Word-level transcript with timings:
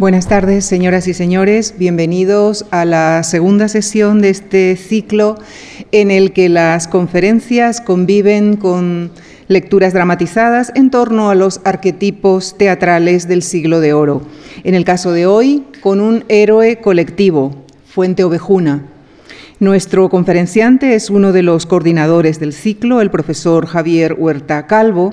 Buenas 0.00 0.28
tardes, 0.28 0.64
señoras 0.64 1.06
y 1.08 1.12
señores. 1.12 1.74
Bienvenidos 1.76 2.64
a 2.70 2.86
la 2.86 3.22
segunda 3.22 3.68
sesión 3.68 4.22
de 4.22 4.30
este 4.30 4.74
ciclo 4.76 5.36
en 5.92 6.10
el 6.10 6.32
que 6.32 6.48
las 6.48 6.88
conferencias 6.88 7.82
conviven 7.82 8.56
con 8.56 9.10
lecturas 9.48 9.92
dramatizadas 9.92 10.72
en 10.74 10.90
torno 10.90 11.28
a 11.28 11.34
los 11.34 11.60
arquetipos 11.64 12.56
teatrales 12.56 13.28
del 13.28 13.42
siglo 13.42 13.78
de 13.80 13.92
oro. 13.92 14.22
En 14.64 14.74
el 14.74 14.86
caso 14.86 15.12
de 15.12 15.26
hoy, 15.26 15.64
con 15.82 16.00
un 16.00 16.24
héroe 16.28 16.80
colectivo, 16.80 17.54
Fuente 17.84 18.24
Ovejuna. 18.24 18.86
Nuestro 19.60 20.08
conferenciante 20.08 20.94
es 20.94 21.10
uno 21.10 21.32
de 21.32 21.42
los 21.42 21.66
coordinadores 21.66 22.40
del 22.40 22.54
ciclo, 22.54 23.02
el 23.02 23.10
profesor 23.10 23.66
Javier 23.66 24.16
Huerta 24.18 24.66
Calvo, 24.66 25.12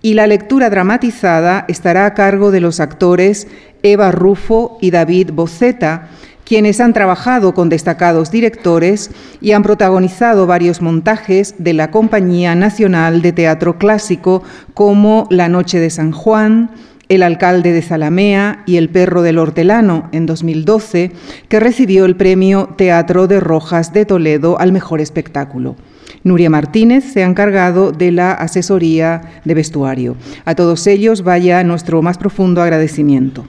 y 0.00 0.14
la 0.14 0.26
lectura 0.26 0.70
dramatizada 0.70 1.66
estará 1.68 2.06
a 2.06 2.14
cargo 2.14 2.50
de 2.50 2.60
los 2.60 2.80
actores 2.80 3.48
Eva 3.82 4.10
Rufo 4.10 4.78
y 4.80 4.92
David 4.92 5.32
Boceta, 5.34 6.08
quienes 6.46 6.80
han 6.80 6.94
trabajado 6.94 7.52
con 7.52 7.68
destacados 7.68 8.30
directores 8.30 9.10
y 9.42 9.52
han 9.52 9.62
protagonizado 9.62 10.46
varios 10.46 10.80
montajes 10.80 11.56
de 11.58 11.74
la 11.74 11.90
Compañía 11.90 12.54
Nacional 12.54 13.20
de 13.20 13.32
Teatro 13.32 13.76
Clásico 13.76 14.42
como 14.72 15.26
La 15.28 15.50
Noche 15.50 15.80
de 15.80 15.90
San 15.90 16.12
Juan, 16.12 16.70
El 17.12 17.22
alcalde 17.22 17.72
de 17.72 17.82
Zalamea 17.82 18.62
y 18.64 18.78
El 18.78 18.88
perro 18.88 19.20
del 19.20 19.36
hortelano 19.36 20.08
en 20.12 20.24
2012, 20.24 21.12
que 21.46 21.60
recibió 21.60 22.06
el 22.06 22.16
premio 22.16 22.70
Teatro 22.78 23.26
de 23.26 23.38
Rojas 23.38 23.92
de 23.92 24.06
Toledo 24.06 24.58
al 24.58 24.72
mejor 24.72 25.02
espectáculo. 25.02 25.76
Nuria 26.24 26.48
Martínez 26.48 27.04
se 27.04 27.22
ha 27.22 27.26
encargado 27.26 27.92
de 27.92 28.12
la 28.12 28.32
asesoría 28.32 29.42
de 29.44 29.52
vestuario. 29.52 30.16
A 30.46 30.54
todos 30.54 30.86
ellos 30.86 31.22
vaya 31.22 31.62
nuestro 31.64 32.00
más 32.00 32.16
profundo 32.16 32.62
agradecimiento. 32.62 33.44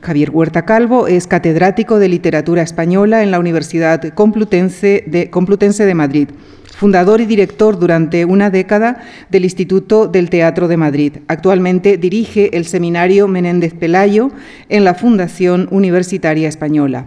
Javier 0.00 0.30
Huerta 0.32 0.64
Calvo 0.64 1.06
es 1.06 1.28
catedrático 1.28 2.00
de 2.00 2.08
Literatura 2.08 2.62
Española 2.62 3.22
en 3.22 3.30
la 3.30 3.38
Universidad 3.38 4.02
Complutense 4.12 5.04
de, 5.06 5.94
Madrid, 5.94 6.30
fundador 6.74 7.20
y 7.20 7.26
director 7.26 7.78
durante 7.78 8.24
una 8.24 8.50
década 8.50 9.02
del 9.30 9.44
Instituto 9.44 10.06
del 10.06 10.30
Teatro 10.30 10.68
de 10.68 10.76
Madrid. 10.76 11.12
Actualmente 11.28 11.96
dirige 11.96 12.56
el 12.56 12.66
Seminario 12.66 13.28
Menéndez 13.28 13.74
Pelayo 13.74 14.30
en 14.68 14.84
la 14.84 14.94
Fundación 14.94 15.68
Universitaria 15.70 16.48
Española. 16.48 17.06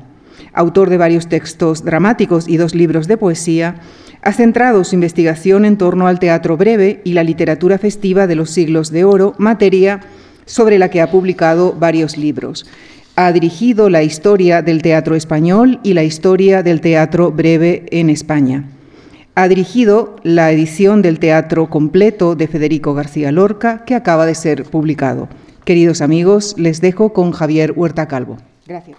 Autor 0.54 0.90
de 0.90 0.98
varios 0.98 1.28
textos 1.28 1.84
dramáticos 1.84 2.48
y 2.48 2.58
dos 2.58 2.73
libros 2.73 3.08
de 3.08 3.18
poesía, 3.18 3.76
ha 4.22 4.34
centrado 4.34 4.84
su 4.84 4.95
investigación 4.95 5.66
en 5.66 5.78
torno 5.78 6.08
al 6.08 6.20
teatro 6.20 6.58
breve 6.58 7.02
y 7.04 7.14
la 7.14 7.23
literatura 7.23 7.78
festiva 7.78 8.28
de 8.28 8.36
los 8.36 8.50
siglos 8.50 8.92
de 8.92 9.04
oro, 9.04 9.36
materia 9.38 10.02
sobre 10.45 10.80
la 10.80 10.90
que 10.90 11.02
ha 11.02 11.12
publicado 11.12 11.73
varios 11.73 12.18
libros. 12.18 12.66
Ha 13.16 13.32
dirigido 13.32 13.90
la 13.90 14.04
historia 14.04 14.62
del 14.62 14.82
teatro 14.82 15.16
español 15.16 15.80
y 15.84 15.94
la 15.94 16.04
historia 16.04 16.64
del 16.64 16.82
teatro 16.82 17.32
breve 17.32 17.86
en 17.92 18.10
España. 18.10 18.66
Ha 19.39 19.47
dirigido 19.47 20.16
la 20.23 20.49
edición 20.52 21.03
del 21.03 21.19
Teatro 21.19 21.69
Completo 21.69 22.35
de 22.35 22.47
Federico 22.47 22.95
García 22.95 23.31
Lorca, 23.31 23.85
que 23.85 23.93
acaba 23.93 24.25
de 24.25 24.33
ser 24.33 24.63
publicado. 24.63 25.30
Queridos 25.63 26.02
amigos, 26.02 26.55
les 26.57 26.81
dejo 26.81 27.13
con 27.13 27.31
Javier 27.31 27.71
Huerta 27.75 28.08
Calvo. 28.08 28.38
Gracias. 28.65 28.97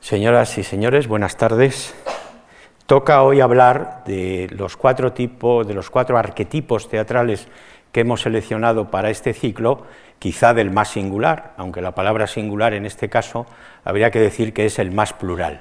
Señoras 0.00 0.58
y 0.58 0.64
señores, 0.64 1.08
buenas 1.08 1.38
tardes. 1.38 1.94
Toca 2.84 3.22
hoy 3.22 3.40
hablar 3.40 4.02
de 4.04 4.48
los 4.50 4.76
cuatro 4.76 5.14
tipos, 5.14 5.66
de 5.66 5.72
los 5.72 5.88
cuatro 5.88 6.18
arquetipos 6.18 6.90
teatrales 6.90 7.48
que 7.92 8.00
hemos 8.00 8.22
seleccionado 8.22 8.90
para 8.90 9.10
este 9.10 9.34
ciclo, 9.34 9.84
quizá 10.18 10.54
del 10.54 10.70
más 10.70 10.88
singular, 10.88 11.52
aunque 11.56 11.82
la 11.82 11.94
palabra 11.94 12.26
singular 12.26 12.74
en 12.74 12.86
este 12.86 13.08
caso 13.08 13.46
habría 13.84 14.10
que 14.10 14.20
decir 14.20 14.52
que 14.52 14.66
es 14.66 14.78
el 14.78 14.90
más 14.90 15.12
plural, 15.12 15.60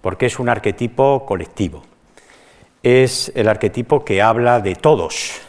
porque 0.00 0.26
es 0.26 0.38
un 0.38 0.48
arquetipo 0.48 1.26
colectivo. 1.26 1.82
Es 2.82 3.32
el 3.34 3.48
arquetipo 3.48 4.04
que 4.04 4.22
habla 4.22 4.60
de 4.60 4.74
todos, 4.74 5.40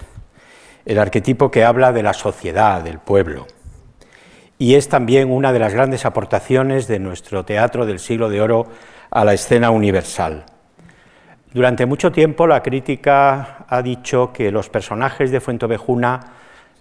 el 0.85 0.99
arquetipo 0.99 1.51
que 1.51 1.63
habla 1.63 1.91
de 1.91 2.03
la 2.03 2.13
sociedad, 2.13 2.81
del 2.81 2.99
pueblo 2.99 3.47
y 4.63 4.75
es 4.75 4.87
también 4.87 5.29
una 5.29 5.51
de 5.51 5.59
las 5.59 5.73
grandes 5.73 6.05
aportaciones 6.05 6.87
de 6.87 6.97
nuestro 6.97 7.43
teatro 7.43 7.85
del 7.85 7.99
siglo 7.99 8.29
de 8.29 8.39
oro 8.39 8.67
a 9.11 9.25
la 9.25 9.33
escena 9.33 9.71
universal. 9.71 10.45
Durante 11.53 11.85
mucho 11.85 12.11
tiempo 12.11 12.47
la 12.47 12.63
crítica 12.63 13.65
ha 13.67 13.81
dicho 13.81 14.33
que 14.33 14.51
los 14.51 14.69
personajes 14.69 15.29
de 15.29 15.39
Fuentovejuna 15.39 16.19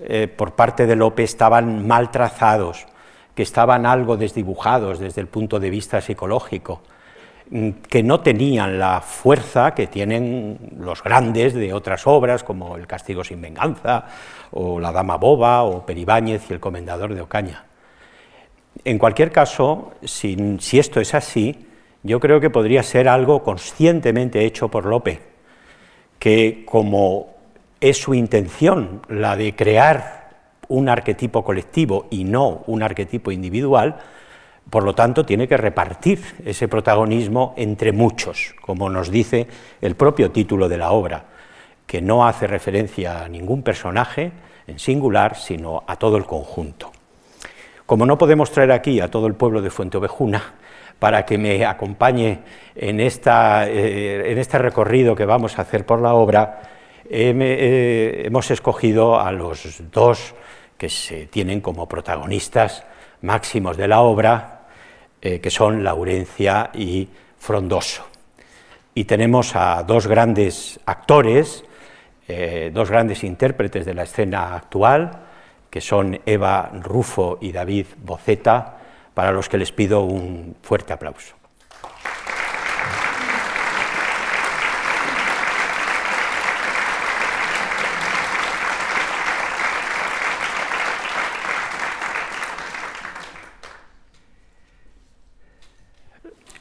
eh, 0.00 0.28
por 0.28 0.55
parte 0.55 0.87
de 0.87 0.97
Lope 0.97 1.22
estaban 1.22 1.87
mal 1.87 2.10
trazados, 2.10 2.87
que 3.34 3.43
estaban 3.43 3.84
algo 3.84 4.16
desdibujados 4.16 4.99
desde 4.99 5.21
el 5.21 5.27
punto 5.27 5.61
de 5.61 5.69
vista 5.69 6.00
psicológico, 6.00 6.81
mm, 7.50 7.71
que 7.88 8.03
no 8.03 8.21
tenían 8.21 8.78
la 8.78 9.03
fuerza 9.03 9.75
que 9.75 9.87
tienen 9.88 10.59
los 10.78 11.03
grandes 11.03 11.53
de 11.53 11.75
otras 11.75 12.06
obras 12.06 12.43
como 12.43 12.77
El 12.77 12.87
castigo 12.87 13.22
sin 13.22 13.43
venganza 13.43 14.06
o 14.53 14.81
La 14.81 14.91
dama 14.91 15.19
boba 15.19 15.65
o 15.65 15.84
Peribáñez 15.84 16.50
y 16.50 16.55
el 16.55 16.61
comendador 16.61 17.15
de 17.15 17.21
Ocaña. 17.21 17.66
En 18.84 18.99
cualquier 18.99 19.31
caso, 19.31 19.93
si, 20.03 20.56
esto 20.72 21.00
es 21.00 21.15
así, 21.15 21.66
yo 22.02 22.20
creo 22.20 22.40
que 22.40 22.50
podría 22.50 22.82
ser 22.82 23.08
algo 23.08 23.42
conscientemente 23.42 24.44
hecho 24.44 24.68
por 24.68 24.86
Lope, 24.86 25.20
que 26.18 26.64
como 26.66 27.34
es 27.80 27.98
su 27.98 28.14
intención 28.14 29.02
la 29.08 29.36
de 29.36 29.54
crear 29.54 30.30
un 30.68 30.88
arquetipo 30.88 31.44
colectivo 31.44 32.06
y 32.10 32.24
no 32.24 32.62
un 32.66 32.82
arquetipo 32.82 33.30
individual, 33.30 33.96
por 34.70 34.84
lo 34.84 34.94
tanto 34.94 35.26
tiene 35.26 35.48
que 35.48 35.56
repartir 35.56 36.20
ese 36.44 36.68
protagonismo 36.68 37.54
entre 37.56 37.92
muchos, 37.92 38.54
como 38.62 38.88
nos 38.88 39.10
dice 39.10 39.46
el 39.80 39.96
propio 39.96 40.30
título 40.30 40.69
de 40.69 40.78
la 40.78 40.92
obra, 40.92 41.24
que 41.86 42.00
no 42.00 42.26
hace 42.26 42.46
referencia 42.46 43.24
a 43.24 43.28
ningún 43.28 43.62
personaje 43.62 44.32
en 44.66 44.78
singular, 44.78 45.36
sino 45.36 45.82
a 45.86 45.96
todo 45.96 46.16
el 46.16 46.24
conjunto. 46.24 46.90
Como 47.84 48.06
no 48.06 48.16
podemos 48.16 48.50
traer 48.50 48.72
aquí 48.72 49.00
a 49.00 49.10
todo 49.10 49.26
el 49.26 49.34
pueblo 49.34 49.60
de 49.60 49.70
Fuenteovejuna 49.70 50.54
para 51.02 51.26
que 51.26 51.36
me 51.36 51.66
acompañe 51.66 52.38
en, 52.76 53.00
eh, 53.00 54.34
este 54.38 54.58
recorrido 54.58 55.16
que 55.16 55.24
vamos 55.24 55.58
a 55.58 55.62
hacer 55.62 55.84
por 55.84 56.00
la 56.00 56.14
obra, 56.14 56.62
eh, 57.10 58.22
hemos 58.24 58.52
escogido 58.52 59.18
a 59.18 59.32
los 59.32 59.82
dos 59.90 60.32
que 60.78 60.88
se 60.88 61.26
tienen 61.26 61.60
como 61.60 61.88
protagonistas 61.88 62.84
máximos 63.22 63.76
de 63.76 63.88
la 63.88 64.00
obra, 64.02 64.68
eh, 65.20 65.40
que 65.40 65.50
son 65.50 65.82
Laurencia 65.82 66.70
y 66.72 67.08
Frondoso. 67.36 68.06
Y 68.94 69.02
tenemos 69.02 69.56
a 69.56 69.82
dos 69.82 70.06
grandes 70.06 70.78
actores, 70.86 71.64
dos 72.72 72.88
grandes 72.88 73.24
intérpretes 73.24 73.84
de 73.84 73.94
la 73.94 74.04
escena 74.04 74.54
actual, 74.54 75.10
que 75.69 75.80
son 75.80 76.20
Eva 76.24 76.70
Rufo 76.80 77.38
y 77.40 77.50
David 77.50 77.86
Boceta, 77.98 78.81
para 79.15 79.33
los 79.33 79.49
que 79.49 79.59
les 79.59 79.73
pido 79.73 80.03
un 80.03 80.56
fuerte 80.62 80.93
aplauso. 80.93 81.34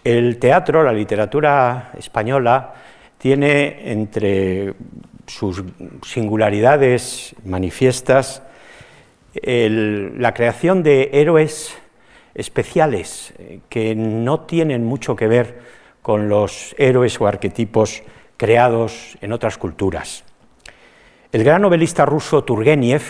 El 0.04 0.40
teatro, 0.40 0.84
la 0.84 0.94
literatura 0.94 1.92
española, 1.98 2.74
tiene 3.20 3.92
entre 3.92 4.74
sus 5.28 5.64
singularidades 6.04 7.36
manifiestas 7.46 8.42
la 9.44 10.34
creación 10.34 10.82
de 10.82 11.12
héroes 11.14 11.78
especiales 12.34 13.34
eh, 13.38 13.60
que 13.70 13.96
no 13.96 14.42
tienen 14.42 14.84
mucho 14.84 15.16
que 15.16 15.28
ver 15.28 15.60
con 16.02 16.30
los 16.30 16.76
héroes 16.78 17.20
o 17.22 17.28
arquetipos 17.28 18.04
creados 18.38 19.18
en 19.22 19.34
otras 19.34 19.58
culturas. 19.58 20.24
El 21.32 21.44
gran 21.44 21.62
novelista 21.62 22.06
ruso 22.06 22.44
Turgenev 22.44 23.02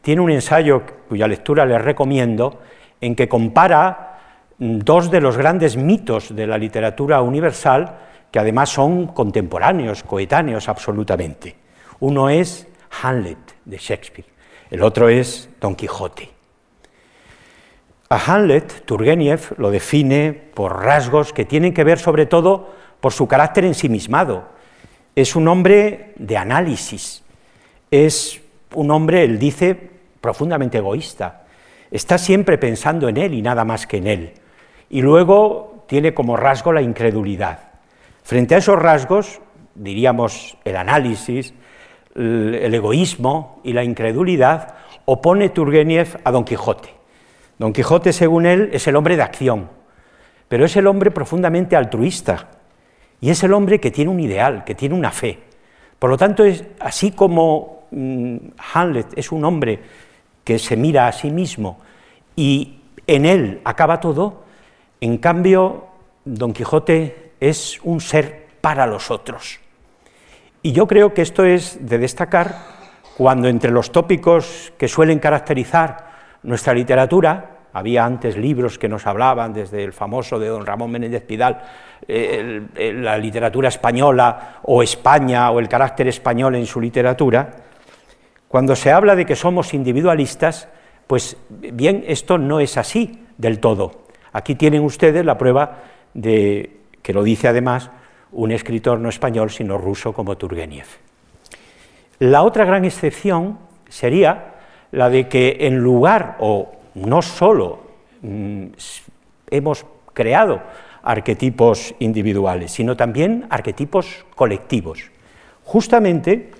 tiene 0.00 0.20
un 0.20 0.30
ensayo 0.30 0.82
cuya 1.08 1.26
lectura 1.26 1.66
les 1.66 1.82
recomiendo 1.82 2.60
en 3.00 3.14
que 3.14 3.28
compara 3.28 4.20
dos 4.58 5.10
de 5.10 5.20
los 5.20 5.36
grandes 5.36 5.76
mitos 5.76 6.34
de 6.34 6.46
la 6.46 6.58
literatura 6.58 7.20
universal 7.22 7.98
que 8.30 8.38
además 8.38 8.70
son 8.70 9.08
contemporáneos, 9.08 10.02
coetáneos 10.02 10.68
absolutamente. 10.68 11.56
Uno 12.00 12.28
es 12.28 12.68
Hamlet 13.02 13.38
de 13.64 13.78
Shakespeare 13.78 14.38
el 14.70 14.82
otro 14.82 15.08
es 15.08 15.48
Don 15.60 15.74
Quijote. 15.74 16.37
A 18.10 18.16
Hamlet, 18.16 18.86
Turgenev 18.86 19.52
lo 19.58 19.70
define 19.70 20.32
por 20.32 20.82
rasgos 20.82 21.34
que 21.34 21.44
tienen 21.44 21.74
que 21.74 21.84
ver 21.84 21.98
sobre 21.98 22.24
todo 22.24 22.70
por 23.00 23.12
su 23.12 23.28
carácter 23.28 23.66
ensimismado. 23.66 24.48
Es 25.14 25.36
un 25.36 25.46
hombre 25.46 26.14
de 26.16 26.38
análisis, 26.38 27.22
es 27.90 28.40
un 28.74 28.90
hombre, 28.90 29.24
él 29.24 29.38
dice, 29.38 29.90
profundamente 30.22 30.78
egoísta. 30.78 31.44
Está 31.90 32.16
siempre 32.16 32.56
pensando 32.56 33.08
en 33.10 33.18
él 33.18 33.34
y 33.34 33.42
nada 33.42 33.64
más 33.66 33.86
que 33.86 33.98
en 33.98 34.06
él. 34.06 34.32
Y 34.88 35.02
luego 35.02 35.84
tiene 35.86 36.14
como 36.14 36.36
rasgo 36.36 36.72
la 36.72 36.80
incredulidad. 36.80 37.58
Frente 38.22 38.54
a 38.54 38.58
esos 38.58 38.80
rasgos, 38.80 39.40
diríamos 39.74 40.56
el 40.64 40.76
análisis, 40.76 41.52
el 42.14 42.74
egoísmo 42.74 43.60
y 43.64 43.74
la 43.74 43.84
incredulidad, 43.84 44.76
opone 45.04 45.50
Turgeniev 45.50 46.20
a 46.24 46.30
Don 46.30 46.44
Quijote. 46.44 46.97
Don 47.58 47.72
Quijote, 47.72 48.12
según 48.12 48.46
él, 48.46 48.70
es 48.72 48.86
el 48.86 48.96
hombre 48.96 49.16
de 49.16 49.22
acción, 49.22 49.68
pero 50.48 50.64
es 50.64 50.76
el 50.76 50.86
hombre 50.86 51.10
profundamente 51.10 51.76
altruista 51.76 52.48
y 53.20 53.30
es 53.30 53.42
el 53.42 53.52
hombre 53.52 53.80
que 53.80 53.90
tiene 53.90 54.10
un 54.10 54.20
ideal, 54.20 54.64
que 54.64 54.74
tiene 54.74 54.94
una 54.94 55.10
fe. 55.10 55.40
Por 55.98 56.10
lo 56.10 56.16
tanto, 56.16 56.44
es 56.44 56.64
así 56.78 57.10
como 57.10 57.88
mm, 57.90 58.36
Hamlet 58.74 59.18
es 59.18 59.32
un 59.32 59.44
hombre 59.44 59.80
que 60.44 60.58
se 60.58 60.76
mira 60.76 61.08
a 61.08 61.12
sí 61.12 61.30
mismo 61.30 61.78
y 62.36 62.78
en 63.06 63.26
él 63.26 63.60
acaba 63.64 63.98
todo, 63.98 64.44
en 65.00 65.18
cambio, 65.18 65.86
Don 66.24 66.52
Quijote 66.52 67.32
es 67.40 67.80
un 67.82 68.00
ser 68.00 68.46
para 68.60 68.86
los 68.86 69.10
otros. 69.10 69.60
Y 70.62 70.72
yo 70.72 70.86
creo 70.86 71.14
que 71.14 71.22
esto 71.22 71.44
es 71.44 71.78
de 71.80 71.98
destacar 71.98 72.54
cuando 73.16 73.48
entre 73.48 73.70
los 73.70 73.90
tópicos 73.90 74.72
que 74.78 74.86
suelen 74.86 75.18
caracterizar 75.18 76.07
nuestra 76.42 76.74
literatura, 76.74 77.58
había 77.72 78.04
antes 78.04 78.36
libros 78.36 78.78
que 78.78 78.88
nos 78.88 79.06
hablaban, 79.06 79.52
desde 79.52 79.84
el 79.84 79.92
famoso 79.92 80.38
de 80.38 80.48
don 80.48 80.64
Ramón 80.64 80.90
Menéndez 80.90 81.22
Pidal, 81.24 81.60
eh, 82.06 82.62
la 82.94 83.18
literatura 83.18 83.68
española 83.68 84.60
o 84.62 84.82
España 84.82 85.50
o 85.50 85.60
el 85.60 85.68
carácter 85.68 86.08
español 86.08 86.54
en 86.54 86.66
su 86.66 86.80
literatura, 86.80 87.50
cuando 88.48 88.74
se 88.74 88.90
habla 88.90 89.14
de 89.14 89.26
que 89.26 89.36
somos 89.36 89.74
individualistas, 89.74 90.68
pues 91.06 91.36
bien, 91.50 92.04
esto 92.06 92.38
no 92.38 92.60
es 92.60 92.78
así 92.78 93.26
del 93.36 93.60
todo. 93.60 94.06
Aquí 94.32 94.54
tienen 94.54 94.82
ustedes 94.82 95.24
la 95.24 95.36
prueba 95.36 95.78
de 96.14 96.80
que 97.02 97.12
lo 97.12 97.22
dice 97.22 97.48
además 97.48 97.90
un 98.32 98.52
escritor 98.52 98.98
no 98.98 99.08
español, 99.08 99.50
sino 99.50 99.78
ruso 99.78 100.12
como 100.12 100.36
Turgeniev. 100.36 100.86
La 102.18 102.42
otra 102.42 102.64
gran 102.64 102.84
excepción 102.84 103.58
sería 103.88 104.57
la 104.92 105.10
de 105.10 105.28
que 105.28 105.56
en 105.60 105.78
lugar, 105.78 106.36
o 106.40 106.72
no 106.94 107.22
solo 107.22 107.80
mm, 108.22 108.66
hemos 109.50 109.86
creado 110.12 110.62
arquetipos 111.02 111.94
individuales, 111.98 112.72
sino 112.72 112.96
también 112.96 113.46
arquetipos 113.50 114.26
colectivos. 114.34 115.10
Justamente 115.64 116.50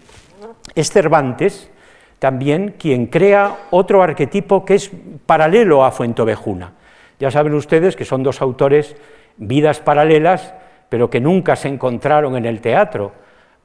es 0.74 0.90
Cervantes 0.90 1.70
también 2.18 2.74
quien 2.78 3.06
crea 3.06 3.56
otro 3.70 4.02
arquetipo 4.02 4.64
que 4.64 4.74
es 4.74 4.90
paralelo 5.26 5.84
a 5.84 5.90
Fuentovejuna. 5.90 6.72
Ya 7.18 7.30
saben 7.30 7.54
ustedes 7.54 7.96
que 7.96 8.04
son 8.04 8.22
dos 8.22 8.42
autores, 8.42 8.96
vidas 9.36 9.80
paralelas, 9.80 10.54
pero 10.88 11.10
que 11.10 11.20
nunca 11.20 11.56
se 11.56 11.68
encontraron 11.68 12.36
en 12.36 12.44
el 12.44 12.60
teatro, 12.60 13.12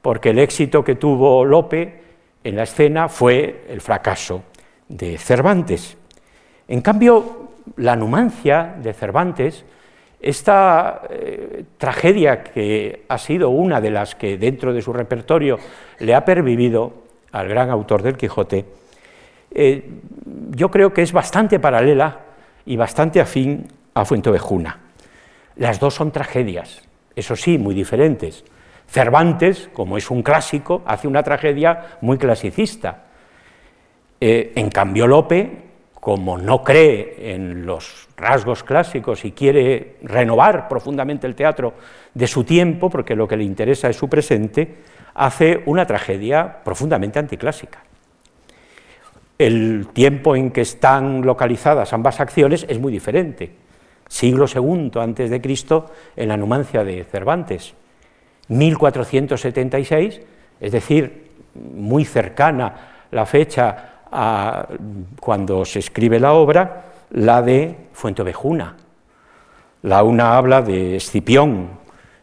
porque 0.02 0.30
el 0.30 0.38
éxito 0.38 0.84
que 0.84 0.96
tuvo 0.96 1.44
Lope 1.44 2.00
en 2.44 2.56
la 2.56 2.64
escena 2.64 3.08
fue 3.08 3.64
el 3.68 3.80
fracaso 3.80 4.42
de 4.94 5.18
Cervantes. 5.18 5.96
En 6.68 6.80
cambio, 6.80 7.50
la 7.76 7.96
Numancia 7.96 8.76
de 8.80 8.92
Cervantes, 8.92 9.64
esta 10.20 11.02
eh, 11.10 11.64
tragedia 11.76 12.44
que 12.44 13.04
ha 13.08 13.18
sido 13.18 13.50
una 13.50 13.80
de 13.80 13.90
las 13.90 14.14
que 14.14 14.38
dentro 14.38 14.72
de 14.72 14.82
su 14.82 14.92
repertorio 14.92 15.58
le 15.98 16.14
ha 16.14 16.24
pervivido 16.24 16.92
al 17.32 17.48
gran 17.48 17.70
autor 17.70 18.02
del 18.02 18.16
Quijote, 18.16 18.64
eh, 19.50 19.90
yo 20.50 20.70
creo 20.70 20.94
que 20.94 21.02
es 21.02 21.12
bastante 21.12 21.58
paralela 21.58 22.20
y 22.64 22.76
bastante 22.76 23.20
afín 23.20 23.66
a 23.94 24.04
Fuentovejuna. 24.04 24.78
Las 25.56 25.80
dos 25.80 25.94
son 25.94 26.12
tragedias, 26.12 26.82
eso 27.16 27.34
sí, 27.34 27.58
muy 27.58 27.74
diferentes. 27.74 28.44
Cervantes, 28.86 29.68
como 29.72 29.96
es 29.96 30.10
un 30.10 30.22
clásico, 30.22 30.82
hace 30.86 31.08
una 31.08 31.22
tragedia 31.22 31.98
muy 32.00 32.16
clasicista. 32.16 33.03
Eh, 34.26 34.52
en 34.54 34.70
cambio, 34.70 35.06
Lope, 35.06 35.50
como 36.00 36.38
no 36.38 36.64
cree 36.64 37.34
en 37.34 37.66
los 37.66 38.08
rasgos 38.16 38.64
clásicos 38.64 39.22
y 39.26 39.32
quiere 39.32 39.96
renovar 40.02 40.66
profundamente 40.66 41.26
el 41.26 41.34
teatro 41.34 41.74
de 42.14 42.26
su 42.26 42.42
tiempo, 42.42 42.88
porque 42.88 43.16
lo 43.16 43.28
que 43.28 43.36
le 43.36 43.44
interesa 43.44 43.90
es 43.90 43.96
su 43.96 44.08
presente, 44.08 44.76
hace 45.12 45.62
una 45.66 45.86
tragedia 45.86 46.60
profundamente 46.64 47.18
anticlásica. 47.18 47.80
El 49.36 49.88
tiempo 49.92 50.34
en 50.34 50.52
que 50.52 50.62
están 50.62 51.20
localizadas 51.20 51.92
ambas 51.92 52.18
acciones 52.18 52.64
es 52.66 52.78
muy 52.80 52.92
diferente. 52.92 53.50
Siglo 54.08 54.46
II 54.46 54.92
antes 55.02 55.28
de 55.28 55.42
Cristo 55.42 55.92
en 56.16 56.28
la 56.28 56.38
Numancia 56.38 56.82
de 56.82 57.04
Cervantes, 57.04 57.74
1476, 58.48 60.22
es 60.60 60.72
decir, 60.72 61.30
muy 61.54 62.06
cercana 62.06 62.94
la 63.10 63.26
fecha 63.26 63.90
cuando 65.20 65.64
se 65.64 65.80
escribe 65.80 66.20
la 66.20 66.34
obra, 66.34 66.84
la 67.10 67.42
de 67.42 67.88
Fuentovejuna. 67.92 68.76
La 69.82 70.02
una 70.02 70.36
habla 70.36 70.62
de 70.62 70.96
Escipión 70.96 71.68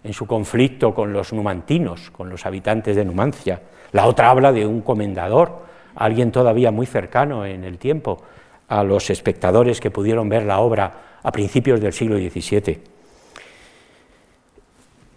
en 0.04 0.14
su 0.14 0.26
conflicto 0.26 0.94
con 0.94 1.14
los 1.14 1.34
numantinos, 1.34 2.10
con 2.12 2.30
los 2.30 2.46
habitantes 2.46 2.96
de 2.96 3.06
Numancia. 3.06 3.62
La 3.92 4.06
otra 4.06 4.30
habla 4.30 4.52
de 4.52 4.66
un 4.66 4.82
comendador, 4.82 5.64
alguien 5.96 6.32
todavía 6.32 6.72
muy 6.72 6.86
cercano 6.86 7.46
en 7.46 7.64
el 7.64 7.78
tiempo 7.78 8.22
a 8.68 8.84
los 8.84 9.10
espectadores 9.10 9.80
que 9.80 9.92
pudieron 9.92 10.30
ver 10.30 10.44
la 10.44 10.60
obra 10.60 10.92
a 11.22 11.32
principios 11.32 11.82
del 11.82 11.94
siglo 11.94 12.18
XVII. 12.18 12.82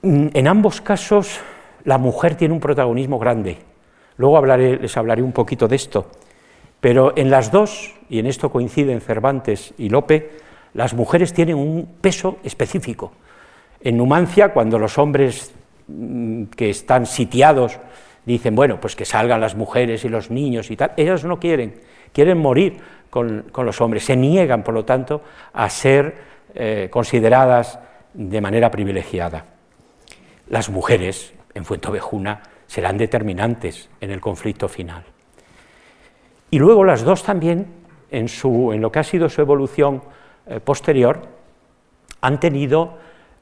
Mm, 0.02 0.26
en 0.34 0.48
ambos 0.48 0.80
casos, 0.80 1.40
la 1.84 1.98
mujer 1.98 2.34
tiene 2.34 2.52
un 2.52 2.60
protagonismo 2.60 3.18
grande. 3.18 3.58
Luego 4.16 4.44
les 4.44 4.96
hablaré 4.96 5.22
un 5.22 5.32
poquito 5.32 5.66
de 5.66 5.76
esto. 5.76 6.10
Pero 6.84 7.14
en 7.16 7.30
las 7.30 7.50
dos, 7.50 7.94
y 8.10 8.18
en 8.18 8.26
esto 8.26 8.50
coinciden 8.50 9.00
Cervantes 9.00 9.72
y 9.78 9.88
Lope, 9.88 10.32
las 10.74 10.92
mujeres 10.92 11.32
tienen 11.32 11.56
un 11.56 11.94
peso 11.98 12.36
específico. 12.44 13.14
En 13.80 13.96
Numancia, 13.96 14.52
cuando 14.52 14.78
los 14.78 14.98
hombres 14.98 15.54
mm, 15.88 16.44
que 16.54 16.68
están 16.68 17.06
sitiados 17.06 17.78
dicen, 18.26 18.54
bueno, 18.54 18.80
pues 18.82 18.96
que 18.96 19.06
salgan 19.06 19.40
las 19.40 19.54
mujeres 19.54 20.04
y 20.04 20.10
los 20.10 20.30
niños 20.30 20.70
y 20.70 20.76
tal, 20.76 20.92
ellas 20.98 21.24
no 21.24 21.40
quieren, 21.40 21.76
quieren 22.12 22.36
morir 22.36 22.76
con, 23.08 23.46
los 23.56 23.80
hombres, 23.80 24.04
se 24.04 24.14
niegan, 24.14 24.62
por 24.62 24.74
lo 24.74 24.84
tanto, 24.84 25.22
a 25.54 25.70
ser 25.70 26.14
eh, 26.54 26.88
consideradas 26.90 27.78
de 28.12 28.42
manera 28.42 28.70
privilegiada. 28.70 29.46
Las 30.50 30.68
mujeres 30.68 31.32
en 31.54 31.64
Fuentovejuna 31.64 32.42
serán 32.66 32.98
determinantes 32.98 33.88
en 34.02 34.10
el 34.10 34.20
conflicto 34.20 34.68
final. 34.68 35.13
Y 36.54 36.60
luego 36.60 36.84
las 36.84 37.02
dos 37.02 37.24
también, 37.24 37.66
en, 38.12 38.28
lo 38.80 38.92
que 38.92 38.98
ha 39.00 39.02
sido 39.02 39.28
su 39.28 39.40
evolución 39.40 40.02
eh, 40.46 40.60
posterior, 40.60 41.22
han 42.20 42.38
tenido 42.38 42.96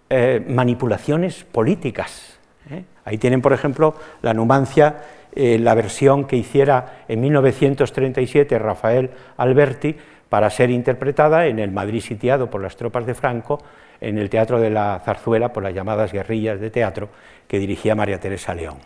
eh, 0.09 0.43
manipulaciones 0.49 1.45
políticas. 1.45 2.41
¿eh? 2.71 2.85
Ahí 3.05 3.19
tienen, 3.19 3.43
por 3.43 3.53
ejemplo, 3.53 3.95
la 4.23 4.33
Numancia, 4.33 4.97
la 5.35 5.75
versión 5.75 6.25
que 6.25 6.37
hiciera 6.37 7.05
en 7.07 7.21
1937 7.21 8.59
Rafael 8.59 9.11
Alberti 9.37 9.95
para 10.31 10.49
ser 10.49 10.71
interpretada 10.71 11.47
en 11.49 11.59
el 11.59 11.71
Madrid 11.71 12.01
sitiado 12.01 12.49
por 12.49 12.63
las 12.63 12.77
tropas 12.77 13.05
de 13.05 13.13
Franco, 13.15 13.63
en 14.01 14.17
el 14.17 14.31
Teatro 14.31 14.59
de 14.59 14.71
la 14.71 15.03
Zarzuela, 15.05 15.53
por 15.53 15.63
las 15.63 15.75
llamadas 15.75 16.13
guerrillas 16.13 16.61
de 16.61 16.71
teatro 16.71 17.11
que 17.47 17.59
dirigía 17.59 17.95
María 17.95 18.19
Teresa 18.19 18.55
León. 18.55 18.79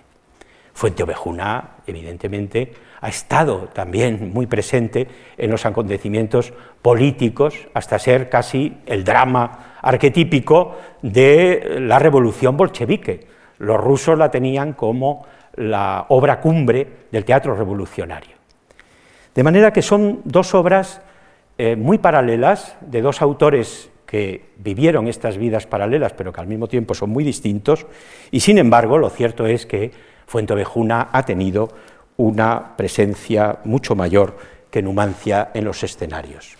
Fuente 0.76 1.02
Ovejuna, 1.02 1.70
evidentemente, 1.86 2.70
ha 3.00 3.08
estado 3.08 3.70
también 3.72 4.30
muy 4.34 4.44
presente 4.44 5.08
en 5.38 5.50
los 5.50 5.64
acontecimientos 5.64 6.52
políticos, 6.82 7.66
hasta 7.72 7.98
ser 7.98 8.28
casi 8.28 8.76
el 8.84 9.02
drama 9.02 9.78
arquetípico 9.80 10.76
de 11.00 11.78
la 11.80 11.98
revolución 11.98 12.58
bolchevique. 12.58 13.26
Los 13.56 13.80
rusos 13.80 14.18
la 14.18 14.30
tenían 14.30 14.74
como 14.74 15.24
la 15.54 16.04
obra 16.10 16.42
cumbre 16.42 16.86
del 17.10 17.24
teatro 17.24 17.56
revolucionario. 17.56 18.36
De 19.34 19.42
manera 19.42 19.72
que 19.72 19.80
son 19.80 20.20
dos 20.24 20.54
obras 20.54 21.00
eh, 21.56 21.74
muy 21.74 21.96
paralelas 21.96 22.76
de 22.82 23.00
dos 23.00 23.22
autores 23.22 23.90
que 24.04 24.50
vivieron 24.58 25.08
estas 25.08 25.38
vidas 25.38 25.66
paralelas, 25.66 26.12
pero 26.12 26.34
que 26.34 26.40
al 26.42 26.46
mismo 26.46 26.68
tiempo 26.68 26.92
son 26.92 27.08
muy 27.08 27.24
distintos, 27.24 27.86
y 28.30 28.40
sin 28.40 28.58
embargo 28.58 28.98
lo 28.98 29.08
cierto 29.08 29.46
es 29.46 29.64
que 29.64 30.15
Fuentovejuna 30.26 31.08
ha 31.12 31.24
tenido 31.24 31.68
una 32.16 32.76
presencia 32.76 33.58
mucho 33.64 33.94
mayor 33.94 34.36
que 34.70 34.82
Numancia 34.82 35.50
en 35.54 35.64
los 35.64 35.82
escenarios. 35.82 36.56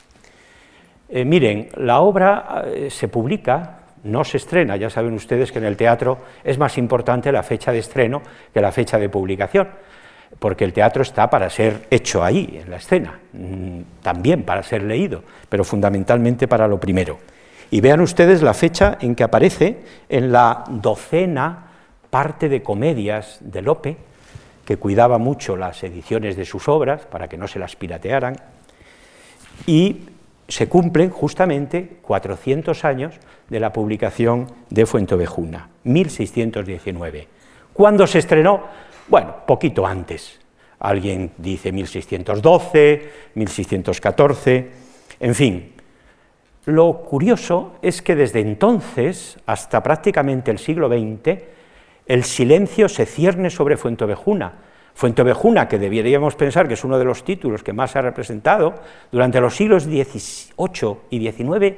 Eh, 1.08 1.25
miren, 1.25 1.68
la 1.76 2.00
obra 2.00 2.64
eh, 2.66 2.88
se 2.90 3.08
publica 3.08 3.76
no 4.06 4.25
se 4.25 4.38
estrena. 4.38 4.76
Ya 4.76 4.88
saben 4.88 5.14
ustedes 5.14 5.52
que 5.52 5.58
en 5.58 5.64
el 5.64 5.76
teatro 5.76 6.18
es 6.44 6.58
más 6.58 6.78
importante 6.78 7.30
la 7.32 7.42
fecha 7.42 7.73
de 7.73 7.78
estreno 7.78 8.23
que 8.52 8.61
la 8.61 8.73
fecha 8.73 8.99
de 8.99 9.08
publicación, 9.08 9.68
porque 10.38 10.64
el 10.64 10.73
teatro 10.73 11.02
está 11.02 11.28
para 11.28 11.50
ser 11.50 11.87
hecho 11.90 12.23
ahí, 12.23 12.61
en 12.62 12.70
la 12.70 12.76
escena, 12.76 13.18
mm, 13.32 13.80
también 14.02 14.44
para 14.44 14.62
ser 14.62 14.82
leído, 14.82 15.23
pero 15.49 15.64
fundamentalmente 15.64 16.49
para 16.49 16.68
lo 16.68 16.78
primero. 16.78 17.18
Y 17.70 17.80
vean 17.80 18.00
ustedes 18.00 18.42
la 18.42 18.54
fecha 18.54 18.96
en 19.00 19.14
que 19.14 19.25
aparece 19.25 19.78
en 20.08 20.30
la 20.30 20.64
docena 20.68 21.65
parte 22.10 22.48
de 22.48 22.62
comedias 22.62 23.38
de 23.40 23.62
Lope, 23.62 23.96
que 24.64 24.76
cuidaba 24.76 25.18
mucho 25.18 25.56
las 25.56 25.82
ediciones 25.84 26.36
de 26.36 26.44
sus 26.44 26.68
obras 26.68 27.06
para 27.06 27.28
que 27.28 27.36
no 27.36 27.46
se 27.46 27.58
las 27.58 27.76
piratearan, 27.76 28.36
y 29.66 30.00
se 30.48 30.68
cumplen 30.68 31.10
justamente 31.10 31.98
400 32.02 32.84
años 32.84 33.14
de 33.48 33.60
la 33.60 33.72
publicación 33.72 34.46
de 34.70 34.86
Fuentovejuna, 34.86 35.68
1619. 35.84 37.28
¿Cuándo 37.72 38.06
se 38.06 38.18
estrenó? 38.18 38.64
Bueno, 39.08 39.36
poquito 39.46 39.86
antes. 39.86 40.40
Alguien 40.78 41.32
dice 41.38 41.72
1612, 41.72 43.10
1614, 43.34 44.70
en 45.20 45.34
fin. 45.34 45.72
Lo 46.66 47.02
curioso 47.02 47.75
es 47.80 48.02
que 48.02 48.16
desde 48.16 48.40
entonces 48.40 49.38
hasta 49.46 49.82
prácticamente 49.82 50.50
el 50.50 50.58
siglo 50.58 50.88
XX 50.88 51.55
el 52.06 52.25
silencio 52.25 52.88
se 52.88 53.06
cierne 53.06 53.50
sobre 53.50 53.76
Fuentovejuna, 53.76 54.54
Fuentevejuna, 54.94 55.68
que 55.68 55.78
deberíamos 55.78 56.36
pensar 56.36 56.66
que 56.66 56.75
es 56.75 56.84
uno 56.84 56.98
de 56.98 57.04
los 57.04 57.22
títulos 57.22 57.62
que 57.62 57.75
más 57.75 57.90
se 57.90 57.98
ha 57.98 58.02
representado, 58.02 58.75
durante 59.12 59.40
los 59.40 59.54
siglos 59.54 59.84
XVIII 59.84 60.96
y 61.10 61.30
XIX 61.30 61.75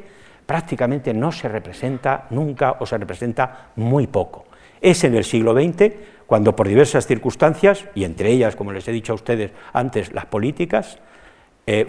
prácticamente 0.47 1.12
no 1.12 1.32
se 1.32 1.49
representa 1.49 2.26
nunca 2.30 2.76
o 2.78 2.87
se 2.87 2.97
representa 2.97 3.73
muy 3.76 4.06
poco. 4.06 4.47
Es 4.80 5.02
en 5.04 5.16
el 5.16 5.25
siglo 5.25 5.52
XX 5.52 5.92
cuando 6.26 6.54
por 6.54 6.68
diversas 6.68 7.06
circunstancias, 7.06 7.87
y 7.94 8.04
entre 8.04 8.30
ellas, 8.30 8.54
como 8.54 8.73
les 8.73 8.87
he 8.87 8.92
dicho 8.92 9.12
a 9.12 9.16
ustedes 9.16 9.50
antes, 9.73 10.12
las 10.12 10.26
políticas, 10.26 10.99
eh, 11.66 11.87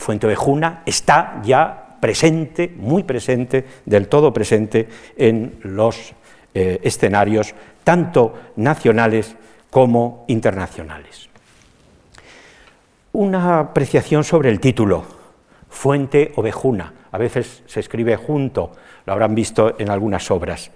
está 0.85 1.41
ya 1.43 1.97
presente, 1.99 2.73
muy 2.75 3.03
presente, 3.03 3.65
del 3.85 4.07
todo 4.07 4.33
presente 4.33 4.87
en 5.15 5.59
los 5.61 6.13
eh, 6.53 6.79
escenarios 6.83 7.53
tanto 7.89 8.35
nacionales 8.57 9.35
como 9.71 10.23
internacionales. 10.27 11.27
Una 13.13 13.57
apreciación 13.57 14.23
sobre 14.23 14.51
el 14.51 14.59
título, 14.59 15.03
Fuente 15.71 16.31
Ovejuna. 16.35 16.93
A 17.11 17.17
veces 17.17 17.63
se 17.65 17.79
escribe 17.79 18.15
junto, 18.15 18.73
lo 19.07 19.13
habrán 19.13 19.33
visto 19.33 19.73
en 19.79 19.89
algunas 19.89 20.29
obras. 20.29 20.69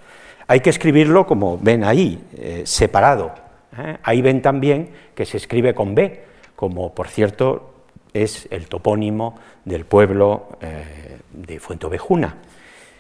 Hay 0.48 0.62
que 0.62 0.72
escribirlo, 0.72 1.28
como 1.28 1.60
ven 1.60 1.84
ahí, 1.84 2.20
eh, 2.36 2.64
separado. 2.66 3.36
¿eh? 3.78 3.98
Ahí 4.02 4.24
ven 4.24 4.42
también 4.42 4.90
que 5.14 5.28
se 5.28 5.38
escribe 5.38 5.76
con 5.76 5.94
B, 5.94 6.24
como 6.56 6.96
por 6.96 7.10
cierto 7.10 7.76
es 8.12 8.48
el 8.50 8.66
topónimo 8.66 9.36
del 9.66 9.86
pueblo 9.86 10.58
eh, 10.62 11.20
de 11.32 11.62
Ovejuna. 11.84 12.38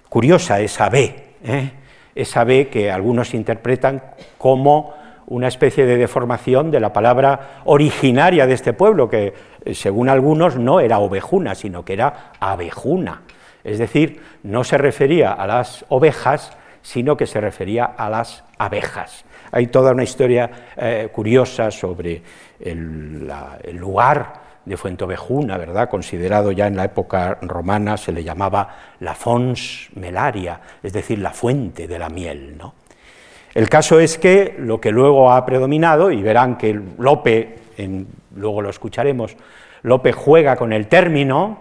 Curiosa 0.08 0.62
esa 0.62 0.88
B, 0.90 1.82
esa 2.16 2.44
B 2.44 2.68
que 2.68 2.92
algunos 2.92 3.34
interpretan 3.34 4.02
como 4.38 4.94
una 5.28 5.48
especie 5.48 5.86
de 5.86 5.98
deformación 5.98 6.70
de 6.72 6.80
la 6.80 6.92
palabra 6.92 7.62
originaria 7.66 8.46
de 8.46 8.54
este 8.54 8.74
pueblo, 8.74 9.10
que 9.10 9.34
eh, 9.64 9.74
según 9.74 10.10
algunos 10.10 10.58
no 10.58 10.80
era 10.80 11.00
ovejuna, 11.00 11.56
sino 11.56 11.84
que 11.86 11.94
era 11.94 12.32
abejuna. 12.40 13.22
Es 13.64 13.80
decir, 13.80 14.22
no 14.44 14.64
se 14.64 14.78
refería 14.78 15.32
a 15.32 15.48
las 15.48 15.86
ovejas, 15.90 16.56
sino 16.82 17.16
que 17.16 17.26
se 17.26 17.40
refería 17.40 17.86
a 17.86 18.10
las 18.10 18.44
abejas. 18.58 19.24
Hay 19.52 19.68
toda 19.68 19.94
una 19.94 20.04
historia 20.04 20.50
eh, 20.76 21.10
curiosa 21.12 21.72
sobre 21.72 22.22
el, 22.60 23.32
el 23.64 23.78
lugar 23.78 24.43
de 24.66 24.78
Fuentovejuna, 24.78 25.58
¿verdad? 25.58 25.90
considerado 25.90 26.52
ya 26.52 26.68
en 26.68 26.76
la 26.76 26.86
época 26.86 27.38
romana, 27.42 27.98
se 27.98 28.12
le 28.12 28.24
llamaba 28.24 28.94
la 29.00 29.14
fons 29.14 29.90
melaria, 29.96 30.60
es 30.82 30.94
decir, 30.94 31.20
la 31.20 31.32
fuente 31.32 31.88
de 31.88 32.00
la 32.00 32.10
miel. 32.10 32.58
¿no? 32.58 32.74
El 33.54 33.70
caso 33.70 34.00
es 34.00 34.18
que 34.18 34.56
lo 34.58 34.80
que 34.80 34.92
luego 34.92 35.32
ha 35.32 35.46
predominado, 35.46 36.12
y 36.12 36.22
verán 36.22 36.58
que 36.58 36.80
Lope, 36.98 37.56
luego 38.36 38.62
lo 38.62 38.70
escucharemos, 38.70 39.36
Lope 39.84 40.12
juega 40.14 40.56
con 40.56 40.72
el 40.74 40.88
término, 40.88 41.60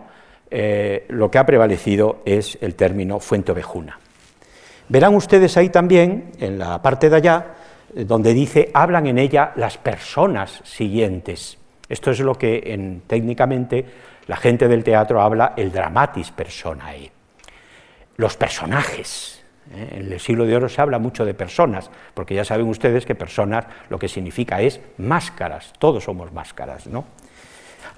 eh, 0.50 1.06
lo 1.08 1.30
que 1.30 1.38
ha 1.38 1.46
prevalecido 1.46 2.20
es 2.24 2.58
el 2.60 2.74
término 2.74 3.20
Fuentovejuna. 3.20 3.98
Verán 4.88 5.14
ustedes 5.14 5.56
ahí 5.56 5.70
también, 5.70 6.32
en 6.38 6.58
la 6.58 6.80
parte 6.82 7.08
de 7.08 7.16
allá, 7.16 7.46
eh, 7.94 8.04
donde 8.04 8.34
dice, 8.34 8.70
hablan 8.74 9.06
en 9.06 9.18
ella 9.18 9.52
las 9.56 9.78
personas 9.78 10.60
siguientes. 10.64 11.58
Esto 11.92 12.10
es 12.10 12.20
lo 12.20 12.34
que 12.36 12.62
en, 12.72 13.02
técnicamente 13.06 13.84
la 14.26 14.36
gente 14.36 14.66
del 14.66 14.82
teatro 14.82 15.20
habla 15.20 15.52
el 15.58 15.70
dramatis 15.70 16.30
personae. 16.30 17.12
Los 18.16 18.34
personajes. 18.38 19.44
¿eh? 19.70 19.98
En 19.98 20.10
el 20.10 20.18
siglo 20.18 20.46
de 20.46 20.56
oro 20.56 20.70
se 20.70 20.80
habla 20.80 20.98
mucho 20.98 21.26
de 21.26 21.34
personas, 21.34 21.90
porque 22.14 22.34
ya 22.34 22.46
saben 22.46 22.66
ustedes 22.66 23.04
que 23.04 23.14
personas 23.14 23.66
lo 23.90 23.98
que 23.98 24.08
significa 24.08 24.62
es 24.62 24.80
máscaras, 24.96 25.74
todos 25.78 26.04
somos 26.04 26.32
máscaras. 26.32 26.86
¿no? 26.86 27.04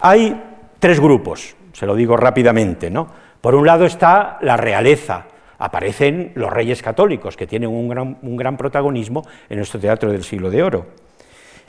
Hay 0.00 0.42
tres 0.80 0.98
grupos, 0.98 1.54
se 1.72 1.86
lo 1.86 1.94
digo 1.94 2.16
rápidamente. 2.16 2.90
¿no? 2.90 3.06
Por 3.40 3.54
un 3.54 3.64
lado 3.64 3.86
está 3.86 4.38
la 4.40 4.56
realeza, 4.56 5.26
aparecen 5.56 6.32
los 6.34 6.52
reyes 6.52 6.82
católicos, 6.82 7.36
que 7.36 7.46
tienen 7.46 7.68
un 7.68 7.88
gran, 7.88 8.18
un 8.22 8.36
gran 8.36 8.56
protagonismo 8.56 9.22
en 9.48 9.58
nuestro 9.58 9.78
teatro 9.78 10.10
del 10.10 10.24
siglo 10.24 10.50
de 10.50 10.64
oro. 10.64 11.03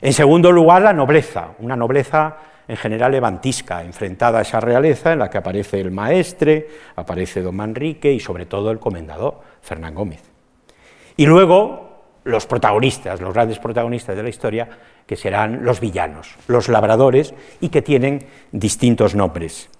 En 0.00 0.12
segundo 0.12 0.52
lugar, 0.52 0.82
la 0.82 0.92
nobleza, 0.92 1.50
una 1.58 1.76
nobleza 1.76 2.36
en 2.68 2.76
general 2.76 3.12
levantisca, 3.12 3.82
enfrentada 3.82 4.40
a 4.40 4.42
esa 4.42 4.60
realeza 4.60 5.12
en 5.12 5.20
la 5.20 5.30
que 5.30 5.38
aparece 5.38 5.80
el 5.80 5.90
maestre, 5.90 6.68
aparece 6.96 7.40
don 7.40 7.56
Manrique 7.56 8.12
y 8.12 8.20
sobre 8.20 8.46
todo 8.46 8.70
el 8.70 8.78
comendador, 8.78 9.40
Fernán 9.62 9.94
Gómez. 9.94 10.22
Y 11.16 11.26
luego 11.26 11.86
los 12.24 12.46
protagonistas, 12.46 13.20
los 13.20 13.32
grandes 13.32 13.58
protagonistas 13.58 14.16
de 14.16 14.22
la 14.22 14.28
historia, 14.28 14.68
que 15.06 15.16
serán 15.16 15.64
los 15.64 15.80
villanos, 15.80 16.34
los 16.48 16.68
labradores, 16.68 17.32
y 17.60 17.68
que 17.68 17.82
tienen 17.82 18.26
distintos 18.50 19.14
nombres. 19.14 19.70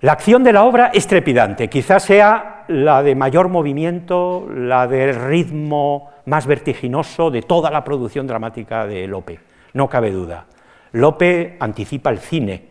La 0.00 0.12
acción 0.12 0.42
de 0.42 0.52
la 0.52 0.64
obra 0.64 0.90
es 0.92 1.06
trepidante, 1.06 1.68
quizás 1.68 2.02
sea 2.02 2.64
la 2.68 3.02
de 3.02 3.14
mayor 3.14 3.48
movimiento, 3.48 4.46
la 4.52 4.86
de 4.88 5.12
ritmo 5.12 6.10
más 6.26 6.46
vertiginoso 6.46 7.30
de 7.30 7.42
toda 7.42 7.70
la 7.70 7.82
producción 7.82 8.26
dramática 8.26 8.86
de 8.86 9.06
Lope, 9.06 9.40
no 9.72 9.88
cabe 9.88 10.10
duda. 10.10 10.46
Lope 10.92 11.56
anticipa 11.58 12.10
el 12.10 12.18
cine, 12.18 12.68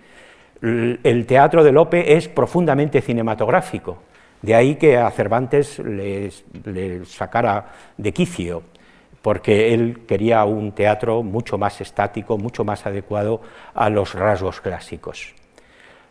el 0.61 1.25
teatro 1.27 1.63
de 1.63 1.71
Lope 1.71 2.15
es 2.15 2.27
profundamente 2.27 3.01
cinematográfico, 3.01 3.97
de 4.41 4.55
ahí 4.55 4.75
que 4.75 4.97
a 4.97 5.09
Cervantes 5.11 5.79
le, 5.79 6.31
sacara 7.05 7.65
de 7.97 8.13
quicio, 8.13 8.63
porque 9.21 9.73
él 9.73 10.03
quería 10.07 10.43
un 10.45 10.71
teatro 10.71 11.23
mucho 11.23 11.57
más 11.57 11.81
estático, 11.81 12.37
mucho 12.37 12.63
más 12.63 12.85
adecuado 12.85 13.41
a 13.73 13.89
los 13.89 14.13
rasgos 14.13 14.61
clásicos. 14.61 15.33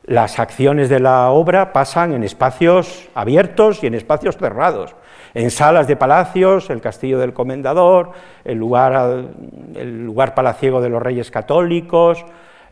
Las 0.05 0.39
acciones 0.39 0.89
de 0.89 1.01
la 1.01 1.31
obra 1.31 1.73
pasan 1.73 2.13
en 2.13 2.25
espacios 2.25 3.09
abiertos 3.15 3.83
y 3.83 3.87
en 3.87 3.95
espacios 3.95 4.37
cerrados, 4.37 4.95
en 5.35 5.50
salas 5.50 5.88
de 5.88 5.97
palacios, 5.97 6.71
el 6.71 6.81
castillo 6.81 7.19
del 7.19 7.33
comendador, 7.33 8.12
el 8.45 8.57
lugar, 8.57 9.26
el 9.75 10.05
lugar 10.05 10.35
palaciego 10.35 10.81
de 10.81 10.88
los 10.88 11.03
reyes 11.03 11.31
católicos, 11.31 12.25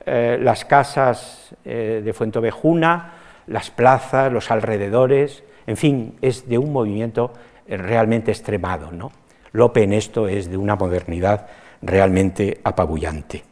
eh, 0.06 0.38
las 0.40 0.64
casas 0.64 1.54
eh, 1.64 2.00
de 2.04 2.12
Fuentovejuna, 2.12 3.14
las 3.48 3.70
plazas, 3.70 4.32
los 4.32 4.50
alrededores, 4.50 5.44
en 5.66 5.76
fin, 5.76 6.16
es 6.22 6.48
de 6.48 6.58
un 6.58 6.72
movimiento 6.72 7.32
eh, 7.66 7.76
realmente 7.76 8.30
extremado. 8.30 8.90
¿no? 8.92 9.12
Lope 9.52 9.82
en 9.82 9.92
esto 9.92 10.28
es 10.28 10.50
de 10.50 10.56
una 10.56 10.76
modernidad 10.76 11.46
realmente 11.82 12.60
apabullante. 12.64 13.51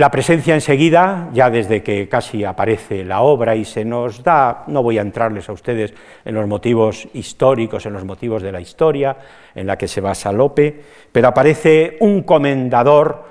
La 0.00 0.10
presencia 0.10 0.54
enseguida, 0.54 1.28
ya 1.34 1.50
desde 1.50 1.82
que 1.82 2.08
casi 2.08 2.42
aparece 2.42 3.04
la 3.04 3.20
obra 3.20 3.54
y 3.54 3.66
se 3.66 3.84
nos 3.84 4.22
da, 4.22 4.64
no 4.66 4.82
voy 4.82 4.96
a 4.96 5.02
entrarles 5.02 5.46
a 5.50 5.52
ustedes 5.52 5.92
en 6.24 6.34
los 6.36 6.46
motivos 6.46 7.06
históricos, 7.12 7.84
en 7.84 7.92
los 7.92 8.06
motivos 8.06 8.40
de 8.40 8.50
la 8.50 8.62
historia 8.62 9.14
en 9.54 9.66
la 9.66 9.76
que 9.76 9.86
se 9.86 10.00
basa 10.00 10.32
Lope, 10.32 10.80
pero 11.12 11.28
aparece 11.28 11.98
un 12.00 12.22
comendador 12.22 13.24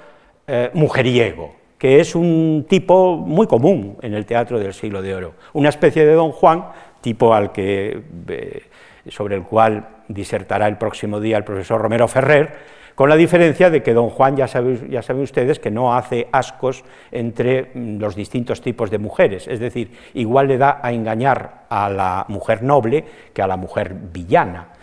eh, 0.46 0.70
mujeriego, 0.76 1.56
que 1.76 2.00
es 2.00 2.14
un 2.14 2.68
tipo 2.70 3.18
muy 3.18 3.48
común 3.48 3.98
en 4.04 4.14
el 4.14 4.28
teatro 4.28 4.60
del 4.60 4.76
siglo 4.76 5.02
de 5.02 5.16
oro, 5.16 5.34
una 5.54 5.70
especie 5.70 6.06
de 6.06 6.14
don 6.14 6.32
Juan, 6.32 6.66
tipo 7.02 7.34
al 7.34 7.52
que, 7.52 8.00
eh, 8.28 8.62
sobre 9.08 9.38
el 9.38 9.42
cual 9.42 9.88
disertará 10.08 10.68
el 10.68 10.78
próximo 10.78 11.20
día 11.20 11.38
el 11.38 11.44
profesor 11.44 11.82
Romero 11.82 12.08
Ferrer, 12.08 12.79
con 13.00 13.08
la 13.08 13.16
diferencia 13.16 13.70
de 13.70 13.82
que 13.82 13.94
don 13.94 14.10
Juan 14.10 14.36
ya 14.36 14.46
saben, 14.46 14.90
ya 14.92 15.02
saben 15.02 15.24
ustedes 15.24 15.58
que 15.58 15.72
no 15.72 15.96
hace 15.96 16.28
ascos 16.34 16.84
entre 17.14 17.72
mm, 17.74 17.98
los 17.98 18.14
distintos 18.14 18.60
tipos 18.60 18.92
de 18.92 18.98
mujeres, 18.98 19.48
es 19.48 19.62
decir, 19.62 19.98
igual 20.16 20.50
le 20.50 20.58
da 20.58 20.82
a 20.84 20.92
engañar 20.92 21.64
a 21.70 21.90
la 21.90 22.26
mujer 22.28 22.62
noble 22.62 23.06
que 23.34 23.42
a 23.42 23.48
la 23.48 23.56
mujer 23.56 23.94
villana. 23.94 24.74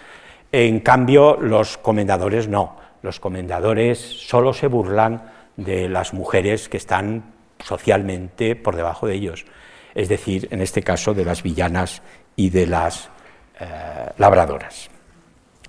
En 0.51 0.81
cambio, 0.81 1.37
los 1.39 1.77
comendadores 1.77 2.49
no, 2.49 2.79
los 3.03 3.21
comendadores 3.21 3.99
solo 3.99 4.55
se 4.55 4.69
burlan 4.69 5.31
de 5.59 5.87
las 5.91 6.15
mujeres 6.15 6.71
que 6.71 6.79
están 6.79 7.35
socialmente 7.63 8.57
por 8.57 8.77
debajo 8.77 9.07
de 9.07 9.13
ellos, 9.13 9.45
es 9.95 10.09
decir, 10.09 10.49
en 10.51 10.63
este 10.63 10.83
caso 10.83 11.13
de 11.13 11.27
las 11.27 11.43
villanas 11.43 12.01
y 12.35 12.49
de 12.49 12.67
las 12.67 13.11
eh, 13.61 13.67
labradoras. 14.17 14.96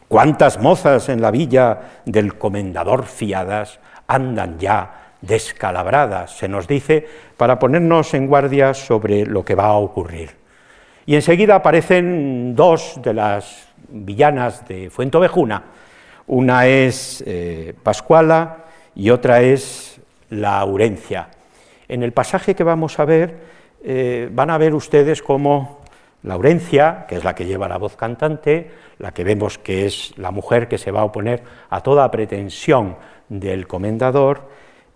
¿Cuántas 0.08 0.62
mozas 0.62 1.10
en 1.10 1.22
la 1.22 1.32
villa 1.32 1.80
del 2.06 2.38
comendador 2.38 3.06
fiadas 3.06 3.80
andan 4.08 4.58
ya 4.58 5.12
descalabradas? 5.22 6.38
Se 6.38 6.48
nos 6.48 6.66
dice 6.66 7.06
para 7.36 7.60
ponernos 7.60 8.14
en 8.14 8.28
guardia 8.28 8.74
sobre 8.74 9.26
lo 9.26 9.44
que 9.44 9.56
va 9.56 9.66
a 9.66 9.78
ocurrir. 9.78 10.32
Y 11.06 11.16
enseguida 11.16 11.56
aparecen 11.56 12.56
dos 12.56 13.00
de 13.04 13.14
las 13.14 13.68
villanas 13.90 14.66
de 14.68 14.90
Fuentovejuna. 14.90 15.64
Una 16.28 16.68
es 16.68 17.22
eh, 17.28 17.74
Pascuala 17.84 18.66
y 18.96 19.10
otra 19.10 19.42
es 19.42 20.00
Laurencia. 20.30 21.30
En 21.90 22.04
el 22.04 22.14
pasaje 22.14 22.56
que 22.56 22.64
vamos 22.64 23.00
a 23.00 23.06
ver, 23.06 23.38
eh, 23.84 24.30
van 24.32 24.52
a 24.52 24.58
ver 24.58 24.74
ustedes 24.74 25.22
cómo 25.22 25.82
Laurencia, 26.24 27.06
que 27.08 27.16
es 27.16 27.24
la 27.24 27.36
que 27.36 27.46
lleva 27.46 27.68
la 27.68 27.78
voz 27.78 27.96
cantante, 27.96 28.70
la 29.00 29.12
que 29.12 29.24
vemos 29.24 29.58
que 29.58 29.86
es 29.86 30.14
la 30.18 30.32
mujer 30.32 30.68
que 30.68 30.78
se 30.78 30.92
va 30.92 31.02
a 31.02 31.06
oponer 31.06 31.44
a 31.70 31.82
toda 31.82 32.10
pretensión 32.12 32.98
del 33.30 33.68
comendador, 33.68 34.50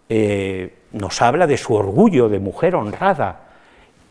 eh, 0.09 0.75
nos 0.91 1.21
habla 1.21 1.47
de 1.47 1.57
su 1.57 1.73
orgullo 1.73 2.29
de 2.29 2.39
mujer 2.39 2.75
honrada, 2.75 3.47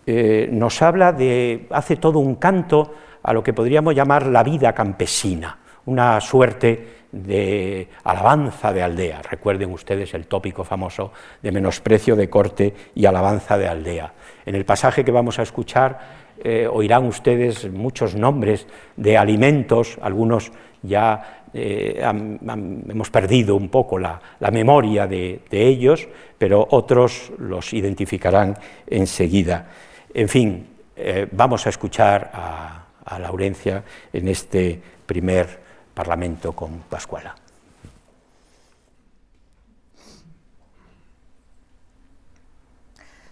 eh, 0.06 0.48
nos 0.50 0.80
habla 0.82 1.12
de, 1.12 1.66
hace 1.70 1.96
todo 1.96 2.18
un 2.18 2.36
canto 2.36 2.94
a 3.22 3.32
lo 3.32 3.42
que 3.42 3.52
podríamos 3.52 3.94
llamar 3.94 4.26
la 4.26 4.42
vida 4.42 4.72
campesina, 4.72 5.58
una 5.86 6.20
suerte 6.20 7.00
de 7.12 7.88
alabanza 8.04 8.72
de 8.72 8.82
aldea. 8.82 9.20
Recuerden 9.22 9.72
ustedes 9.72 10.14
el 10.14 10.26
tópico 10.26 10.64
famoso 10.64 11.12
de 11.42 11.52
menosprecio 11.52 12.16
de 12.16 12.30
corte 12.30 12.74
y 12.94 13.04
alabanza 13.04 13.58
de 13.58 13.68
aldea. 13.68 14.12
En 14.46 14.54
el 14.54 14.64
pasaje 14.64 15.04
que 15.04 15.10
vamos 15.10 15.38
a 15.38 15.42
escuchar 15.42 15.98
eh, 16.42 16.66
oirán 16.66 17.04
ustedes 17.06 17.70
muchos 17.70 18.14
nombres 18.14 18.66
de 18.96 19.16
alimentos, 19.16 19.98
algunos 20.00 20.52
ya 20.82 21.42
eh, 21.52 22.00
hemos 22.02 23.10
perdido 23.10 23.56
un 23.56 23.68
poco 23.68 23.98
la, 23.98 24.20
memoria 24.50 25.06
de, 25.06 25.42
ellos, 25.50 26.08
pero 26.38 26.66
otros 26.70 27.32
los 27.38 27.72
identificarán 27.72 28.56
enseguida. 28.86 29.66
En 30.14 30.28
fin, 30.28 30.66
eh, 30.96 31.28
vamos 31.30 31.66
a 31.66 31.70
escuchar 31.70 32.30
a, 32.32 32.84
a 33.04 33.18
Laurencia 33.18 33.82
en 34.12 34.28
este 34.28 34.80
primer 35.06 35.58
parlamento 35.92 36.52
con 36.52 36.80
Pascuala. 36.88 37.34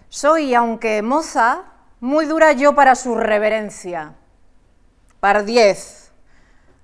Soy, 0.09 0.53
aunque 0.55 1.01
moza, 1.01 1.68
muy 1.99 2.25
dura 2.25 2.53
yo 2.53 2.75
para 2.75 2.95
su 2.95 3.15
reverencia. 3.15 4.15
Par 5.19 5.45
diez, 5.45 6.11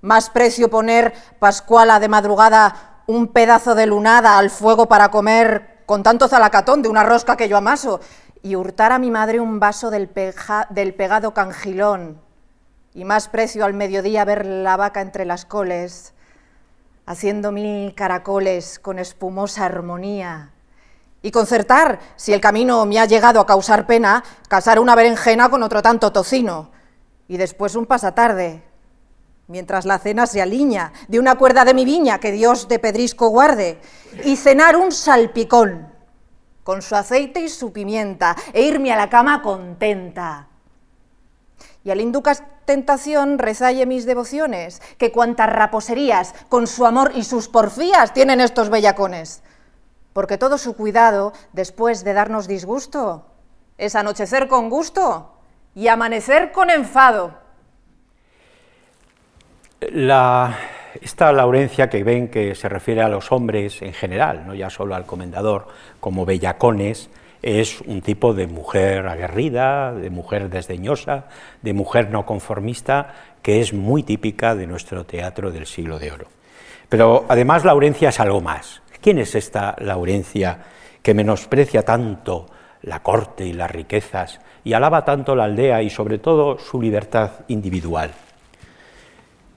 más 0.02 0.30
precio 0.30 0.68
poner 0.68 1.14
Pascuala 1.38 2.00
de 2.00 2.08
madrugada 2.08 3.02
un 3.06 3.28
pedazo 3.28 3.74
de 3.74 3.86
lunada 3.86 4.38
al 4.38 4.50
fuego 4.50 4.86
para 4.86 5.10
comer 5.10 5.82
con 5.86 6.02
tanto 6.02 6.28
zalacatón 6.28 6.82
de 6.82 6.88
una 6.88 7.04
rosca 7.04 7.36
que 7.36 7.48
yo 7.48 7.56
amaso 7.56 8.00
y 8.42 8.56
hurtar 8.56 8.92
a 8.92 8.98
mi 8.98 9.10
madre 9.10 9.40
un 9.40 9.60
vaso 9.60 9.90
del, 9.90 10.10
del 10.70 10.94
pegado 10.94 11.32
cangilón 11.32 12.20
y 12.94 13.04
más 13.04 13.28
precio 13.28 13.64
al 13.64 13.74
mediodía 13.74 14.24
ver 14.24 14.44
la 14.44 14.76
vaca 14.76 15.00
entre 15.00 15.24
las 15.24 15.44
coles 15.44 16.14
haciendo 17.06 17.52
mil 17.52 17.94
caracoles 17.94 18.80
con 18.80 18.98
espumosa 18.98 19.64
armonía 19.64 20.50
y 21.26 21.32
concertar, 21.32 21.98
si 22.14 22.32
el 22.32 22.40
camino 22.40 22.86
me 22.86 23.00
ha 23.00 23.04
llegado 23.04 23.40
a 23.40 23.46
causar 23.46 23.84
pena, 23.84 24.22
casar 24.46 24.78
una 24.78 24.94
berenjena 24.94 25.48
con 25.48 25.64
otro 25.64 25.82
tanto 25.82 26.12
tocino, 26.12 26.70
y 27.26 27.36
después 27.36 27.74
un 27.74 27.84
pasatarde, 27.84 28.62
mientras 29.48 29.86
la 29.86 29.98
cena 29.98 30.28
se 30.28 30.40
aliña 30.40 30.92
de 31.08 31.18
una 31.18 31.34
cuerda 31.34 31.64
de 31.64 31.74
mi 31.74 31.84
viña 31.84 32.20
que 32.20 32.30
Dios 32.30 32.68
de 32.68 32.78
pedrisco 32.78 33.28
guarde, 33.30 33.80
y 34.22 34.36
cenar 34.36 34.76
un 34.76 34.92
salpicón 34.92 35.92
con 36.62 36.80
su 36.80 36.94
aceite 36.94 37.40
y 37.40 37.48
su 37.48 37.72
pimienta, 37.72 38.36
e 38.52 38.62
irme 38.62 38.92
a 38.92 38.96
la 38.96 39.10
cama 39.10 39.42
contenta. 39.42 40.46
Y 41.82 41.90
al 41.90 42.00
inducas 42.00 42.44
tentación 42.66 43.40
rezalle 43.40 43.84
mis 43.84 44.06
devociones, 44.06 44.80
que 44.96 45.10
cuantas 45.10 45.50
raposerías 45.50 46.36
con 46.48 46.68
su 46.68 46.86
amor 46.86 47.10
y 47.16 47.24
sus 47.24 47.48
porfías 47.48 48.12
tienen 48.12 48.40
estos 48.40 48.70
bellacones 48.70 49.42
porque 50.16 50.38
todo 50.38 50.56
su 50.56 50.74
cuidado, 50.74 51.34
después 51.52 52.02
de 52.02 52.14
darnos 52.14 52.48
disgusto, 52.48 53.26
es 53.76 53.94
anochecer 53.94 54.48
con 54.48 54.70
gusto 54.70 55.34
y 55.74 55.88
amanecer 55.88 56.52
con 56.52 56.70
enfado. 56.70 57.34
esta 59.78 61.32
Laurencia 61.32 61.90
que 61.90 62.02
ven 62.02 62.28
que 62.28 62.54
se 62.54 62.66
refiere 62.70 63.02
a 63.02 63.10
los 63.10 63.30
hombres 63.30 63.82
en 63.82 63.92
general, 63.92 64.46
no 64.46 64.54
ya 64.54 64.70
solo 64.70 64.94
al 64.94 65.04
comendador, 65.04 65.68
como 66.00 66.24
bellacones, 66.24 67.10
es 67.42 67.82
un 67.82 68.00
tipo 68.00 68.32
de 68.32 68.46
mujer 68.46 69.08
aguerrida, 69.08 69.92
de 69.92 70.08
mujer 70.08 70.48
desdeñosa, 70.48 71.26
de 71.60 71.74
mujer 71.74 72.08
no 72.08 72.24
conformista, 72.24 73.12
que 73.42 73.60
es 73.60 73.74
muy 73.74 74.02
típica 74.02 74.54
de 74.54 74.66
nuestro 74.66 75.04
teatro 75.04 75.50
del 75.50 75.66
siglo 75.66 75.98
de 75.98 76.12
oro. 76.12 76.28
Pero 76.88 77.26
además 77.28 77.66
Laurencia 77.66 78.08
es 78.08 78.18
algo 78.18 78.40
más. 78.40 78.80
¿Quién 79.00 79.18
es 79.18 79.34
esta 79.34 79.76
Laurencia 79.78 80.58
que 81.02 81.14
menosprecia 81.14 81.82
tanto 81.82 82.46
la 82.82 83.02
corte 83.02 83.46
y 83.46 83.52
las 83.52 83.70
riquezas 83.70 84.40
y 84.64 84.72
alaba 84.72 85.04
tanto 85.04 85.34
la 85.34 85.44
aldea 85.44 85.82
y 85.82 85.90
sobre 85.90 86.18
todo 86.18 86.58
su 86.58 86.80
libertad 86.80 87.30
individual? 87.48 88.10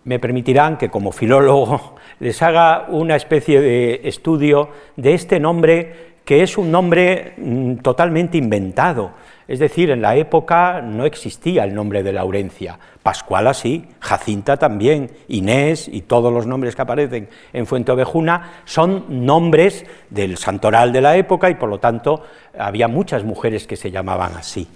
Me 0.03 0.19
permitirán 0.19 0.77
que 0.77 0.89
como 0.89 1.11
filólogo 1.11 1.95
les 2.19 2.41
haga 2.41 2.87
una 2.89 3.15
especie 3.15 3.61
de 3.61 4.01
estudio 4.03 4.69
de 4.95 5.13
este 5.13 5.39
nombre 5.39 6.08
que 6.25 6.43
es 6.43 6.57
un 6.57 6.71
nombre 6.71 7.33
mm, 7.37 7.75
totalmente 7.77 8.37
inventado, 8.37 9.11
es 9.49 9.57
decir, 9.57 9.89
en 9.89 10.03
la 10.03 10.15
época 10.15 10.79
no 10.79 11.05
existía 11.05 11.63
el 11.63 11.73
nombre 11.73 12.03
de 12.03 12.13
Laurencia. 12.13 12.77
Pascuala 13.01 13.55
sí, 13.55 13.87
Jacinta 13.99 14.57
también, 14.57 15.09
Inés 15.27 15.89
y 15.91 16.01
todos 16.01 16.31
los 16.31 16.45
nombres 16.45 16.75
que 16.75 16.83
aparecen 16.83 17.29
en 17.51 17.65
Fuenteovejuna 17.65 18.61
son 18.65 19.25
nombres 19.25 19.87
del 20.11 20.37
santoral 20.37 20.93
de 20.93 21.01
la 21.01 21.17
época 21.17 21.49
y 21.49 21.55
por 21.55 21.67
lo 21.67 21.79
tanto 21.79 22.23
había 22.59 22.87
muchas 22.87 23.23
mujeres 23.23 23.65
que 23.65 23.75
se 23.75 23.89
llamaban 23.89 24.33
así. 24.37 24.67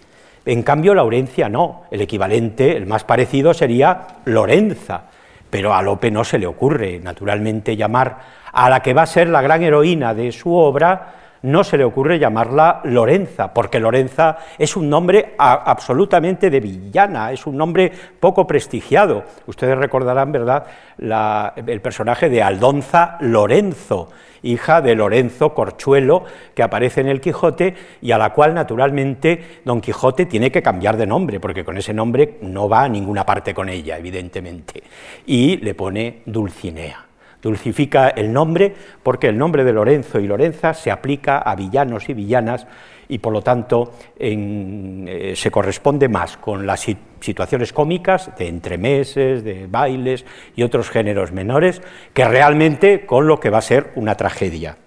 En 0.44 0.64
cambio, 0.64 0.96
Laurencia 0.96 1.50
no, 1.50 1.84
el 1.92 2.02
equivalente, 2.02 2.76
el 2.76 2.88
más 2.88 3.04
parecido 3.04 3.54
sería 3.54 4.08
Lorenza, 4.26 5.04
pero 5.52 5.76
a 5.76 5.84
Lope 5.84 6.10
no 6.10 6.24
se 6.24 6.40
le 6.40 6.48
ocurre, 6.48 7.00
naturalmente, 7.00 7.78
llamar 7.78 8.18
a 8.52 8.72
la 8.72 8.82
que 8.82 8.96
va 8.96 9.04
a 9.04 9.06
ser 9.06 9.30
la 9.30 9.44
gran 9.44 9.62
heroína 9.62 10.16
de 10.16 10.32
su 10.32 10.52
obra 10.56 11.14
no 11.44 11.64
se 11.64 11.78
le 11.78 11.84
ocurre 11.84 12.20
llamarla 12.20 12.82
Lorenza, 12.86 13.54
porque 13.54 13.80
Lorenza 13.80 14.38
es 14.58 14.76
un 14.76 14.90
nombre 14.90 15.36
absolutamente 15.38 16.50
de 16.50 16.60
villana, 16.60 17.32
es 17.32 17.46
un 17.46 17.58
nombre 17.58 17.92
poco 18.20 18.48
prestigiado. 18.48 19.24
Ustedes 19.46 19.78
recordarán, 19.78 20.32
¿verdad?, 20.32 20.66
el 20.98 21.82
personaje 21.82 22.30
de 22.30 22.42
Aldonza 22.42 23.18
Lorenzo, 23.20 24.10
hija 24.42 24.82
de 24.82 24.96
Lorenzo 24.96 25.54
Corchuelo, 25.54 26.24
que 26.54 26.64
aparece 26.64 27.02
en 27.02 27.08
el 27.08 27.20
Quijote 27.20 27.76
y 28.02 28.12
a 28.12 28.18
la 28.18 28.32
cual, 28.32 28.54
naturalmente, 28.54 29.62
Don 29.66 29.82
Quijote 29.82 30.26
tiene 30.26 30.52
que 30.52 30.62
cambiar 30.62 30.96
de 30.98 31.08
nombre, 31.08 31.40
porque 31.40 31.66
con 31.66 31.78
ese 31.78 31.94
nombre 31.94 32.38
no 32.42 32.70
va 32.70 32.84
a 32.84 32.90
ninguna 32.90 33.26
parte 33.26 33.54
con 33.54 33.68
ella, 33.68 33.98
evidentemente, 33.98 34.82
y 35.26 35.58
le 35.58 35.76
pone 35.76 36.22
Dulcinea 36.26 37.06
dulcifica 37.44 38.10
el 38.10 38.34
nombre 38.34 38.74
porque 39.04 39.28
el 39.28 39.38
nombre 39.38 39.64
de 39.64 39.74
Lorenzo 39.74 40.20
y 40.20 40.26
Lorenza 40.26 40.74
se 40.74 40.90
aplica 40.90 41.38
a 41.38 41.56
villanos 41.56 42.10
y 42.10 42.14
villanas 42.14 42.66
y 43.10 43.20
por 43.20 43.34
lo 43.34 43.42
tanto 43.42 43.92
eh, 44.18 45.34
se 45.36 45.52
corresponde 45.52 46.08
más 46.08 46.38
con 46.38 46.66
las 46.66 46.88
situaciones 47.20 47.74
cómicas 47.74 48.32
de 48.38 48.48
entremeses, 48.48 49.44
de 49.44 49.68
bailes 49.68 50.26
y 50.56 50.64
otros 50.64 50.90
géneros 50.90 51.32
menores 51.32 51.82
que 52.14 52.26
realmente 52.26 53.06
con 53.06 53.28
lo 53.28 53.40
que 53.40 53.50
va 53.50 53.60
a 53.60 53.62
ser 53.62 53.92
una 53.96 54.16
tragedia. 54.16 54.78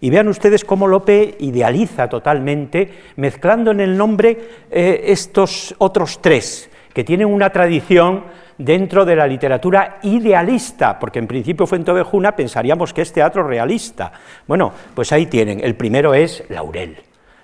Y 0.00 0.10
vean 0.10 0.28
ustedes 0.28 0.64
cómo 0.64 0.88
Lope 0.88 1.36
idealiza 1.38 2.08
totalmente, 2.08 2.90
mezclando 3.16 3.70
en 3.70 3.80
el 3.80 3.96
nombre 3.96 4.36
eh, 4.70 5.04
estos 5.06 5.74
otros 5.78 6.20
tres, 6.20 6.68
que 6.92 7.04
tienen 7.04 7.28
una 7.28 7.50
tradición 7.50 8.24
dentro 8.58 9.04
de 9.04 9.16
la 9.16 9.26
literatura 9.26 9.98
idealista, 10.02 10.98
porque 10.98 11.18
en 11.18 11.26
principio 11.26 11.66
Fuentovejuna 11.66 12.34
pensaríamos 12.36 12.92
que 12.92 13.02
es 13.02 13.12
teatro 13.12 13.42
realista. 13.42 14.12
Bueno, 14.46 14.72
pues 14.94 15.12
ahí 15.12 15.26
tienen, 15.26 15.60
el 15.62 15.74
primero 15.74 16.14
es 16.14 16.44
Laurel, 16.48 16.96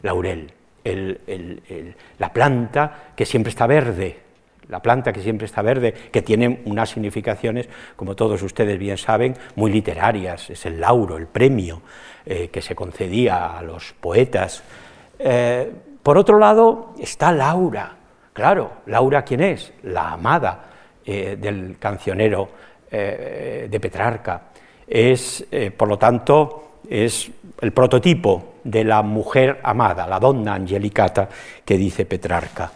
Laurel, 0.03 0.53
la 2.19 2.33
planta 2.33 3.11
que 3.15 3.27
siempre 3.27 3.51
está 3.51 3.67
verde, 3.67 4.19
la 4.69 4.81
planta 4.81 5.13
que 5.13 5.21
siempre 5.21 5.47
está 5.47 5.63
verde, 5.63 5.93
que 5.93 6.23
tiene 6.23 6.61
unas 6.67 6.91
significaciones, 6.91 7.69
como 7.97 8.15
todos 8.15 8.43
ustedes 8.43 8.79
bien 8.79 8.99
saben, 8.99 9.35
muy 9.57 9.73
literarias, 9.73 10.51
es 10.51 10.67
el 10.67 10.81
lauro, 10.81 11.17
el 11.17 11.27
premio 11.27 11.83
eh, 12.27 12.49
que 12.49 12.63
se 12.63 12.75
concedía 12.75 13.59
a 13.59 13.63
los 13.63 13.95
poetas. 13.95 14.63
Eh, 15.19 15.71
por 16.03 16.17
otro 16.19 16.39
lado 16.39 16.95
está 16.99 17.33
Laura, 17.33 17.97
claro, 18.33 18.73
Laura 18.87 19.23
quién 19.23 19.41
es? 19.41 19.73
La 19.83 20.13
amada 20.13 20.68
eh, 21.09 21.37
del 21.41 21.77
cancionero 21.79 22.49
de 22.91 23.79
Petrarca. 23.83 24.45
Es, 24.87 25.45
por 25.77 25.89
lo 25.89 25.99
tanto, 25.99 26.79
es 26.89 27.31
el 27.61 27.73
prototipo 27.73 28.55
de 28.65 28.83
la 28.83 29.03
mujer 29.03 29.61
amada, 29.63 30.07
la 30.07 30.19
donna 30.19 30.55
angelicata 30.55 31.29
que 31.67 31.77
dice 31.77 32.07
Petrarca. 32.07 32.73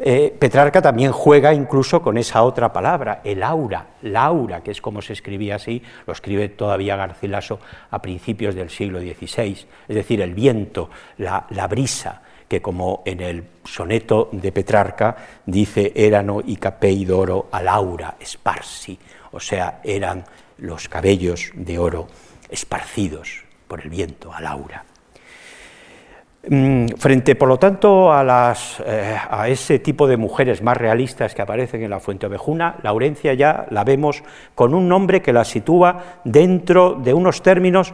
Eh, 0.00 0.32
Petrarca 0.38 0.80
también 0.80 1.10
juega 1.10 1.52
incluso 1.52 2.00
con 2.00 2.18
esa 2.18 2.44
otra 2.44 2.72
palabra, 2.72 3.20
el 3.24 3.42
aura, 3.42 3.86
Laura, 4.02 4.62
que 4.62 4.70
es 4.70 4.80
como 4.80 5.02
se 5.02 5.12
escribía 5.12 5.56
así, 5.56 5.82
lo 6.06 6.12
escribe 6.12 6.48
todavía 6.50 6.94
Garcilaso 6.94 7.58
a 7.90 8.00
principios 8.00 8.54
del 8.54 8.70
siglo 8.70 9.00
XVI, 9.00 9.66
es 9.88 9.94
decir, 9.96 10.20
el 10.20 10.34
viento, 10.34 10.88
la, 11.16 11.66
brisa, 11.68 12.22
que 12.48 12.62
como 12.62 13.02
en 13.04 13.20
el 13.20 13.44
soneto 13.64 14.30
de 14.32 14.50
Petrarca 14.50 15.16
dice 15.44 15.92
Érano 15.94 16.40
y 16.44 16.56
capei 16.56 17.04
d'oro 17.04 17.48
al 17.52 17.68
aura 17.68 18.16
o 19.30 19.40
sea, 19.40 19.80
eran 19.84 20.24
los 20.58 20.88
cabellos 20.88 21.52
de 21.54 21.78
oro 21.78 22.08
esparcidos 22.48 23.44
por 23.68 23.80
el 23.82 23.90
viento, 23.90 24.32
al 24.32 24.46
aura. 24.46 24.84
Mm, 26.48 26.86
frente, 26.96 27.34
por 27.34 27.48
lo 27.48 27.58
tanto, 27.58 28.10
eh, 28.10 29.16
a, 29.30 29.48
ese 29.48 29.80
tipo 29.80 30.06
de 30.06 30.16
mujeres 30.16 30.62
más 30.62 30.76
realistas 30.76 31.34
que 31.34 31.42
aparecen 31.42 31.82
en 31.82 31.90
la 31.90 32.00
Fuente 32.00 32.26
Ovejuna, 32.26 32.76
Laurencia 32.82 33.34
ya 33.34 33.66
la 33.70 33.84
vemos 33.84 34.22
con 34.54 34.72
un 34.72 34.88
nombre 34.88 35.20
que 35.20 35.32
la 35.32 35.44
sitúa 35.44 36.20
dentro 36.24 36.94
de 36.94 37.12
unos 37.12 37.42
términos 37.42 37.92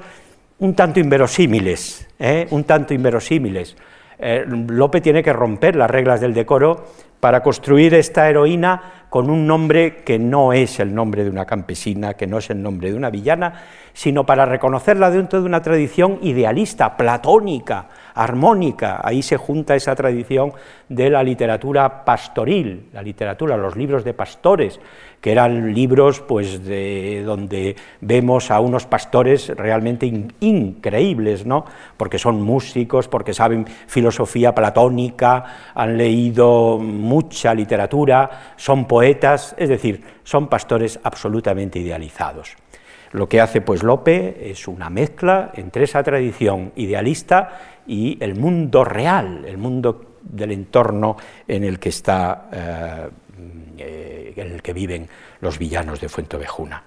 un 0.60 0.74
tanto 0.74 1.00
inverosímiles, 1.00 2.06
¿eh? 2.18 2.46
un 2.50 2.64
tanto 2.64 2.94
inverosímiles. 2.94 3.76
Eh, 4.18 4.44
Lope 4.46 5.00
tiene 5.00 5.22
que 5.22 5.32
romper 5.32 5.76
las 5.76 5.90
reglas 5.90 6.20
del 6.20 6.34
decoro 6.34 6.84
para 7.24 7.42
construir 7.42 7.94
esta 7.94 8.28
heroína 8.28 9.06
con 9.08 9.30
un 9.30 9.46
nombre 9.46 10.02
que 10.04 10.18
no 10.18 10.52
es 10.52 10.78
el 10.78 10.94
nombre 10.94 11.24
de 11.24 11.30
una 11.30 11.46
campesina, 11.46 12.12
que 12.12 12.26
no 12.26 12.36
es 12.36 12.50
el 12.50 12.62
nombre 12.62 12.90
de 12.90 12.98
una 12.98 13.08
villana, 13.08 13.62
sino 13.94 14.26
para 14.26 14.44
reconocerla 14.44 15.10
dentro 15.10 15.40
de 15.40 15.46
una 15.46 15.62
tradición 15.62 16.18
idealista, 16.20 16.98
platónica, 16.98 17.88
armónica. 18.12 19.00
Ahí 19.02 19.22
se 19.22 19.36
junta 19.36 19.74
esa 19.74 19.94
tradición 19.94 20.52
de 20.88 21.08
la 21.08 21.22
literatura 21.22 22.04
pastoril, 22.04 22.88
la 22.92 23.02
literatura, 23.02 23.56
los 23.56 23.76
libros 23.76 24.04
de 24.04 24.14
pastores, 24.14 24.80
que 25.20 25.32
eran 25.32 25.72
libros 25.72 26.20
pues 26.20 26.64
de 26.64 27.22
donde 27.24 27.76
vemos 28.00 28.50
a 28.50 28.60
unos 28.60 28.84
pastores 28.84 29.48
realmente 29.56 30.04
increíbles, 30.40 31.46
¿no? 31.46 31.64
Porque 31.96 32.18
son 32.18 32.42
músicos, 32.42 33.08
porque 33.08 33.32
saben 33.32 33.64
filosofía 33.86 34.54
platónica, 34.54 35.44
han 35.74 35.96
leído 35.96 36.78
mucha 37.14 37.54
literatura, 37.54 38.54
son 38.56 38.86
poetas, 38.88 39.54
es 39.56 39.68
decir, 39.68 40.02
son 40.24 40.48
pastores 40.48 40.98
absolutamente 41.00 41.78
idealizados. 41.78 42.56
Lo 43.12 43.28
que 43.28 43.40
hace 43.40 43.60
pues 43.60 43.84
Lope 43.84 44.50
es 44.50 44.66
una 44.66 44.90
mezcla 44.90 45.52
entre 45.54 45.84
esa 45.84 46.02
tradición 46.02 46.72
idealista 46.74 47.82
y 47.86 48.18
el 48.18 48.34
mundo 48.34 48.82
real, 48.82 49.44
el 49.46 49.58
mundo 49.58 50.16
del 50.22 50.50
entorno 50.50 51.16
en 51.46 51.62
el 51.62 51.78
que 51.78 51.90
está, 51.90 52.48
eh, 53.78 54.32
en 54.34 54.52
el 54.52 54.60
que 54.60 54.72
viven 54.72 55.08
los 55.40 55.56
villanos 55.56 56.00
de 56.00 56.08
Fuentovejuna. 56.08 56.82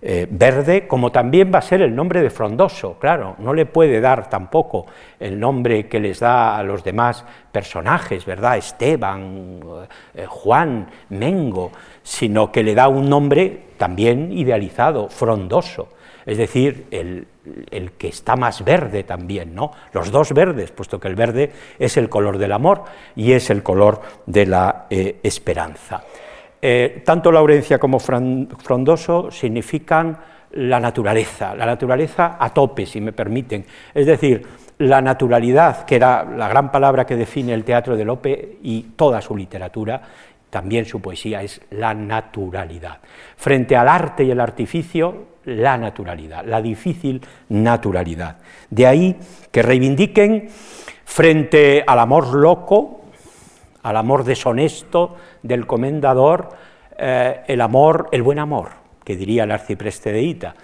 Eh, 0.00 0.28
verde, 0.30 0.86
como 0.86 1.10
también 1.10 1.50
va 1.52 1.58
a 1.58 1.62
ser 1.62 1.82
el 1.82 1.94
nombre 1.94 2.22
de 2.22 2.30
Frondoso, 2.30 2.98
claro, 3.00 3.34
no 3.38 3.52
le 3.52 3.66
puede 3.66 4.00
dar 4.00 4.30
tampoco 4.30 4.86
el 5.18 5.40
nombre 5.40 5.88
que 5.88 5.98
les 5.98 6.20
da 6.20 6.56
a 6.56 6.62
los 6.62 6.84
demás 6.84 7.24
personajes, 7.50 8.24
¿verdad? 8.24 8.58
Esteban, 8.58 9.60
eh, 10.14 10.26
Juan, 10.28 10.88
Mengo, 11.08 11.72
sino 12.02 12.52
que 12.52 12.62
le 12.62 12.76
da 12.76 12.86
un 12.86 13.08
nombre 13.08 13.62
también 13.76 14.30
idealizado, 14.30 15.08
Frondoso, 15.08 15.88
es 16.24 16.38
decir, 16.38 16.86
el, 16.90 17.26
que 17.96 18.08
está 18.08 18.36
más 18.36 18.62
verde 18.62 19.02
también, 19.02 19.54
¿no? 19.54 19.72
Los 19.92 20.12
dos 20.12 20.32
verdes, 20.32 20.70
puesto 20.70 21.00
que 21.00 21.08
el 21.08 21.14
verde 21.16 21.50
es 21.78 21.96
el 21.96 22.08
color 22.08 22.38
del 22.38 22.52
amor 22.52 22.84
y 23.16 23.32
es 23.32 23.48
el 23.50 23.62
color 23.62 24.02
de 24.26 24.46
la 24.46 24.86
eh, 24.90 25.18
esperanza. 25.22 26.02
Eh, 26.60 27.02
tanto 27.04 27.30
Laurencia 27.30 27.78
como 27.78 27.98
Frondoso 28.00 29.30
significan 29.30 30.18
la 30.52 30.80
naturaleza, 30.80 31.54
la 31.54 31.66
naturaleza 31.66 32.36
a 32.38 32.50
tope, 32.50 32.86
si 32.86 33.00
me 33.00 33.12
permiten. 33.12 33.64
Es 33.94 34.06
decir, 34.06 34.46
la 34.78 35.00
naturalidad, 35.00 35.84
que 35.84 35.96
era 35.96 36.24
la 36.24 36.48
gran 36.48 36.70
palabra 36.70 37.04
que 37.04 37.16
define 37.16 37.52
el 37.52 37.64
teatro 37.64 37.96
de 37.96 38.04
Lope 38.04 38.58
y 38.62 38.82
toda 38.96 39.20
su 39.20 39.36
literatura, 39.36 40.00
también 40.50 40.86
su 40.86 41.00
poesía, 41.00 41.42
es 41.42 41.60
la 41.70 41.94
naturalidad. 41.94 42.98
Frente 43.36 43.76
al 43.76 43.88
arte 43.88 44.24
y 44.24 44.30
el 44.30 44.40
artificio, 44.40 45.26
la 45.44 45.76
naturalidad, 45.76 46.44
la 46.44 46.62
difícil 46.62 47.20
naturalidad. 47.50 48.36
De 48.70 48.86
ahí 48.86 49.16
que 49.50 49.62
reivindiquen 49.62 50.48
frente 51.04 51.84
al 51.86 51.98
amor 51.98 52.34
loco, 52.34 53.02
al 53.82 53.96
amor 53.96 54.24
deshonesto 54.24 55.16
del 55.42 55.66
comendador, 55.66 56.50
eh, 56.96 57.40
el 57.46 57.60
amor, 57.60 58.08
el 58.12 58.22
buen 58.22 58.38
amor, 58.38 58.70
que 59.04 59.16
diría 59.16 59.44
el 59.44 59.52
arcipreste 59.52 60.12
de 60.12 60.22
Ita, 60.22 60.54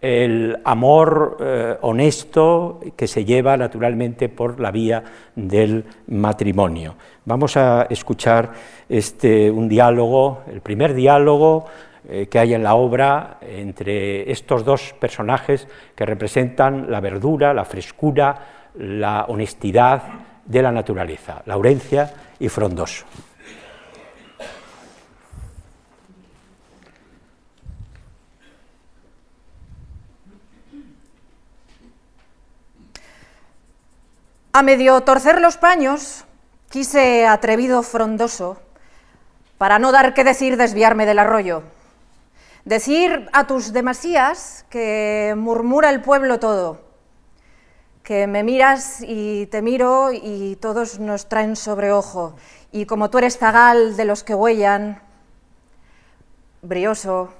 el 0.00 0.58
amor 0.64 1.38
eh, 1.40 1.78
honesto 1.80 2.80
que 2.94 3.06
se 3.06 3.24
lleva 3.24 3.56
naturalmente 3.56 4.28
por 4.28 4.60
la 4.60 4.70
vía 4.70 5.02
del 5.34 5.84
matrimonio. 6.08 6.94
Vamos 7.24 7.56
a 7.56 7.86
escuchar 7.88 8.52
este, 8.86 9.50
un 9.50 9.66
diálogo, 9.66 10.42
el 10.52 10.60
primer 10.60 10.92
diálogo 10.92 11.64
eh, 12.06 12.26
que 12.30 12.38
hay 12.38 12.52
en 12.52 12.62
la 12.62 12.74
obra 12.74 13.38
entre 13.40 14.30
estos 14.30 14.62
dos 14.62 14.94
personajes 15.00 15.66
que 15.94 16.04
representan 16.04 16.90
la 16.90 17.00
verdura, 17.00 17.54
la 17.54 17.64
frescura, 17.64 18.34
la 18.74 19.24
honestidad 19.28 20.02
de 20.44 20.62
la 20.62 20.70
naturaleza, 20.70 21.42
Laurencia 21.46 22.12
y 22.38 22.50
Frondoso. 22.50 23.06
A 34.56 34.62
medio 34.62 35.00
torcer 35.00 35.40
los 35.40 35.56
paños, 35.56 36.26
quise 36.70 37.26
atrevido 37.26 37.82
frondoso, 37.82 38.56
para 39.58 39.80
no 39.80 39.90
dar 39.90 40.14
que 40.14 40.22
decir 40.22 40.56
desviarme 40.56 41.06
del 41.06 41.18
arroyo. 41.18 41.64
Decir 42.64 43.28
a 43.32 43.48
tus 43.48 43.72
demasías 43.72 44.64
que 44.70 45.34
murmura 45.36 45.90
el 45.90 46.02
pueblo 46.02 46.38
todo, 46.38 46.82
que 48.04 48.28
me 48.28 48.44
miras 48.44 49.00
y 49.00 49.46
te 49.46 49.60
miro 49.60 50.12
y 50.12 50.56
todos 50.60 51.00
nos 51.00 51.28
traen 51.28 51.56
sobre 51.56 51.90
ojo, 51.90 52.36
y 52.70 52.86
como 52.86 53.10
tú 53.10 53.18
eres 53.18 53.38
zagal 53.38 53.96
de 53.96 54.04
los 54.04 54.22
que 54.22 54.36
huellan, 54.36 55.02
brioso, 56.62 57.34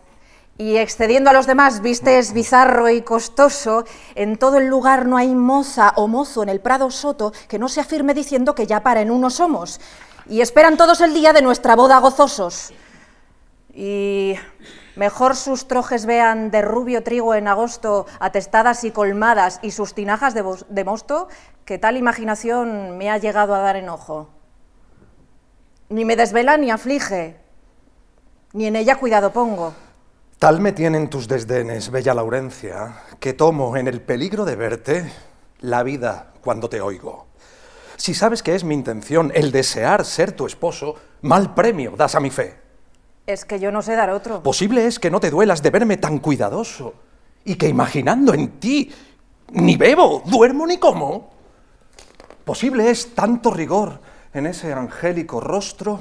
y 0.56 0.76
excediendo 0.76 1.30
a 1.30 1.32
los 1.32 1.46
demás 1.46 1.80
vistes 1.80 2.32
bizarro 2.32 2.88
y 2.88 3.02
costoso, 3.02 3.84
en 4.14 4.38
todo 4.38 4.58
el 4.58 4.66
lugar 4.66 5.06
no 5.06 5.16
hay 5.16 5.34
moza 5.34 5.92
o 5.96 6.06
mozo 6.06 6.42
en 6.42 6.48
el 6.48 6.60
prado 6.60 6.90
soto 6.90 7.32
que 7.48 7.58
no 7.58 7.68
se 7.68 7.80
afirme 7.80 8.14
diciendo 8.14 8.54
que 8.54 8.66
ya 8.66 8.82
para 8.82 9.00
en 9.00 9.10
uno 9.10 9.30
somos, 9.30 9.80
y 10.26 10.40
esperan 10.40 10.76
todos 10.76 11.00
el 11.00 11.12
día 11.12 11.32
de 11.32 11.42
nuestra 11.42 11.74
boda 11.76 11.98
gozosos. 11.98 12.72
Y 13.74 14.36
mejor 14.94 15.34
sus 15.34 15.66
trojes 15.66 16.06
vean 16.06 16.52
de 16.52 16.62
rubio 16.62 17.02
trigo 17.02 17.34
en 17.34 17.48
agosto, 17.48 18.06
atestadas 18.20 18.84
y 18.84 18.92
colmadas, 18.92 19.58
y 19.60 19.72
sus 19.72 19.94
tinajas 19.94 20.34
de, 20.34 20.44
de 20.68 20.84
mosto, 20.84 21.28
que 21.64 21.78
tal 21.78 21.96
imaginación 21.96 22.96
me 22.96 23.10
ha 23.10 23.18
llegado 23.18 23.54
a 23.54 23.58
dar 23.58 23.74
enojo. 23.74 24.28
Ni 25.88 26.04
me 26.04 26.14
desvela 26.14 26.56
ni 26.56 26.70
aflige, 26.70 27.40
ni 28.52 28.66
en 28.66 28.76
ella 28.76 28.96
cuidado 28.96 29.32
pongo. 29.32 29.74
Tal 30.38 30.60
me 30.60 30.72
tienen 30.72 31.08
tus 31.08 31.28
desdenes, 31.28 31.90
bella 31.90 32.12
Laurencia, 32.12 33.02
que 33.20 33.32
tomo 33.32 33.76
en 33.76 33.88
el 33.88 34.02
peligro 34.02 34.44
de 34.44 34.56
verte 34.56 35.12
la 35.60 35.82
vida 35.82 36.32
cuando 36.42 36.68
te 36.68 36.80
oigo. 36.80 37.26
Si 37.96 38.12
sabes 38.14 38.42
que 38.42 38.54
es 38.54 38.64
mi 38.64 38.74
intención 38.74 39.32
el 39.34 39.52
desear 39.52 40.04
ser 40.04 40.32
tu 40.32 40.46
esposo, 40.46 40.96
mal 41.22 41.54
premio 41.54 41.94
das 41.96 42.14
a 42.14 42.20
mi 42.20 42.30
fe. 42.30 42.56
Es 43.26 43.44
que 43.44 43.58
yo 43.58 43.72
no 43.72 43.80
sé 43.80 43.94
dar 43.94 44.10
otro. 44.10 44.42
Posible 44.42 44.86
es 44.86 44.98
que 44.98 45.10
no 45.10 45.20
te 45.20 45.30
duelas 45.30 45.62
de 45.62 45.70
verme 45.70 45.96
tan 45.96 46.18
cuidadoso 46.18 46.94
y 47.44 47.54
que 47.54 47.68
imaginando 47.68 48.34
en 48.34 48.60
ti 48.60 48.92
ni 49.52 49.76
bebo, 49.76 50.22
duermo 50.26 50.66
ni 50.66 50.76
como. 50.78 51.30
Posible 52.44 52.90
es 52.90 53.14
tanto 53.14 53.50
rigor 53.50 54.00
en 54.34 54.46
ese 54.46 54.72
angélico 54.72 55.40
rostro. 55.40 56.00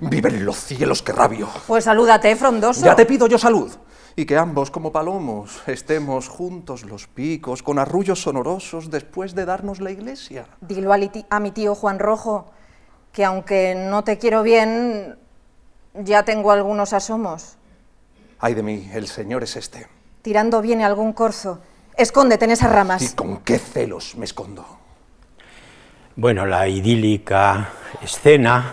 Viven 0.00 0.44
los 0.44 0.56
cielos 0.56 1.02
que 1.02 1.12
rabio. 1.12 1.48
Pues 1.66 1.84
salúdate, 1.84 2.34
frondoso. 2.36 2.84
Ya 2.84 2.96
te 2.96 3.06
pido 3.06 3.26
yo 3.26 3.38
salud. 3.38 3.70
Y 4.14 4.26
que 4.26 4.36
ambos, 4.36 4.70
como 4.70 4.92
palomos, 4.92 5.62
estemos 5.66 6.28
juntos 6.28 6.84
los 6.84 7.06
picos, 7.06 7.62
con 7.62 7.78
arrullos 7.78 8.22
sonorosos 8.22 8.90
después 8.90 9.34
de 9.34 9.46
darnos 9.46 9.80
la 9.80 9.90
iglesia. 9.90 10.46
Dilo 10.60 10.92
a, 10.92 11.40
mi 11.40 11.50
tío 11.50 11.74
Juan 11.74 11.98
Rojo 11.98 12.50
que 13.12 13.24
aunque 13.24 13.74
no 13.74 14.04
te 14.04 14.18
quiero 14.18 14.42
bien, 14.42 15.18
ya 15.94 16.24
tengo 16.24 16.50
algunos 16.50 16.92
asomos. 16.92 17.56
Ay 18.38 18.54
de 18.54 18.62
mí, 18.62 18.90
el 18.92 19.06
Señor 19.06 19.42
es 19.42 19.56
este. 19.56 19.86
Tirando 20.22 20.62
viene 20.62 20.84
algún 20.84 21.12
corzo. 21.12 21.60
Escóndete 21.96 22.46
en 22.46 22.52
esas 22.52 22.70
¿Y 22.70 22.74
ramas. 22.74 23.14
con 23.14 23.38
qué 23.38 23.58
celos 23.58 24.16
me 24.16 24.24
escondo? 24.24 24.64
Bueno, 26.16 26.46
la 26.46 26.66
idílica 26.68 27.70
escena 28.02 28.72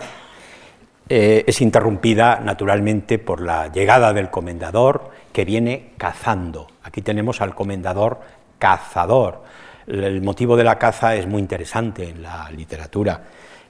eh, 1.12 1.44
es 1.44 1.60
interrumpida 1.60 2.38
naturalmente 2.38 3.18
por 3.18 3.40
la 3.40 3.66
llegada 3.66 4.12
del 4.12 4.30
comendador 4.30 5.10
que 5.32 5.44
viene 5.44 5.90
cazando. 5.98 6.68
Aquí 6.84 7.02
tenemos 7.02 7.40
al 7.40 7.52
comendador 7.56 8.20
cazador. 8.60 9.42
El- 9.88 10.22
motivo 10.22 10.56
de 10.56 10.62
la 10.62 10.78
caza 10.78 11.16
es 11.16 11.26
muy 11.26 11.40
interesante 11.40 12.08
en 12.08 12.22
la 12.22 12.48
literatura. 12.52 13.24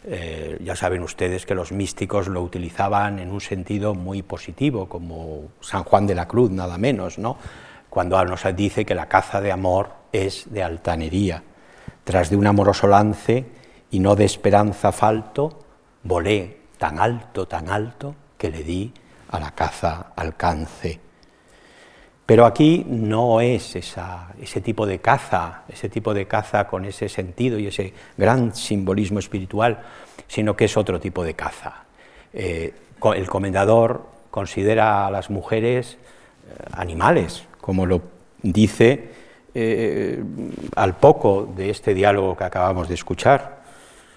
Eh, 0.04 0.58
ya 0.62 0.76
saben 0.76 1.02
ustedes 1.02 1.46
que 1.46 1.54
los 1.54 1.72
místicos 1.72 2.28
lo 2.28 2.42
utilizaban 2.42 3.18
en 3.18 3.30
un 3.30 3.40
sentido 3.40 3.94
muy 3.94 4.20
positivo, 4.22 4.86
como 4.86 5.44
San 5.62 5.84
Juan 5.84 6.06
de 6.06 6.14
la 6.14 6.28
Cruz, 6.28 6.50
nada 6.50 6.76
menos, 6.76 7.18
¿no? 7.18 7.38
cuando 7.88 8.22
nos 8.24 8.44
dice 8.54 8.84
que 8.84 8.94
la 8.94 9.08
caza 9.08 9.40
de 9.40 9.50
amor 9.50 9.88
es 10.12 10.52
de 10.52 10.62
altanería. 10.62 11.42
Tras 12.04 12.28
de 12.28 12.36
un 12.36 12.46
amoroso 12.46 12.86
lance 12.86 13.46
y 13.90 13.98
no 13.98 14.14
de 14.14 14.26
esperanza 14.26 14.92
falto, 14.92 15.58
volé 16.04 16.59
tan 16.80 16.98
alto, 16.98 17.46
tan 17.46 17.68
alto, 17.68 18.16
que 18.38 18.48
le 18.50 18.64
di 18.64 18.90
a 19.28 19.38
la 19.38 19.50
caza 19.52 20.12
alcance. 20.16 20.98
Pero 22.24 22.46
aquí 22.46 22.86
no 22.88 23.42
es 23.42 23.76
ese 23.76 24.60
tipo 24.62 24.86
de 24.86 24.98
caza, 24.98 25.64
ese 25.68 25.90
tipo 25.90 26.14
de 26.14 26.26
caza 26.26 26.66
con 26.66 26.86
ese 26.86 27.10
sentido 27.10 27.58
y 27.58 27.66
ese 27.66 27.92
gran 28.16 28.54
simbolismo 28.54 29.18
espiritual, 29.18 29.82
sino 30.26 30.56
que 30.56 30.64
es 30.64 30.76
otro 30.78 30.98
tipo 30.98 31.22
de 31.22 31.34
caza. 31.34 31.84
Eh, 32.32 32.72
el 33.14 33.28
comendador 33.28 34.06
considera 34.30 35.06
a 35.06 35.10
las 35.10 35.28
mujeres 35.28 35.98
eh, 35.98 36.64
animales, 36.72 37.44
como 37.60 37.84
lo 37.84 38.00
dice 38.42 39.10
eh, 39.52 40.22
al 40.76 40.96
poco 40.96 41.52
de 41.54 41.68
este 41.68 41.92
diálogo 41.92 42.36
que 42.36 42.44
acabamos 42.44 42.88
de 42.88 42.94
escuchar. 42.94 43.59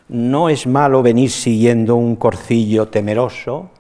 No 0.09 0.49
es 0.49 0.67
malo 0.67 1.01
venir 1.01 1.31
siguiendo 1.31 1.95
un 1.95 2.15
corcillo 2.15 2.87
temeroso 2.87 3.71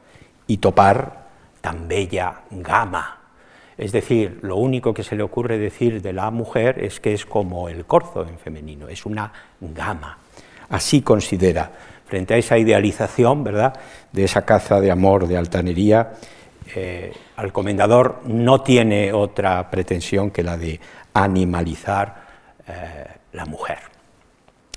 y 0.47 0.57
topar 0.57 1.23
tan 1.61 1.87
bella 1.87 2.41
gama. 2.51 3.19
Es 3.77 3.91
decir, 3.91 4.39
lo 4.41 4.57
único 4.57 4.93
que 4.93 5.03
se 5.03 5.15
le 5.15 5.23
ocurre 5.23 5.57
decir 5.57 6.01
de 6.01 6.13
la 6.13 6.29
mujer 6.29 6.83
es 6.83 6.99
que 6.99 7.13
es 7.13 7.25
como 7.25 7.69
el 7.69 7.85
corzo 7.85 8.21
en 8.21 8.37
femenino, 8.37 8.87
es 8.87 9.05
una 9.05 9.31
gama. 9.59 10.17
Así 10.69 11.01
considera, 11.01 11.71
frente 12.05 12.35
a 12.35 12.37
esa 12.37 12.57
idealización, 12.57 13.43
¿verdad?, 13.43 13.73
de 14.11 14.23
esa 14.23 14.45
caza 14.45 14.79
de 14.79 14.91
amor, 14.91 15.27
de 15.27 15.37
altanería, 15.37 16.13
eh, 16.75 17.11
al 17.35 17.51
comendador 17.51 18.21
no 18.25 18.61
tiene 18.61 19.11
otra 19.11 19.69
pretensión 19.69 20.31
que 20.31 20.43
la 20.43 20.57
de 20.57 20.79
animalizar 21.13 22.23
eh, 22.67 23.05
la 23.33 23.45
mujer. 23.45 23.79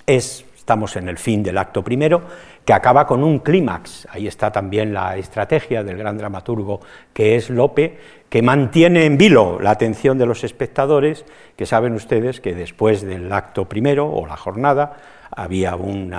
Es, 0.07 0.46
estamos 0.67 0.97
en 0.97 1.09
el 1.09 1.17
fin 1.17 1.45
del 1.45 1.59
acto 1.59 1.85
primero, 1.85 2.23
que 2.65 2.73
acaba 2.73 3.07
con 3.07 3.23
un 3.23 3.39
clímax. 3.39 4.09
Ahí 4.11 4.27
está 4.27 4.51
también 4.51 4.93
la 4.93 5.17
estrategia 5.17 5.85
del 5.85 5.97
gran 5.97 6.19
dramaturgo 6.19 6.81
que 7.13 7.37
es 7.37 7.51
Lope, 7.51 7.97
que 8.29 8.43
mantiene 8.43 9.05
en 9.05 9.17
vilo 9.17 9.61
la 9.61 9.71
atención 9.71 10.19
de 10.19 10.27
los 10.27 10.43
espectadores, 10.43 11.25
que 11.55 11.67
saben 11.67 11.95
ustedes 11.95 12.41
que 12.41 12.53
después 12.53 13.03
del 13.03 13.33
acto 13.33 13.69
primero 13.69 14.11
o 14.11 14.27
la 14.27 14.37
jornada 14.37 14.97
había, 15.31 15.77
un 15.77 16.11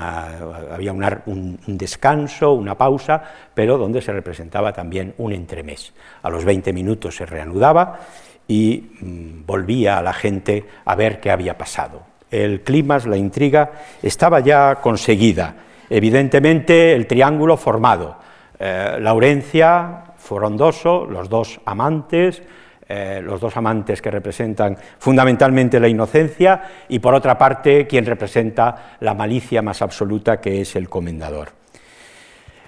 descanso, 1.68 2.54
una 2.54 2.78
pausa, 2.78 3.22
pero 3.54 3.78
donde 3.78 4.02
se 4.02 4.14
representaba 4.14 4.72
también 4.72 5.14
un 5.18 5.34
entremés. 5.34 5.92
A 6.22 6.30
los 6.30 6.46
20 6.46 6.72
minutos 6.72 7.18
se 7.18 7.26
reanudaba 7.26 8.00
y 8.48 8.92
mm, 9.02 9.46
volvía 9.46 9.98
a 9.98 10.02
la 10.02 10.14
gente 10.14 10.64
a 10.86 10.96
ver 10.96 11.20
qué 11.20 11.32
había 11.32 11.58
pasado. 11.58 12.07
El 12.30 12.62
clima, 12.62 12.98
la 13.06 13.18
intriga, 13.18 13.72
estaba 14.02 14.40
ya 14.40 14.76
conseguida. 14.76 15.56
Evidentemente, 15.90 16.94
el 16.94 17.08
triángulo 17.08 17.58
formado. 17.58 18.18
Eh, 18.60 18.98
Laurencia, 19.00 20.04
Frondoso, 20.18 21.06
los 21.06 21.30
dos 21.30 21.62
amantes, 21.66 22.42
eh, 22.90 23.22
los 23.22 23.42
dos 23.42 23.56
amantes 23.58 24.02
que 24.02 24.10
representan 24.10 24.78
fundamentalmente 24.98 25.78
la 25.78 25.90
inocencia 25.90 26.62
y 26.88 27.00
por 27.00 27.14
otra 27.14 27.38
parte 27.38 27.86
quien 27.86 28.06
representa 28.06 28.96
la 29.02 29.14
malicia 29.14 29.62
más 29.62 29.82
absoluta 29.82 30.40
que 30.40 30.62
es 30.62 30.76
el 30.78 30.88
comendador. 30.88 31.50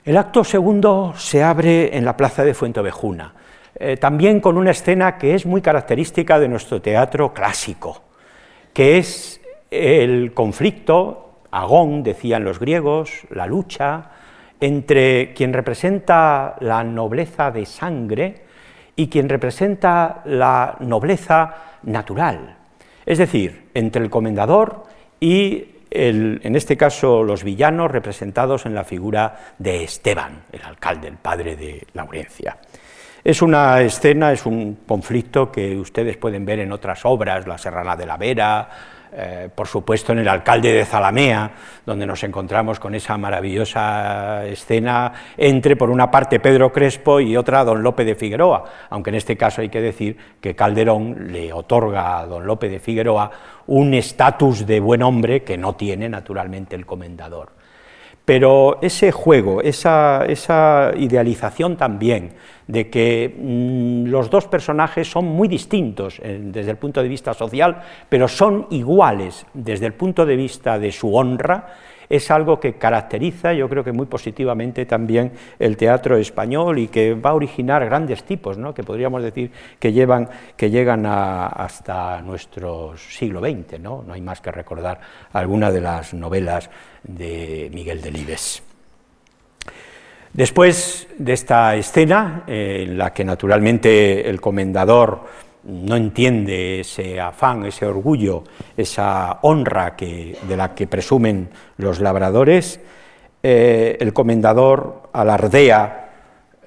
El 0.03 0.17
acto 0.17 0.43
segundo 0.43 1.13
se 1.15 1.41
abre 1.41 1.95
en 1.95 2.03
la 2.03 2.17
plaza 2.17 2.43
de 2.43 2.53
Fuentovejuna, 2.53 3.33
eh, 3.75 3.95
también 3.95 4.41
con 4.41 4.57
una 4.57 4.71
escena 4.71 5.17
que 5.17 5.35
es 5.35 5.45
muy 5.45 5.61
característica 5.61 6.37
de 6.37 6.49
nuestro 6.49 6.81
teatro 6.81 7.33
clásico, 7.33 8.01
que 8.73 8.97
es 8.97 9.38
el 9.71 10.33
conflicto, 10.33 11.43
agón, 11.51 12.03
decían 12.03 12.43
los 12.43 12.59
griegos, 12.59 13.25
la 13.31 13.45
lucha 13.45 14.11
entre 14.59 15.33
quien 15.33 15.53
representa 15.53 16.55
la 16.59 16.83
nobleza 16.83 17.49
de 17.51 17.65
sangre 17.65 18.35
y 18.95 19.07
quien 19.07 19.29
representa 19.29 20.21
la 20.25 20.75
nobleza 20.81 21.55
natural, 21.83 22.57
es 23.05 23.17
decir, 23.17 23.69
entre 23.73 24.03
el 24.03 24.09
comendador 24.09 24.83
y 25.19 25.65
el- 25.89 26.41
en 26.43 26.55
este 26.55 26.75
caso 26.75 27.23
los 27.23 27.43
villanos 27.43 27.89
representados 27.89 28.65
en 28.65 28.75
la 28.75 28.83
figura 28.83 29.53
de 29.57 29.83
Esteban, 29.83 30.43
el 30.51 30.61
alcalde, 30.63 31.07
el 31.07 31.17
padre 31.17 31.55
de 31.55 31.87
Laurencia. 31.93 32.57
Es 33.23 33.41
una 33.41 33.81
escena, 33.81 34.31
es 34.31 34.45
un 34.45 34.79
conflicto 34.87 35.51
que 35.51 35.77
ustedes 35.77 36.17
pueden 36.17 36.45
ver 36.45 36.59
en 36.59 36.71
otras 36.71 37.05
obras, 37.05 37.47
La 37.47 37.57
Serrana 37.57 37.95
de 37.95 38.05
la 38.05 38.17
Vera, 38.17 38.69
eh, 39.11 39.49
por 39.53 39.67
supuesto 39.67 40.11
en 40.11 40.19
El 40.19 40.27
alcalde 40.27 40.71
de 40.71 40.85
Zalamea, 40.85 41.51
donde 41.85 42.05
nos 42.05 42.23
encontramos 42.23 42.79
con 42.79 42.95
esa 42.95 43.17
maravillosa 43.17 44.45
escena 44.45 45.11
entre, 45.37 45.75
por 45.75 45.89
una 45.89 46.11
parte, 46.11 46.39
Pedro 46.39 46.71
Crespo 46.71 47.19
y 47.19 47.35
otra, 47.35 47.63
don 47.63 47.81
Lope 47.81 48.05
de 48.05 48.15
Figueroa, 48.15 48.63
aunque 48.89 49.09
en 49.09 49.15
este 49.15 49.35
caso 49.35 49.61
hay 49.61 49.69
que 49.69 49.81
decir 49.81 50.17
que 50.39 50.55
Calderón 50.55 51.31
le 51.31 51.51
otorga 51.51 52.19
a 52.19 52.25
don 52.25 52.45
Lope 52.45 52.69
de 52.69 52.79
Figueroa 52.79 53.31
un 53.67 53.93
estatus 53.93 54.65
de 54.65 54.79
buen 54.79 55.03
hombre 55.03 55.43
que 55.43 55.57
no 55.57 55.75
tiene, 55.75 56.09
naturalmente, 56.09 56.75
el 56.75 56.85
comendador. 56.85 57.58
Pero 58.29 58.77
ese 58.83 59.11
juego, 59.11 59.59
esa, 59.63 60.23
idealización 60.95 61.75
también 61.75 62.33
de 62.67 62.87
que 62.87 63.35
mm, 63.35 64.05
los 64.05 64.29
dos 64.29 64.45
personajes 64.45 65.09
son 65.09 65.25
muy 65.25 65.47
distintos 65.47 66.21
eh, 66.21 66.39
desde 66.39 66.69
el 66.69 66.77
punto 66.77 67.01
de 67.01 67.09
vista 67.09 67.33
social, 67.33 67.81
pero 68.07 68.27
son 68.27 68.67
iguales 68.69 69.47
desde 69.55 69.87
el 69.87 69.93
punto 69.93 70.27
de 70.27 70.35
vista 70.35 70.77
de 70.77 70.91
su 70.91 71.15
honra, 71.15 71.73
es 72.09 72.31
algo 72.31 72.59
que 72.59 72.73
caracteriza, 72.73 73.53
yo 73.53 73.69
creo 73.69 73.83
que 73.83 73.91
muy 73.91 74.07
positivamente 74.07 74.85
también 74.85 75.31
el 75.59 75.77
teatro 75.77 76.17
español 76.17 76.79
y 76.79 76.87
que 76.87 77.13
va 77.13 77.29
a 77.29 77.33
originar 77.35 77.85
grandes 77.85 78.23
tipos, 78.23 78.57
¿no? 78.57 78.73
que 78.73 78.83
podríamos 78.83 79.21
decir 79.21 79.51
que, 79.79 79.93
llevan, 79.93 80.27
que 80.57 80.71
llegan 80.71 81.05
hasta 81.05 82.21
nuestro 82.21 82.97
siglo 82.97 83.39
XX. 83.39 83.79
¿no? 83.79 84.03
no 84.05 84.13
hay 84.13 84.21
más 84.21 84.41
que 84.41 84.51
recordar 84.51 84.99
alguna 85.33 85.71
de 85.71 85.81
las 85.81 86.13
novelas 86.13 86.69
de 87.03 87.69
Miguel 87.73 88.01
Delibes. 88.01 88.63
Después 90.33 91.07
de 91.17 91.33
esta 91.33 91.75
escena, 91.75 92.43
eh, 92.47 92.85
en 92.87 92.97
la 92.97 93.11
que 93.13 93.23
naturalmente 93.23 94.29
el 94.29 94.39
comendador 94.39 95.21
no 95.63 95.95
entiende 95.95 96.81
ese 96.81 97.19
afán, 97.19 97.65
ese 97.65 97.85
orgullo, 97.85 98.43
esa 98.77 99.39
honra 99.41 99.95
que, 99.95 100.37
de 100.47 100.57
la 100.57 100.73
que 100.73 100.87
presumen 100.87 101.49
los 101.77 101.99
labradores, 101.99 102.79
eh, 103.41 103.97
el 103.99 104.13
comendador 104.13 105.09
alardea 105.13 106.09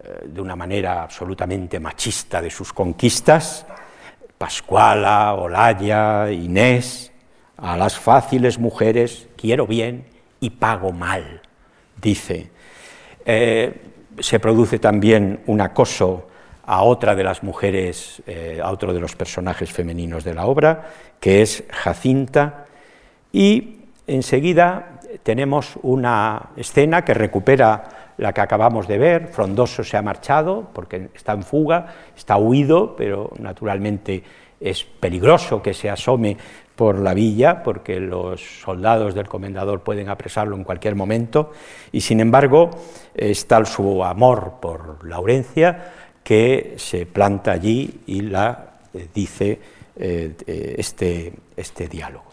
eh, 0.02 0.26
de 0.26 0.40
una 0.40 0.56
manera 0.56 1.02
absolutamente 1.02 1.80
machista 1.80 2.40
de 2.40 2.50
sus 2.50 2.72
conquistas, 2.72 3.66
Pascuala, 4.38 5.34
Olaya, 5.34 6.30
Inés, 6.30 7.12
a 7.56 7.76
las 7.76 7.96
fáciles 7.96 8.58
mujeres 8.58 9.28
quiero 9.36 9.66
bien 9.66 10.06
y 10.40 10.50
pago 10.50 10.92
mal, 10.92 11.40
dice. 12.00 12.50
Eh, 13.24 13.80
se 14.18 14.40
produce 14.40 14.78
también 14.78 15.42
un 15.46 15.60
acoso 15.60 16.28
a 16.72 16.84
otra 16.84 17.14
de 17.14 17.22
las 17.22 17.42
mujeres, 17.42 18.22
eh, 18.26 18.58
a 18.64 18.70
otro 18.70 18.94
de 18.94 19.00
los 19.00 19.14
personajes 19.14 19.70
femeninos 19.70 20.24
de 20.24 20.32
la 20.32 20.46
obra, 20.46 20.88
que 21.20 21.42
es 21.42 21.64
Jacinta, 21.68 22.64
y 23.30 23.80
enseguida 24.06 25.00
tenemos 25.22 25.74
una 25.82 26.48
escena 26.56 27.04
que 27.04 27.12
recupera 27.12 28.14
la 28.16 28.32
que 28.32 28.40
acabamos 28.40 28.88
de 28.88 28.96
ver, 28.96 29.28
Frondoso 29.28 29.84
se 29.84 29.98
ha 29.98 30.02
marchado 30.02 30.70
porque 30.72 31.10
está 31.14 31.34
en 31.34 31.42
fuga, 31.42 31.88
está 32.16 32.38
huido, 32.38 32.96
pero 32.96 33.30
naturalmente 33.38 34.22
es 34.58 34.82
peligroso 34.82 35.60
que 35.60 35.74
se 35.74 35.90
asome 35.90 36.38
por 36.74 36.98
la 36.98 37.12
villa, 37.12 37.62
porque 37.62 38.00
los 38.00 38.40
soldados 38.62 39.14
del 39.14 39.28
comendador 39.28 39.82
pueden 39.82 40.08
apresarlo 40.08 40.56
en 40.56 40.64
cualquier 40.64 40.94
momento, 40.94 41.52
y 41.92 42.00
sin 42.00 42.20
embargo 42.20 42.70
es 43.14 43.46
tal 43.46 43.66
su 43.66 44.02
amor 44.02 44.54
por 44.58 45.06
Laurencia 45.06 46.01
que 46.22 46.74
se 46.78 47.06
planta 47.06 47.52
allí 47.52 48.02
y 48.06 48.22
la 48.22 48.78
eh, 48.94 49.08
dice 49.12 49.60
eh, 49.96 50.36
eh, 50.46 50.74
este, 50.78 51.32
este 51.56 51.88
diálogo. 51.88 52.32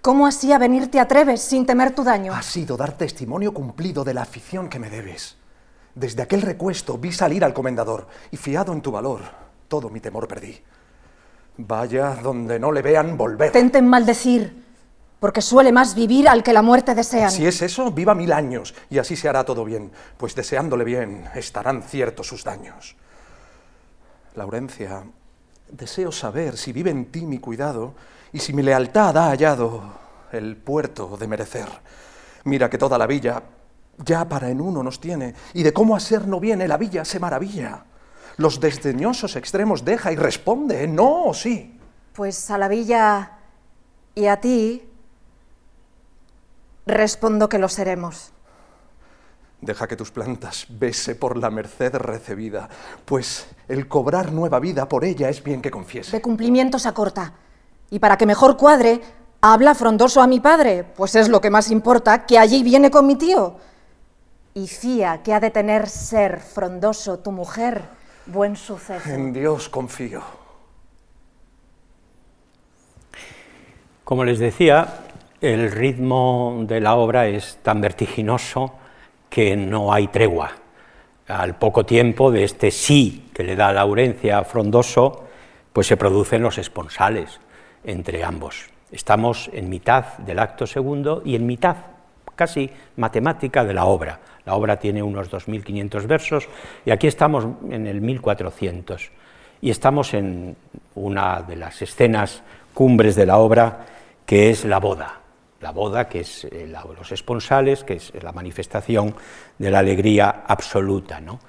¿Cómo 0.00 0.26
así 0.26 0.52
a 0.52 0.58
venir 0.58 0.90
te 0.90 1.00
atreves 1.00 1.40
sin 1.40 1.64
temer 1.64 1.94
tu 1.94 2.04
daño? 2.04 2.34
Ha 2.34 2.42
sido 2.42 2.76
dar 2.76 2.92
testimonio 2.92 3.54
cumplido 3.54 4.04
de 4.04 4.12
la 4.12 4.20
afición 4.20 4.68
que 4.68 4.78
me 4.78 4.90
debes. 4.90 5.38
Desde 5.94 6.22
aquel 6.22 6.42
recuesto 6.42 6.98
vi 6.98 7.10
salir 7.10 7.42
al 7.42 7.54
comendador 7.54 8.06
y 8.30 8.36
fiado 8.36 8.74
en 8.74 8.82
tu 8.82 8.92
valor, 8.92 9.22
todo 9.66 9.88
mi 9.88 10.00
temor 10.00 10.28
perdí. 10.28 10.60
Vaya 11.56 12.16
donde 12.16 12.58
no 12.58 12.70
le 12.70 12.82
vean 12.82 13.16
volver. 13.16 13.50
Tenten 13.52 13.88
maldecir, 13.88 14.63
porque 15.24 15.40
suele 15.40 15.72
más 15.72 15.94
vivir 15.94 16.28
al 16.28 16.42
que 16.42 16.52
la 16.52 16.60
muerte 16.60 16.94
desean. 16.94 17.30
Si 17.30 17.46
es 17.46 17.62
eso, 17.62 17.90
viva 17.90 18.14
mil 18.14 18.30
años 18.30 18.74
y 18.90 18.98
así 18.98 19.16
se 19.16 19.26
hará 19.26 19.42
todo 19.42 19.64
bien, 19.64 19.90
pues 20.18 20.34
deseándole 20.34 20.84
bien 20.84 21.24
estarán 21.34 21.82
ciertos 21.82 22.26
sus 22.26 22.44
daños. 22.44 22.94
Laurencia, 24.34 25.02
deseo 25.70 26.12
saber 26.12 26.58
si 26.58 26.74
vive 26.74 26.90
en 26.90 27.06
ti 27.06 27.24
mi 27.24 27.38
cuidado 27.38 27.94
y 28.34 28.40
si 28.40 28.52
mi 28.52 28.62
lealtad 28.62 29.16
ha 29.16 29.30
hallado 29.30 29.94
el 30.30 30.58
puerto 30.58 31.16
de 31.16 31.26
merecer. 31.26 31.68
Mira 32.44 32.68
que 32.68 32.76
toda 32.76 32.98
la 32.98 33.06
villa 33.06 33.44
ya 33.96 34.28
para 34.28 34.50
en 34.50 34.60
uno 34.60 34.82
nos 34.82 35.00
tiene, 35.00 35.34
y 35.54 35.62
de 35.62 35.72
cómo 35.72 35.96
a 35.96 36.00
ser 36.00 36.28
no 36.28 36.38
viene 36.38 36.68
la 36.68 36.76
villa 36.76 37.02
se 37.06 37.18
maravilla. 37.18 37.86
Los 38.36 38.60
desdeñosos 38.60 39.36
extremos 39.36 39.86
deja 39.86 40.12
y 40.12 40.16
responde, 40.16 40.86
no 40.86 41.24
o 41.24 41.32
sí. 41.32 41.80
Pues 42.12 42.50
a 42.50 42.58
la 42.58 42.68
villa 42.68 43.38
y 44.14 44.26
a 44.26 44.38
ti 44.38 44.90
respondo 46.86 47.48
que 47.48 47.58
lo 47.58 47.68
seremos. 47.68 48.32
Deja 49.60 49.88
que 49.88 49.96
tus 49.96 50.10
plantas 50.10 50.66
bese 50.68 51.14
por 51.14 51.38
la 51.38 51.50
merced 51.50 51.94
recibida, 51.94 52.68
pues 53.04 53.46
el 53.68 53.88
cobrar 53.88 54.32
nueva 54.32 54.60
vida 54.60 54.88
por 54.88 55.04
ella 55.04 55.30
es 55.30 55.42
bien 55.42 55.62
que 55.62 55.70
confiese. 55.70 56.12
De 56.12 56.22
cumplimientos 56.22 56.84
acorta. 56.84 57.32
Y 57.90 57.98
para 57.98 58.18
que 58.18 58.26
mejor 58.26 58.56
cuadre, 58.56 59.00
habla 59.40 59.74
frondoso 59.74 60.20
a 60.20 60.26
mi 60.26 60.40
padre, 60.40 60.84
pues 60.84 61.14
es 61.14 61.28
lo 61.28 61.40
que 61.40 61.50
más 61.50 61.70
importa, 61.70 62.26
que 62.26 62.38
allí 62.38 62.62
viene 62.62 62.90
con 62.90 63.06
mi 63.06 63.16
tío. 63.16 63.56
Y 64.52 64.68
fía 64.68 65.22
que 65.22 65.32
ha 65.32 65.40
de 65.40 65.50
tener 65.50 65.88
ser 65.88 66.40
frondoso 66.40 67.18
tu 67.20 67.32
mujer 67.32 67.84
buen 68.26 68.56
suceso. 68.56 69.08
En 69.08 69.32
Dios 69.32 69.68
confío. 69.68 70.22
Como 74.04 74.24
les 74.24 74.38
decía, 74.38 75.03
el 75.44 75.70
ritmo 75.70 76.64
de 76.66 76.80
la 76.80 76.94
obra 76.94 77.26
es 77.26 77.58
tan 77.62 77.82
vertiginoso 77.82 78.72
que 79.28 79.54
no 79.56 79.92
hay 79.92 80.08
tregua. 80.08 80.52
Al 81.28 81.56
poco 81.56 81.84
tiempo 81.84 82.30
de 82.30 82.44
este 82.44 82.70
sí 82.70 83.28
que 83.34 83.44
le 83.44 83.54
da 83.54 83.70
Laurencia 83.70 84.38
a 84.38 84.44
Frondoso, 84.44 85.24
pues 85.70 85.86
se 85.86 85.98
producen 85.98 86.42
los 86.42 86.56
esponsales 86.56 87.40
entre 87.84 88.24
ambos. 88.24 88.70
Estamos 88.90 89.50
en 89.52 89.68
mitad 89.68 90.16
del 90.18 90.38
acto 90.38 90.66
segundo 90.66 91.20
y 91.26 91.36
en 91.36 91.44
mitad 91.44 91.76
casi 92.34 92.70
matemática 92.96 93.64
de 93.64 93.74
la 93.74 93.84
obra. 93.84 94.20
La 94.46 94.54
obra 94.54 94.78
tiene 94.78 95.02
unos 95.02 95.30
2.500 95.30 96.06
versos 96.06 96.48
y 96.86 96.90
aquí 96.90 97.06
estamos 97.06 97.46
en 97.70 97.86
el 97.86 98.00
1.400 98.00 99.10
y 99.60 99.70
estamos 99.70 100.14
en 100.14 100.56
una 100.94 101.42
de 101.42 101.56
las 101.56 101.82
escenas 101.82 102.42
cumbres 102.72 103.14
de 103.14 103.26
la 103.26 103.36
obra 103.36 103.84
que 104.24 104.48
es 104.48 104.64
la 104.64 104.78
boda. 104.78 105.23
La 105.64 105.70
boda, 105.70 106.10
que 106.10 106.20
es 106.20 106.44
eh, 106.44 106.68
los 106.68 107.10
esponsales, 107.10 107.84
que 107.84 107.94
es 107.94 108.12
la 108.22 108.32
manifestación 108.32 109.14
de 109.58 109.70
la 109.70 109.78
alegría 109.78 110.44
absoluta. 110.46 111.22
¿no? 111.22 111.40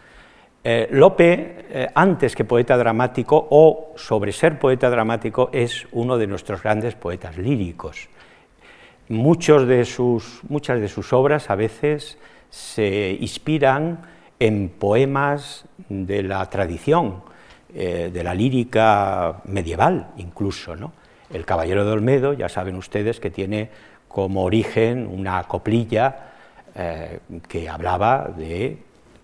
Eh, 0.64 0.88
Lope, 0.90 1.66
eh, 1.70 1.90
antes 1.94 2.34
que 2.34 2.46
poeta 2.46 2.78
dramático 2.78 3.48
o 3.52 3.94
sobre 3.98 4.32
ser 4.32 4.58
poeta 4.58 4.90
dramático, 4.90 5.50
es 5.52 5.86
uno 5.92 6.18
de 6.18 6.28
nuestros 6.28 6.64
grandes 6.64 6.96
poetas 6.96 7.38
líricos. 7.38 8.08
Muchos 9.10 9.68
de 9.68 9.84
sus, 9.84 10.40
muchas 10.48 10.80
de 10.80 10.88
sus 10.88 11.12
obras 11.12 11.50
a 11.50 11.56
veces 11.56 12.18
se 12.50 13.18
inspiran 13.20 14.00
en 14.40 14.70
poemas 14.70 15.66
de 15.90 16.24
la 16.24 16.50
tradición, 16.50 17.22
eh, 17.74 18.10
de 18.14 18.24
la 18.24 18.34
lírica 18.34 19.42
medieval 19.44 20.14
incluso. 20.18 20.78
¿no? 20.78 20.94
El 21.30 21.46
Caballero 21.46 21.86
de 21.86 21.92
Olmedo, 21.92 22.34
ya 22.34 22.50
saben 22.50 22.76
ustedes 22.76 23.20
que 23.20 23.30
tiene 23.30 23.70
como 24.16 24.46
origen 24.46 25.06
una 25.08 25.44
coplilla 25.44 26.32
que 27.50 27.68
hablaba 27.68 28.30
de 28.38 28.78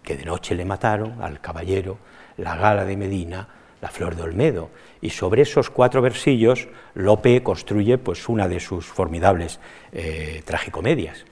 que 0.03 0.17
de 0.17 0.25
noche 0.25 0.53
le 0.53 0.65
mataron 0.65 1.21
al 1.21 1.39
caballero, 1.39 1.97
la 2.35 2.57
gala 2.57 2.83
de 2.83 2.97
Medina, 2.97 3.47
la 3.79 3.87
flor 3.87 4.17
de 4.17 4.23
Olmedo. 4.23 4.69
Y 4.99 5.09
sobre 5.11 5.43
esos 5.43 5.69
cuatro 5.69 6.01
versillos, 6.01 6.67
Lope 6.95 7.41
construye 7.41 7.97
pues, 7.99 8.27
una 8.27 8.49
de 8.49 8.59
sus 8.59 8.85
formidables 8.85 9.61
eh, 9.93 10.41
tragicomedias. 10.43 11.25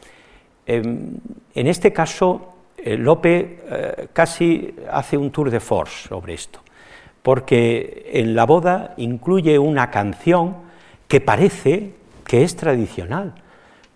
Em, 0.65 1.17
en 1.53 1.67
este 1.67 1.91
caso, 1.91 2.53
eh, 2.77 2.95
Lope 2.95 3.59
eh, 3.69 4.07
casi 4.13 4.73
hace 4.89 5.17
un 5.17 5.31
tour 5.31 5.51
de 5.51 5.59
force 5.59 6.07
sobre 6.07 6.35
esto, 6.35 6.61
porque 7.21 8.09
en 8.13 8.35
la 8.35 8.45
boda 8.45 8.93
incluye 8.95 9.59
una 9.59 9.91
canción 9.91 10.69
que 11.09 11.19
parece 11.19 11.91
que 12.25 12.43
es 12.43 12.55
tradicional, 12.55 13.33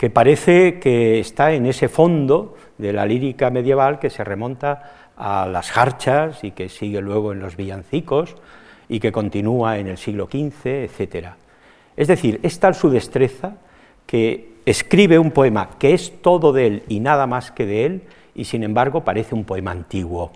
que 0.04 0.10
parece 0.10 0.82
que 0.82 1.22
está 1.22 1.54
en 1.54 1.66
ese 1.66 1.88
fondo 1.88 2.58
de 2.78 2.92
la 2.92 3.06
lírica 3.06 3.50
medieval 3.50 4.00
que 4.00 4.10
se 4.10 4.26
remonta 4.26 5.12
a 5.16 5.48
las 5.48 5.72
jarchas 5.72 6.44
y 6.44 6.52
que 6.52 6.68
sigue 6.68 7.00
luego 7.00 7.32
en 7.32 7.40
los 7.40 7.56
villancicos 7.56 8.36
y 8.90 9.00
que 9.00 9.14
continúa 9.14 9.78
en 9.80 9.88
el 9.88 9.98
siglo 9.98 10.26
XV, 10.30 10.66
etc. 10.66 11.28
Es 11.96 12.10
decir, 12.10 12.42
es 12.44 12.60
tal 12.60 12.76
su 12.76 12.90
destreza 12.90 13.54
que 14.06 14.56
escribe 14.66 15.20
un 15.20 15.32
poema 15.32 15.70
que 15.80 15.94
es 15.94 16.22
todo 16.22 16.52
de 16.52 16.68
él 16.68 16.84
y 16.90 17.00
nada 17.00 17.26
más 17.26 17.52
que 17.52 17.66
de 17.66 17.86
él, 17.86 18.02
y 18.36 18.44
sin 18.44 18.66
embargo 18.66 19.06
parece 19.06 19.36
un 19.36 19.46
poema 19.46 19.72
antiguo. 19.72 20.34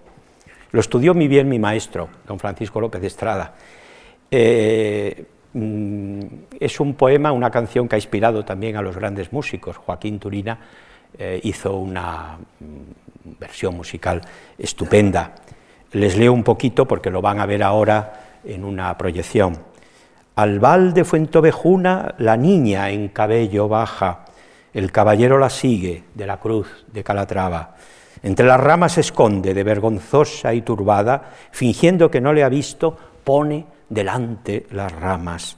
Lo 0.71 0.79
estudió 0.79 1.13
muy 1.13 1.27
bien 1.27 1.49
mi 1.49 1.59
maestro, 1.59 2.07
don 2.25 2.39
Francisco 2.39 2.79
López 2.79 3.01
de 3.01 3.07
Estrada. 3.07 3.53
Eh, 4.31 5.25
mm, 5.53 6.19
es 6.59 6.79
un 6.79 6.93
poema, 6.95 7.31
una 7.31 7.51
canción 7.51 7.87
que 7.87 7.95
ha 7.95 7.99
inspirado 7.99 8.43
también 8.45 8.75
a 8.77 8.81
los 8.81 8.95
grandes 8.95 9.31
músicos. 9.31 9.77
Joaquín 9.77 10.19
Turina 10.19 10.59
eh, 11.17 11.39
hizo 11.43 11.75
una 11.75 12.37
mm, 12.59 13.39
versión 13.39 13.75
musical 13.75 14.21
estupenda. 14.57 15.35
Les 15.93 16.17
leo 16.17 16.33
un 16.33 16.43
poquito 16.43 16.87
porque 16.87 17.09
lo 17.09 17.21
van 17.21 17.39
a 17.39 17.45
ver 17.45 17.63
ahora 17.63 18.39
en 18.43 18.63
una 18.63 18.97
proyección. 18.97 19.57
Al 20.35 20.59
val 20.59 20.93
de 20.93 21.03
Fuentovejuna 21.03 22.15
la 22.19 22.37
niña 22.37 22.89
en 22.91 23.07
cabello 23.07 23.67
baja, 23.67 24.25
el 24.73 24.91
caballero 24.91 25.39
la 25.39 25.49
sigue 25.49 26.03
de 26.13 26.27
la 26.27 26.37
cruz 26.37 26.85
de 26.93 27.03
Calatrava. 27.03 27.75
Entre 28.21 28.45
las 28.45 28.59
ramas 28.59 28.93
se 28.93 29.01
esconde, 29.01 29.53
de 29.53 29.63
vergonzosa 29.63 30.53
y 30.53 30.61
turbada, 30.61 31.31
fingiendo 31.51 32.11
que 32.11 32.21
no 32.21 32.33
le 32.33 32.43
ha 32.43 32.49
visto, 32.49 32.97
pone 33.23 33.65
delante 33.89 34.65
las 34.71 34.91
ramas. 34.91 35.57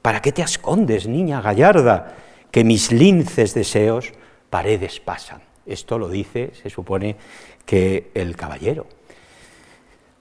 ¿Para 0.00 0.20
qué 0.20 0.32
te 0.32 0.42
escondes, 0.42 1.06
niña 1.06 1.40
gallarda? 1.40 2.14
Que 2.50 2.64
mis 2.64 2.92
linces 2.92 3.54
deseos 3.54 4.12
paredes 4.50 5.00
pasan. 5.00 5.42
Esto 5.64 5.98
lo 5.98 6.08
dice, 6.08 6.52
se 6.60 6.70
supone, 6.70 7.16
que 7.64 8.10
el 8.14 8.36
caballero. 8.36 8.86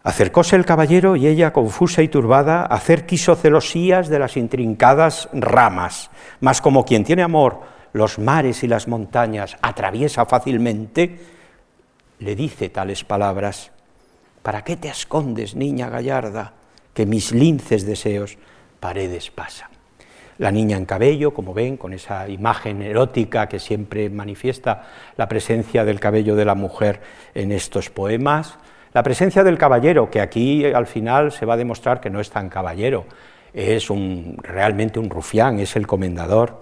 Acercóse 0.04 0.56
el 0.56 0.66
caballero 0.66 1.16
y 1.16 1.28
ella, 1.28 1.54
confusa 1.54 2.02
y 2.02 2.08
turbada, 2.08 2.64
hacer 2.64 3.06
quiso 3.06 3.36
celosías 3.36 4.10
de 4.10 4.20
las 4.20 4.38
intrincadas 4.38 5.30
ramas, 5.34 6.10
mas 6.40 6.62
como 6.62 6.86
quien 6.86 7.04
tiene 7.04 7.22
amor 7.22 7.62
los 7.94 8.20
mares 8.20 8.64
y 8.64 8.68
las 8.68 8.88
montañas 8.88 9.58
atraviesa 9.62 10.26
fácilmente, 10.26 11.20
le 12.20 12.36
dice 12.36 12.70
tales 12.70 13.04
palabras, 13.04 13.72
¿para 14.42 14.64
qué 14.64 14.78
te 14.78 14.88
escondes, 14.88 15.56
niña 15.56 15.90
gallarda, 15.90 16.54
que 16.94 17.06
mis 17.06 17.32
linces 17.32 17.86
deseos 17.86 18.38
paredes 18.80 19.32
pasan? 19.32 19.70
La 20.38 20.52
niña 20.52 20.76
en 20.76 20.86
cabello, 20.86 21.36
como 21.36 21.54
ven, 21.54 21.78
con 21.78 21.94
esa 21.94 22.28
imagen 22.28 22.82
erótica 22.82 23.48
que 23.48 23.60
siempre 23.60 24.10
manifiesta 24.10 24.88
la 25.16 25.28
presencia 25.28 25.86
del 25.86 26.00
cabello 26.00 26.36
de 26.36 26.46
la 26.46 26.56
mujer 26.56 27.00
en 27.36 27.52
estos 27.52 27.92
poemas. 27.92 28.58
La 28.94 29.04
presencia 29.04 29.44
del 29.44 29.60
caballero, 29.60 30.10
que 30.10 30.20
aquí 30.20 30.66
al 30.66 30.88
final 30.88 31.32
se 31.32 31.46
va 31.46 31.54
a 31.54 31.58
demostrar 31.58 32.02
que 32.02 32.10
no 32.10 32.20
es 32.20 32.32
tan 32.32 32.50
caballero, 32.50 33.06
es 33.54 33.90
un, 33.90 34.38
realmente 34.42 35.00
un 35.00 35.10
rufián, 35.10 35.60
es 35.60 35.76
el 35.76 35.86
comendador. 35.86 36.60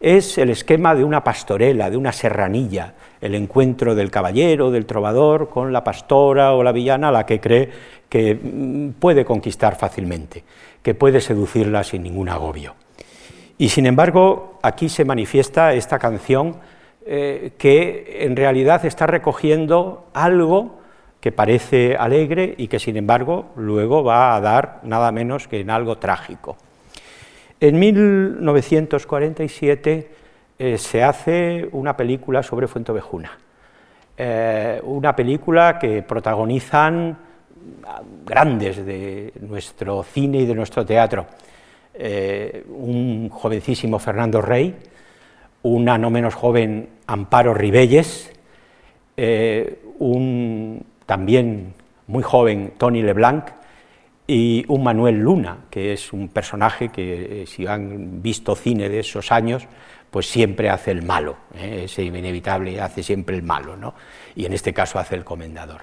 Es 0.00 0.38
el 0.38 0.48
esquema 0.48 0.94
de 0.94 1.04
una 1.04 1.22
pastorela, 1.22 1.90
de 1.90 1.98
una 1.98 2.12
serranilla, 2.12 2.94
el 3.20 3.34
encuentro 3.34 3.94
del 3.94 4.10
caballero, 4.10 4.70
del 4.70 4.86
trovador, 4.86 5.50
con 5.50 5.74
la 5.74 5.84
pastora 5.84 6.54
o 6.54 6.62
la 6.62 6.72
villana 6.72 7.12
la 7.12 7.26
que 7.26 7.38
cree 7.38 7.68
que 8.08 8.34
mm, 8.34 8.92
puede 8.98 9.26
conquistar 9.26 9.76
fácilmente, 9.76 10.42
que 10.82 10.94
puede 10.94 11.20
seducirla 11.20 11.84
sin 11.84 12.02
ningún 12.02 12.30
agobio. 12.30 12.74
Y 13.58 13.68
sin 13.68 13.84
embargo, 13.84 14.58
aquí 14.62 14.88
se 14.88 15.04
manifiesta 15.04 15.74
esta 15.74 15.98
canción 15.98 16.56
eh, 17.04 17.52
que 17.58 18.24
en 18.24 18.36
realidad 18.36 18.86
está 18.86 19.06
recogiendo 19.06 20.06
algo 20.14 20.80
que 21.20 21.30
parece 21.30 21.96
alegre 21.96 22.54
y 22.56 22.68
que 22.68 22.78
sin 22.78 22.96
embargo 22.96 23.50
luego 23.56 24.02
va 24.02 24.34
a 24.34 24.40
dar 24.40 24.80
nada 24.82 25.12
menos 25.12 25.46
que 25.46 25.60
en 25.60 25.68
algo 25.68 25.98
trágico. 25.98 26.56
En 27.62 27.78
1947 27.78 30.10
eh, 30.58 30.78
se 30.78 31.02
hace 31.02 31.68
una 31.72 31.94
película 31.94 32.42
sobre 32.42 32.66
Fuentovejuna, 32.66 33.38
eh, 34.16 34.80
una 34.82 35.14
película 35.14 35.78
que 35.78 36.02
protagonizan 36.02 37.18
grandes 38.24 38.86
de 38.86 39.34
nuestro 39.42 40.02
cine 40.02 40.38
y 40.38 40.46
de 40.46 40.54
nuestro 40.54 40.86
teatro, 40.86 41.26
eh, 41.92 42.64
un 42.66 43.28
jovencísimo 43.28 43.98
Fernando 43.98 44.40
Rey, 44.40 44.74
una 45.62 45.98
no 45.98 46.08
menos 46.08 46.34
joven 46.34 46.88
Amparo 47.08 47.52
Ribelles, 47.52 48.32
un 49.98 50.82
también 51.04 51.74
muy 52.06 52.22
joven 52.22 52.72
Tony 52.78 53.02
Leblanc 53.02 53.59
y 54.32 54.64
un 54.68 54.84
Manuel 54.84 55.18
Luna, 55.18 55.56
que 55.68 55.92
es 55.92 56.12
un 56.12 56.28
personaje 56.28 56.90
que 56.90 57.42
eh, 57.42 57.46
si 57.48 57.66
han 57.66 58.22
visto 58.22 58.54
cine 58.54 58.88
de 58.88 59.00
esos 59.00 59.32
años, 59.32 59.66
pues 60.08 60.30
siempre 60.30 60.70
hace 60.70 60.92
el 60.92 61.02
malo, 61.02 61.36
¿eh? 61.52 61.82
es 61.86 61.98
inevitable, 61.98 62.80
hace 62.80 63.02
siempre 63.02 63.34
el 63.34 63.42
malo, 63.42 63.76
¿no? 63.76 63.92
y 64.36 64.44
en 64.44 64.52
este 64.52 64.72
caso 64.72 65.00
hace 65.00 65.16
el 65.16 65.24
comendador. 65.24 65.80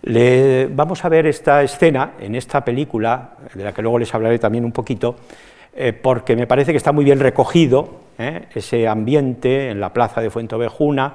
Le, 0.00 0.66
vamos 0.68 1.04
a 1.04 1.10
ver 1.10 1.26
esta 1.26 1.62
escena 1.62 2.12
en 2.18 2.34
esta 2.34 2.64
película, 2.64 3.34
de 3.52 3.64
la 3.64 3.74
que 3.74 3.82
luego 3.82 3.98
les 3.98 4.14
hablaré 4.14 4.38
también 4.38 4.64
un 4.64 4.72
poquito, 4.72 5.16
eh, 5.74 5.92
porque 5.92 6.36
me 6.36 6.46
parece 6.46 6.72
que 6.72 6.78
está 6.78 6.92
muy 6.92 7.04
bien 7.04 7.20
recogido 7.20 8.00
ese 8.16 8.88
ambiente 8.88 9.68
en 9.68 9.78
la 9.78 9.92
plaza 9.92 10.22
de 10.22 10.30
Fuentovejuna, 10.30 11.12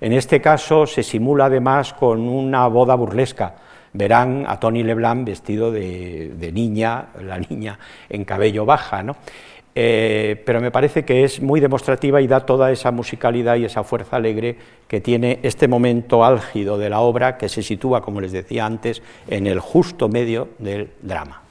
en 0.00 0.12
este 0.12 0.40
caso 0.40 0.86
se 0.86 1.02
simula 1.02 1.46
además 1.46 1.92
con 1.94 2.20
una 2.20 2.68
boda 2.68 2.94
burlesca. 2.94 3.56
Verán 3.92 4.44
a 4.48 4.58
Tony 4.58 4.82
Leblanc 4.82 5.26
vestido 5.26 5.70
de, 5.70 6.50
niña, 6.52 7.08
la 7.20 7.38
niña 7.38 7.78
en 8.08 8.24
cabello 8.24 8.64
baja, 8.64 9.02
¿no? 9.02 9.16
Eh, 9.74 10.42
pero 10.44 10.60
me 10.60 10.70
parece 10.70 11.04
que 11.04 11.24
es 11.24 11.40
muy 11.40 11.58
demostrativa 11.58 12.20
y 12.20 12.26
da 12.26 12.44
toda 12.44 12.70
esa 12.70 12.90
musicalidad 12.90 13.56
y 13.56 13.64
esa 13.64 13.84
fuerza 13.84 14.16
alegre 14.16 14.56
que 14.86 15.00
tiene 15.00 15.38
este 15.42 15.66
momento 15.66 16.24
álgido 16.24 16.76
de 16.76 16.90
la 16.90 17.00
obra 17.00 17.38
que 17.38 17.48
se 17.48 17.62
sitúa, 17.62 18.02
como 18.02 18.20
les 18.20 18.32
decía 18.32 18.66
antes, 18.66 19.02
en 19.28 19.46
el 19.46 19.60
justo 19.60 20.10
medio 20.10 20.50
del 20.58 20.90
drama. 21.00 21.42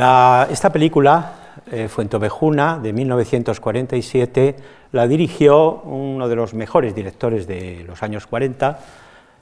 Esta 0.00 0.70
película, 0.72 1.32
eh, 1.70 1.86
Fuentovejuna, 1.88 2.78
de 2.78 2.90
1947, 2.94 4.56
la 4.92 5.06
dirigió 5.06 5.82
uno 5.82 6.26
de 6.26 6.36
los 6.36 6.54
mejores 6.54 6.94
directores 6.94 7.46
de 7.46 7.84
los 7.86 8.02
años 8.02 8.26
40, 8.26 8.78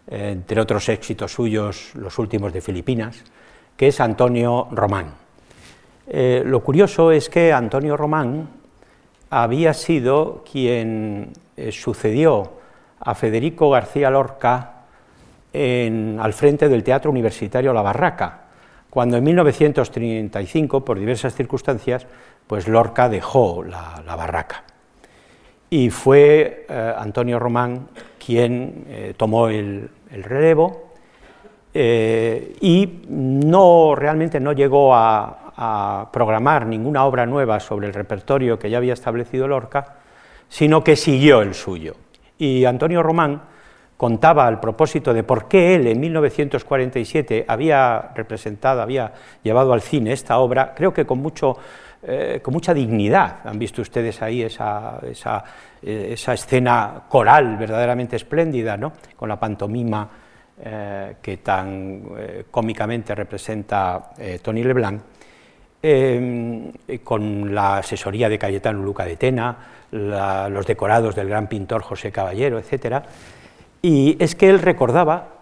eh, 0.09 0.31
entre 0.33 0.61
otros 0.61 0.89
éxitos 0.89 1.33
suyos, 1.33 1.93
los 1.95 2.19
últimos 2.19 2.53
de 2.53 2.61
Filipinas, 2.61 3.23
que 3.77 3.87
es 3.87 4.01
Antonio 4.01 4.67
Román. 4.73 5.15
Eh, 6.09 6.43
lo 6.45 6.61
curioso 6.61 7.13
es 7.13 7.29
que 7.29 7.53
Antonio 7.53 7.97
Román 7.97 8.49
había 9.31 9.75
sido 9.75 10.43
quien 10.51 11.35
sucedió 11.71 12.55
a 12.99 13.15
Federico 13.15 13.71
García 13.71 14.11
Lorca 14.11 14.73
al 15.53 16.33
frente 16.33 16.69
del 16.69 16.83
Teatro 16.83 17.11
Universitario 17.11 17.73
La 17.73 17.83
Barraca, 17.83 18.48
cuando 18.91 19.19
en 19.19 19.25
1935, 19.25 20.85
por 20.85 20.99
diversas 20.99 21.35
circunstancias, 21.35 22.07
pues 22.47 22.67
Lorca 22.67 23.09
dejó 23.09 23.63
la, 23.63 24.03
barraca. 24.17 24.65
Y 25.71 25.91
fue 25.91 26.67
eh, 26.69 26.95
Antonio 26.97 27.39
Román 27.39 27.89
quien 28.25 28.87
eh, 28.89 29.15
tomó 29.17 29.49
el, 29.49 29.91
relevo 30.11 30.93
eh, 31.75 32.57
y 32.63 33.03
no, 33.09 33.95
realmente 33.95 34.41
no 34.41 34.53
llegó 34.53 34.95
a, 34.95 35.53
a, 35.55 36.09
programar 36.11 36.65
ninguna 36.65 37.05
obra 37.05 37.27
nueva 37.27 37.61
sobre 37.61 37.87
el 37.87 37.93
repertorio 37.93 38.59
que 38.59 38.71
ya 38.71 38.79
había 38.79 38.95
establecido 38.95 39.47
Lorca, 39.47 39.97
sino 40.49 40.83
que 40.83 40.97
siguió 40.97 41.43
el 41.43 41.53
suyo. 41.53 41.95
Y 42.39 42.65
Antonio 42.65 43.03
Román 43.03 43.43
contaba 43.99 44.47
al 44.47 44.61
propósito 44.61 45.13
de 45.13 45.25
por 45.25 45.49
qué 45.49 45.75
él 45.75 45.89
en 45.89 45.99
1947 45.99 47.45
había 47.49 48.13
representado, 48.15 48.81
había 48.81 49.13
llevado 49.43 49.73
al 49.73 49.83
cine 49.83 50.13
esta 50.13 50.39
obra, 50.39 50.73
creo 50.73 50.95
que 50.95 51.05
con, 51.05 51.19
mucho, 51.19 51.57
eh, 52.05 52.39
con 52.41 52.55
mucha 52.55 52.73
dignidad. 52.73 53.41
Han 53.45 53.59
visto 53.59 53.83
ustedes 53.83 54.23
ahí 54.23 54.43
esa, 54.43 55.01
esa, 55.03 55.43
eh, 55.83 56.15
escena 56.17 57.03
coral 57.09 57.57
verdaderamente 57.57 58.15
espléndida, 58.15 58.77
¿no? 58.77 58.93
con 59.17 59.29
la 59.29 59.39
pantomima 59.39 60.09
eh, 60.65 61.17
que 61.21 61.39
tan 61.39 62.03
cómicamente 62.53 63.17
representa 63.17 64.11
Tony 64.41 64.63
Leblanc. 64.63 65.03
con 67.03 67.53
la 67.55 67.79
asesoría 67.79 68.29
de 68.29 68.39
Cayetano 68.39 68.81
Luca 68.81 69.05
de 69.05 69.17
Tena, 69.17 69.57
los 69.91 70.67
decorados 70.67 71.17
del 71.17 71.29
gran 71.29 71.49
pintor 71.49 71.83
José 71.83 72.13
Caballero, 72.13 72.59
etcétera, 72.59 73.03
y 73.83 74.17
es 74.19 74.35
que 74.35 74.49
él 74.49 74.61
recordaba 74.61 75.39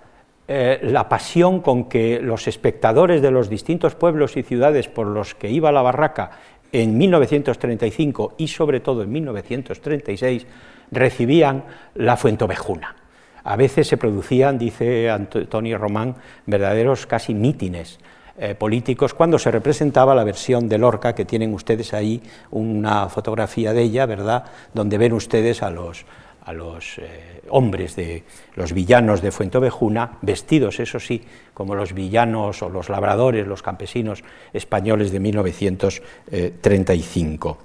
eh, 0.49 0.79
la 0.83 1.09
pasión 1.09 1.61
con 1.61 1.89
que 1.89 2.21
los 2.21 2.47
espectadores 2.47 3.21
de 3.21 3.31
los 3.31 3.49
distintos 3.49 3.95
pueblos 3.95 4.37
y 4.37 4.43
ciudades 4.43 4.89
por 4.89 5.07
los 5.07 5.35
que 5.35 5.51
iba 5.51 5.73
la 5.73 5.83
barraca 5.83 6.31
en 6.73 6.97
1935 6.97 8.35
y 8.39 8.49
sobre 8.49 8.81
todo 8.81 9.03
en 9.03 9.11
1936 9.11 10.47
recibían 10.93 11.65
la 11.95 12.17
fuentovejuna. 12.17 12.95
A 13.43 13.57
veces 13.57 13.87
se 13.89 13.97
producían, 13.97 14.59
dice 14.59 15.11
Antonio 15.11 15.79
Román, 15.79 16.17
verdaderos 16.47 17.07
casi 17.07 17.35
mítines 17.35 17.99
eh, 18.39 18.55
políticos 18.55 19.15
cuando 19.15 19.39
se 19.39 19.51
representaba 19.51 20.15
la 20.15 20.25
versión 20.25 20.69
de 20.69 20.79
Lorca, 20.79 21.15
que 21.15 21.25
tienen 21.25 21.55
ustedes 21.55 21.95
ahí 21.95 22.23
una 22.51 23.09
fotografía 23.09 23.73
de 23.73 23.83
ella, 23.83 24.05
¿verdad?, 24.05 24.45
donde 24.75 24.99
ven 24.99 25.13
ustedes 25.13 25.63
a 25.63 25.71
los, 25.71 26.05
a 26.47 26.53
los 26.53 26.99
eh, 26.99 27.43
hombres 27.51 27.95
de 27.97 28.23
los 28.55 28.73
villanos 28.73 29.21
de 29.21 29.33
Fuentovejuna, 29.33 30.13
vestidos, 30.23 30.81
eso 30.81 30.99
sí, 31.01 31.23
como 31.53 31.75
los 31.75 31.93
villanos 31.93 32.63
o 32.63 32.71
los 32.71 32.89
labradores, 32.89 33.47
los 33.47 33.63
campesinos 33.63 34.25
españoles 34.53 35.11
de 35.11 35.21
1935. 35.21 37.59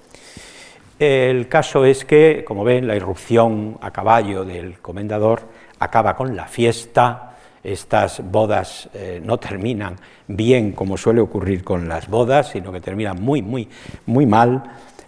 El 0.97 1.47
caso 1.47 1.85
es 1.85 2.03
que, 2.05 2.43
como 2.45 2.63
ven, 2.63 2.87
la 2.87 2.95
irrupción 2.95 3.77
a 3.81 3.91
caballo 3.91 4.45
del 4.45 4.79
comendador 4.79 5.43
acaba 5.79 6.15
con 6.15 6.35
la 6.35 6.45
fiesta, 6.45 7.27
estas 7.63 8.23
bodas 8.31 8.89
eh, 8.93 9.21
no 9.23 9.37
terminan 9.37 9.97
bien 10.27 10.71
como 10.71 10.97
suele 10.97 11.21
ocurrir 11.21 11.63
con 11.63 11.87
las 11.87 12.07
bodas, 12.07 12.49
sino 12.49 12.71
que 12.71 12.81
terminan 12.81 13.21
muy, 13.21 13.43
muy, 13.43 13.69
muy 14.07 14.25
mal. 14.25 14.63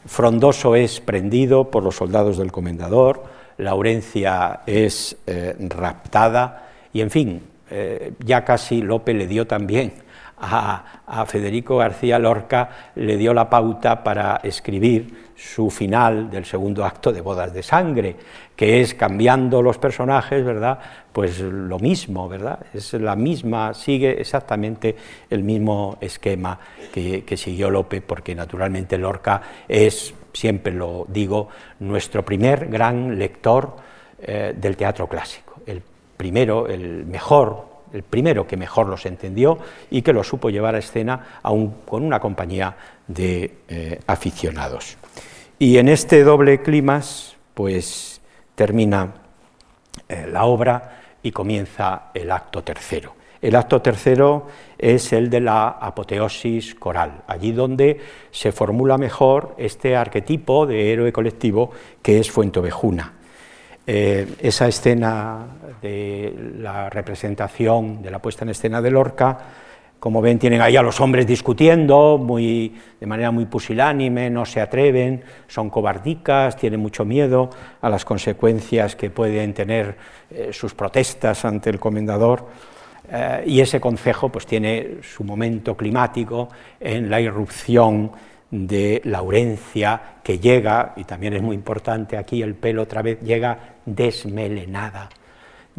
Frondoso 0.06 0.76
es 0.76 1.00
prendido 1.00 1.72
por 1.72 1.82
los 1.84 1.96
soldados 1.96 2.38
del 2.38 2.52
comendador, 2.52 3.24
Laurencia 3.58 4.62
es 4.66 5.18
eh, 5.28 5.56
raptada 5.70 6.70
y, 6.92 7.02
en 7.02 7.12
fin, 7.12 7.42
eh, 7.70 8.14
ya 8.20 8.44
casi 8.44 8.82
Lope 8.82 9.14
le 9.14 9.28
dio 9.28 9.48
también 9.48 9.94
a, 10.44 11.26
Federico 11.26 11.78
García 11.78 12.20
Lorca, 12.20 12.70
le 12.96 13.18
dio 13.18 13.34
la 13.34 13.50
pauta 13.50 14.04
para 14.04 14.42
escribir 14.44 15.32
su 15.36 15.70
final 15.70 16.30
del 16.30 16.46
segundo 16.46 16.86
acto 16.86 17.12
de 17.12 17.22
Bodas 17.22 17.54
de 17.54 17.64
Sangre, 17.64 18.16
que 18.56 18.82
es 18.82 18.94
cambiando 18.94 19.62
los 19.62 19.78
personajes, 19.78 20.44
¿verdad? 20.44 20.80
Pues 21.12 21.40
lo 21.40 21.80
mismo, 21.80 22.28
¿verdad? 22.28 22.60
Es 22.74 22.94
la 22.94 23.16
misma, 23.16 23.74
sigue 23.74 24.20
exactamente 24.20 24.96
el 25.30 25.44
mismo 25.44 25.98
esquema 26.02 26.60
que, 26.94 27.24
que 27.24 27.38
siguió 27.38 27.70
Lope, 27.70 28.02
porque 28.02 28.36
naturalmente 28.36 28.98
Lorca 28.98 29.42
es 29.68 30.14
siempre 30.34 30.74
lo 30.74 31.06
digo, 31.08 31.50
nuestro 31.80 32.26
primer 32.26 32.68
gran 32.68 33.18
lector 33.18 33.76
eh, 34.22 34.54
del 34.56 34.76
teatro 34.76 35.08
clásico, 35.08 35.62
el 35.66 35.82
primero, 36.18 36.68
el 36.68 37.06
mejor, 37.06 37.68
el 37.94 38.04
primero 38.04 38.48
que 38.48 38.58
mejor 38.58 38.88
los 38.88 39.06
entendió 39.06 39.60
y 39.92 40.02
que 40.02 40.14
lo 40.14 40.24
supo 40.24 40.50
llevar 40.50 40.76
a 40.76 40.80
escena 40.80 41.40
aún 41.44 41.76
con 41.86 42.04
una 42.04 42.20
compañía 42.20 42.76
de 43.08 43.58
eh, 43.68 44.00
aficionados. 44.08 44.98
Y 45.60 45.78
en 45.78 45.88
este 45.88 46.24
doble 46.24 46.62
climas, 46.62 47.36
pues 47.54 48.22
termina 48.56 49.14
eh, 50.10 50.28
la 50.32 50.46
obra 50.46 51.02
y 51.22 51.32
comienza 51.32 52.12
el 52.14 52.32
acto 52.32 52.64
tercero. 52.64 53.16
El 53.44 53.58
acto 53.58 53.82
tercero 53.82 54.48
es 54.78 55.12
el 55.12 55.30
de 55.30 55.42
la 55.42 55.68
apoteosis 55.68 56.76
coral, 56.76 57.24
allí 57.28 57.52
donde 57.52 58.00
se 58.32 58.54
formula 58.54 58.98
mejor 58.98 59.54
este 59.58 59.98
arquetipo 59.98 60.66
de 60.66 60.94
héroe 60.94 61.12
colectivo 61.12 61.72
que 62.02 62.20
es 62.20 62.32
Fuentovejuna. 62.32 63.12
Eh, 63.86 64.36
esa 64.40 64.70
escena 64.70 65.46
de 65.82 66.34
la 66.58 66.90
representación, 66.90 68.02
de 68.02 68.12
la 68.12 68.20
puesta 68.20 68.46
en 68.46 68.52
escena 68.52 68.82
de 68.82 68.92
Lorca, 68.92 69.38
como 70.00 70.22
ven, 70.22 70.40
tienen 70.40 70.62
ahí 70.62 70.78
a 70.78 70.82
los 70.82 71.02
hombres 71.02 71.28
discutiendo 71.28 72.18
muy, 72.18 72.74
de 72.98 73.06
manera 73.06 73.32
muy 73.32 73.46
pusilánime, 73.46 74.30
no 74.30 74.46
se 74.46 74.62
atreven, 74.62 75.22
son 75.48 75.70
cobardicas, 75.70 76.56
tienen 76.56 76.80
mucho 76.80 77.04
miedo 77.04 77.50
a 77.82 77.90
las 77.90 78.06
consecuencias 78.06 78.96
que 78.96 79.10
pueden 79.10 79.54
tener 79.54 79.98
eh, 80.32 80.52
sus 80.54 80.74
protestas 80.74 81.44
ante 81.44 81.70
el 81.70 81.80
comendador. 81.80 82.48
Eh, 83.10 83.44
y 83.48 83.60
ese 83.62 83.80
concejo 83.80 84.30
pues, 84.30 84.46
tiene 84.46 84.98
su 85.02 85.24
momento 85.24 85.76
climático 85.76 86.50
en 86.80 87.10
la 87.10 87.20
irrupción 87.20 88.12
de 88.50 89.02
Laurencia, 89.06 90.20
que 90.24 90.40
llega, 90.40 90.94
y 90.96 91.04
también 91.06 91.34
es 91.34 91.42
muy 91.42 91.56
importante 91.56 92.18
aquí 92.18 92.42
el 92.42 92.54
pelo 92.54 92.84
otra 92.84 93.02
vez, 93.02 93.20
llega 93.22 93.78
desmelenada, 93.86 95.10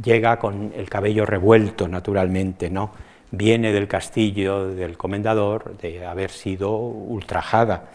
llega 0.02 0.38
con 0.38 0.72
el 0.76 0.88
cabello 0.90 1.24
revuelto 1.24 1.86
naturalmente, 1.86 2.68
¿no? 2.68 2.90
viene 3.36 3.72
del 3.72 3.88
castillo 3.88 4.68
del 4.68 4.96
comendador 4.96 5.76
de 5.78 6.06
haber 6.06 6.30
sido 6.30 6.76
ultrajada. 6.76 7.88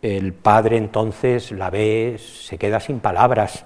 El 0.00 0.32
padre 0.32 0.76
entonces 0.76 1.50
la 1.52 1.70
ve, 1.70 2.18
se 2.18 2.58
queda 2.58 2.80
sin 2.80 3.00
palabras, 3.00 3.64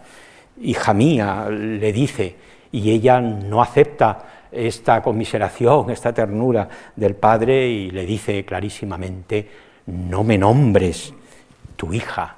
hija 0.61 0.94
mía, 0.94 1.48
le 1.50 1.92
dice, 1.92 2.36
y 2.70 2.90
ella 2.90 3.20
no 3.20 3.61
acepta 3.61 4.31
esta 4.53 5.03
conmiseración, 5.03 5.90
esta 5.90 6.12
ternura 6.12 6.68
del 6.94 7.16
padre 7.16 7.66
y 7.68 7.90
le 7.90 8.05
dice 8.05 8.44
clarísimamente, 8.44 9.48
no 9.86 10.22
me 10.22 10.38
nombres 10.38 11.12
tu 11.76 11.92
hija. 11.92 12.36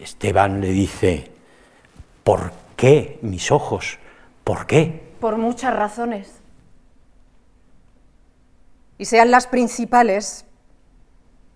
Esteban 0.00 0.60
le 0.60 0.68
dice, 0.68 1.30
¿por 2.24 2.52
qué 2.76 3.18
mis 3.22 3.50
ojos? 3.50 3.98
¿Por 4.44 4.66
qué? 4.66 5.14
Por 5.20 5.36
muchas 5.36 5.74
razones. 5.74 6.40
Y 8.98 9.04
sean 9.04 9.30
las 9.30 9.46
principales, 9.46 10.44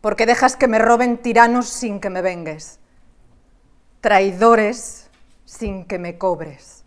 porque 0.01 0.27
dejas 0.27 0.57
que 0.57 0.69
me 0.69 0.79
roben 0.79 1.19
tiranos 1.19 1.67
sin 1.67 2.01
que 2.01 2.11
me 2.11 2.23
vengues, 2.23 2.79
traidores 4.01 5.11
sin 5.45 5.85
que 5.85 5.99
me 5.99 6.19
cobres 6.19 6.82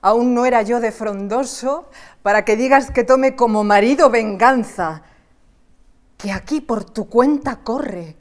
aún 0.00 0.34
no 0.34 0.46
era 0.46 0.62
yo 0.62 0.80
de 0.80 0.92
frondoso, 0.92 1.90
para 2.22 2.44
que 2.44 2.56
digas 2.56 2.90
que 2.90 3.04
tome 3.04 3.36
como 3.36 3.64
marido 3.64 4.10
venganza, 4.10 5.02
que 6.16 6.32
aquí 6.32 6.60
por 6.60 6.84
tu 6.84 7.08
cuenta 7.08 7.56
corre, 7.56 8.16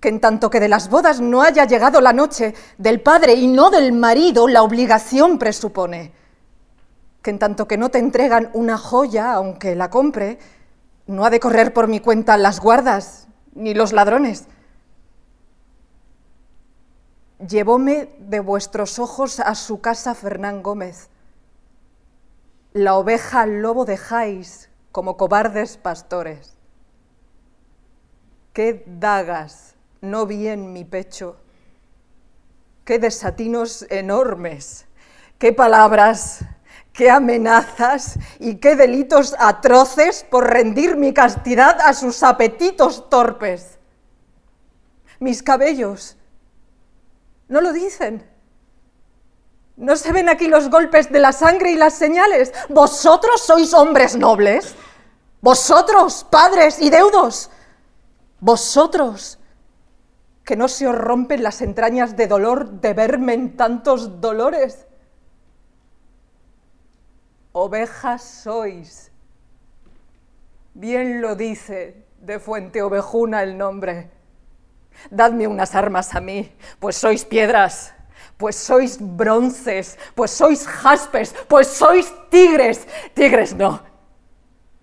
que 0.00 0.08
en 0.08 0.20
tanto 0.20 0.50
que 0.50 0.60
de 0.60 0.68
las 0.68 0.90
bodas 0.90 1.20
no 1.20 1.42
haya 1.42 1.64
llegado 1.64 2.00
la 2.00 2.12
noche 2.12 2.54
del 2.78 3.00
padre 3.00 3.34
y 3.34 3.46
no 3.46 3.70
del 3.70 3.92
marido, 3.92 4.46
la 4.46 4.62
obligación 4.62 5.38
presupone, 5.38 6.12
que 7.22 7.30
en 7.30 7.38
tanto 7.38 7.66
que 7.66 7.78
no 7.78 7.88
te 7.88 7.98
entregan 7.98 8.50
una 8.52 8.78
joya, 8.78 9.32
aunque 9.32 9.74
la 9.74 9.90
compre, 9.90 10.38
no 11.06 11.24
ha 11.24 11.30
de 11.30 11.40
correr 11.40 11.72
por 11.72 11.88
mi 11.88 12.00
cuenta 12.00 12.36
las 12.36 12.60
guardas 12.60 13.28
ni 13.54 13.74
los 13.74 13.92
ladrones. 13.92 14.46
Llevóme 17.38 18.14
de 18.18 18.40
vuestros 18.40 18.98
ojos 18.98 19.40
a 19.40 19.54
su 19.54 19.80
casa 19.82 20.14
Fernán 20.14 20.62
Gómez. 20.62 21.10
La 22.72 22.94
oveja 22.94 23.42
al 23.42 23.60
lobo 23.60 23.84
dejáis 23.84 24.70
como 24.90 25.18
cobardes 25.18 25.76
pastores. 25.76 26.56
Qué 28.54 28.84
dagas 28.86 29.76
no 30.00 30.24
vi 30.24 30.48
en 30.48 30.72
mi 30.72 30.84
pecho, 30.84 31.36
qué 32.84 32.98
desatinos 32.98 33.84
enormes, 33.90 34.86
qué 35.38 35.52
palabras, 35.52 36.40
qué 36.92 37.10
amenazas 37.10 38.18
y 38.38 38.56
qué 38.56 38.76
delitos 38.76 39.34
atroces 39.38 40.24
por 40.24 40.48
rendir 40.50 40.96
mi 40.96 41.12
castidad 41.12 41.80
a 41.82 41.92
sus 41.92 42.22
apetitos 42.22 43.10
torpes. 43.10 43.78
Mis 45.18 45.42
cabellos 45.42 46.15
no 47.48 47.60
lo 47.60 47.72
dicen. 47.72 48.28
¿No 49.76 49.96
se 49.96 50.12
ven 50.12 50.28
aquí 50.28 50.48
los 50.48 50.70
golpes 50.70 51.12
de 51.12 51.20
la 51.20 51.32
sangre 51.32 51.72
y 51.72 51.76
las 51.76 51.94
señales? 51.94 52.52
¿Vosotros 52.70 53.42
sois 53.42 53.74
hombres 53.74 54.16
nobles? 54.16 54.74
¿Vosotros, 55.42 56.26
padres 56.30 56.80
y 56.80 56.88
deudos? 56.88 57.50
¿Vosotros, 58.40 59.38
que 60.44 60.56
no 60.56 60.68
se 60.68 60.86
os 60.86 60.94
rompen 60.96 61.42
las 61.42 61.60
entrañas 61.60 62.16
de 62.16 62.26
dolor 62.26 62.80
de 62.80 62.94
verme 62.94 63.34
en 63.34 63.56
tantos 63.56 64.20
dolores? 64.20 64.86
Ovejas 67.52 68.22
sois. 68.22 69.12
Bien 70.72 71.20
lo 71.20 71.36
dice 71.36 72.06
de 72.20 72.38
Fuente 72.38 72.82
Ovejuna 72.82 73.42
el 73.42 73.56
nombre. 73.56 74.10
Dadme 75.10 75.46
unas 75.46 75.74
armas 75.74 76.14
a 76.14 76.20
mí, 76.20 76.52
pues 76.78 76.96
sois 76.96 77.24
piedras, 77.24 77.94
pues 78.36 78.56
sois 78.56 78.98
bronces, 79.00 79.98
pues 80.14 80.30
sois 80.30 80.66
jaspes, 80.66 81.34
pues 81.48 81.68
sois 81.68 82.12
tigres. 82.30 82.86
Tigres 83.14 83.54
no, 83.54 83.82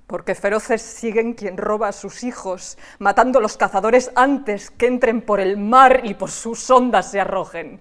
porque 0.08 0.36
feroces 0.36 0.82
siguen 0.82 1.34
quien 1.34 1.58
roba 1.58 1.88
a 1.90 1.92
sus 1.92 2.24
hijos, 2.24 2.78
matando 3.00 3.40
a 3.40 3.42
los 3.42 3.58
cazadores 3.58 4.12
antes 4.16 4.70
que 4.70 4.88
entren 4.88 5.22
por 5.22 5.40
el 5.40 5.58
mar 5.58 6.02
y 6.04 6.14
por 6.14 6.32
sus 6.32 6.70
ondas 6.70 7.12
se 7.12 7.20
arrojen. 7.20 7.80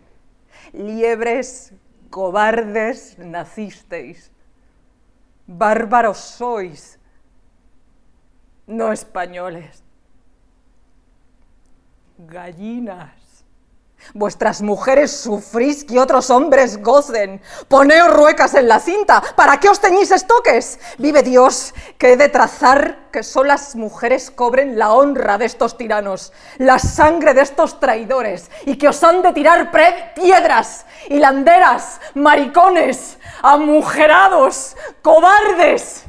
Liebres, 0.72 1.72
cobardes, 2.10 3.18
nacisteis. 3.18 4.30
Bárbaros 5.46 6.18
sois, 6.18 6.98
no 8.66 8.92
españoles. 8.92 9.82
Gallinas. 12.26 13.22
Vuestras 14.14 14.62
mujeres 14.62 15.16
sufrís 15.16 15.84
que 15.84 16.00
otros 16.00 16.28
hombres 16.30 16.82
gocen. 16.82 17.40
Poneos 17.68 18.12
ruecas 18.12 18.54
en 18.54 18.68
la 18.68 18.80
cinta. 18.80 19.22
¿Para 19.36 19.58
qué 19.58 19.68
os 19.68 19.80
teñís 19.80 20.10
estoques? 20.10 20.78
Vive 20.98 21.22
Dios 21.22 21.72
que 21.98 22.12
he 22.12 22.16
de 22.16 22.28
trazar 22.28 23.10
que 23.12 23.22
son 23.22 23.46
las 23.46 23.76
mujeres 23.76 24.30
cobren 24.30 24.78
la 24.78 24.92
honra 24.92 25.38
de 25.38 25.44
estos 25.44 25.76
tiranos, 25.76 26.32
la 26.58 26.78
sangre 26.78 27.32
de 27.34 27.42
estos 27.42 27.78
traidores, 27.78 28.50
y 28.66 28.76
que 28.76 28.88
os 28.88 29.02
han 29.04 29.22
de 29.22 29.32
tirar 29.32 29.70
piedras, 30.14 30.86
hilanderas, 31.08 32.00
maricones, 32.14 33.18
amujerados, 33.42 34.76
cobardes 35.02 36.04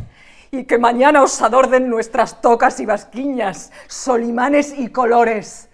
y 0.49 0.65
que 0.65 0.77
mañana 0.77 1.23
os 1.23 1.41
adorden 1.41 1.89
nuestras 1.89 2.41
tocas 2.41 2.79
y 2.79 2.85
basquiñas, 2.85 3.71
solimanes 3.87 4.73
y 4.77 4.89
colores 4.89 5.69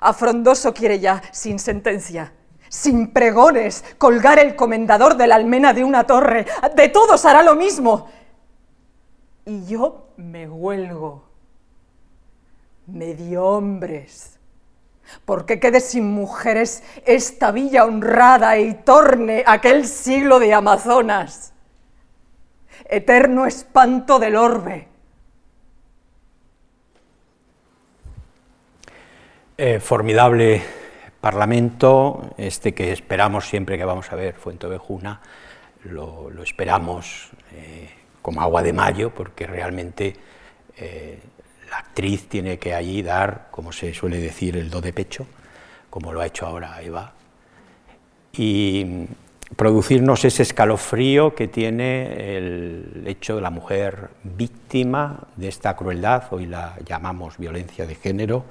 Afrondoso 0.00 0.72
quiere 0.72 0.98
ya, 0.98 1.22
sin 1.30 1.58
sentencia, 1.58 2.32
sin 2.68 3.12
pregones, 3.12 3.84
colgar 3.98 4.38
el 4.38 4.56
comendador 4.56 5.16
de 5.16 5.26
la 5.26 5.34
almena 5.34 5.74
de 5.74 5.84
una 5.84 6.04
torre. 6.04 6.46
De 6.74 6.88
todos 6.88 7.24
hará 7.26 7.42
lo 7.42 7.54
mismo. 7.54 8.08
Y 9.44 9.66
yo 9.66 10.08
me 10.16 10.48
huelgo. 10.48 11.28
Medio 12.86 13.44
hombres. 13.44 14.38
Porque 15.24 15.60
quede 15.60 15.80
sin 15.80 16.10
mujeres 16.10 16.82
esta 17.04 17.50
villa 17.50 17.84
honrada 17.84 18.58
y 18.58 18.74
torne 18.74 19.44
aquel 19.46 19.86
siglo 19.86 20.38
de 20.38 20.54
Amazonas. 20.54 21.52
Eterno 22.88 23.44
espanto 23.44 24.18
del 24.18 24.36
orbe 24.36 24.89
Eh, 29.62 29.78
formidable 29.78 30.62
parlamento, 31.20 32.32
este 32.38 32.72
que 32.72 32.92
esperamos 32.92 33.46
siempre 33.46 33.76
que 33.76 33.84
vamos 33.84 34.10
a 34.10 34.16
ver 34.16 34.32
Fuente 34.32 34.66
Ovejuna, 34.66 35.20
lo, 35.84 36.30
esperamos 36.42 37.28
eh, 37.52 37.90
como 38.22 38.40
agua 38.40 38.62
de 38.62 38.72
mayo, 38.72 39.10
porque 39.10 39.46
realmente 39.46 40.16
eh, 40.78 41.18
la 41.68 41.76
actriz 41.76 42.26
tiene 42.26 42.58
que 42.58 42.72
allí 42.72 43.02
dar, 43.02 43.48
como 43.50 43.70
se 43.70 43.92
suele 43.92 44.16
decir, 44.16 44.56
el 44.56 44.70
do 44.70 44.80
de 44.80 44.94
pecho, 44.94 45.26
como 45.90 46.10
lo 46.10 46.22
ha 46.22 46.26
hecho 46.26 46.46
ahora 46.46 46.80
Eva, 46.80 47.12
y 48.32 49.04
producirnos 49.56 50.24
ese 50.24 50.42
escalofrío 50.42 51.34
que 51.34 51.48
tiene 51.48 52.38
el 52.38 53.04
hecho 53.06 53.36
de 53.36 53.42
la 53.42 53.50
mujer 53.50 54.08
víctima 54.24 55.28
de 55.36 55.48
esta 55.48 55.76
crueldad, 55.76 56.32
hoy 56.32 56.46
la 56.46 56.78
llamamos 56.86 57.36
violencia 57.36 57.84
de 57.84 57.94
género, 57.94 58.46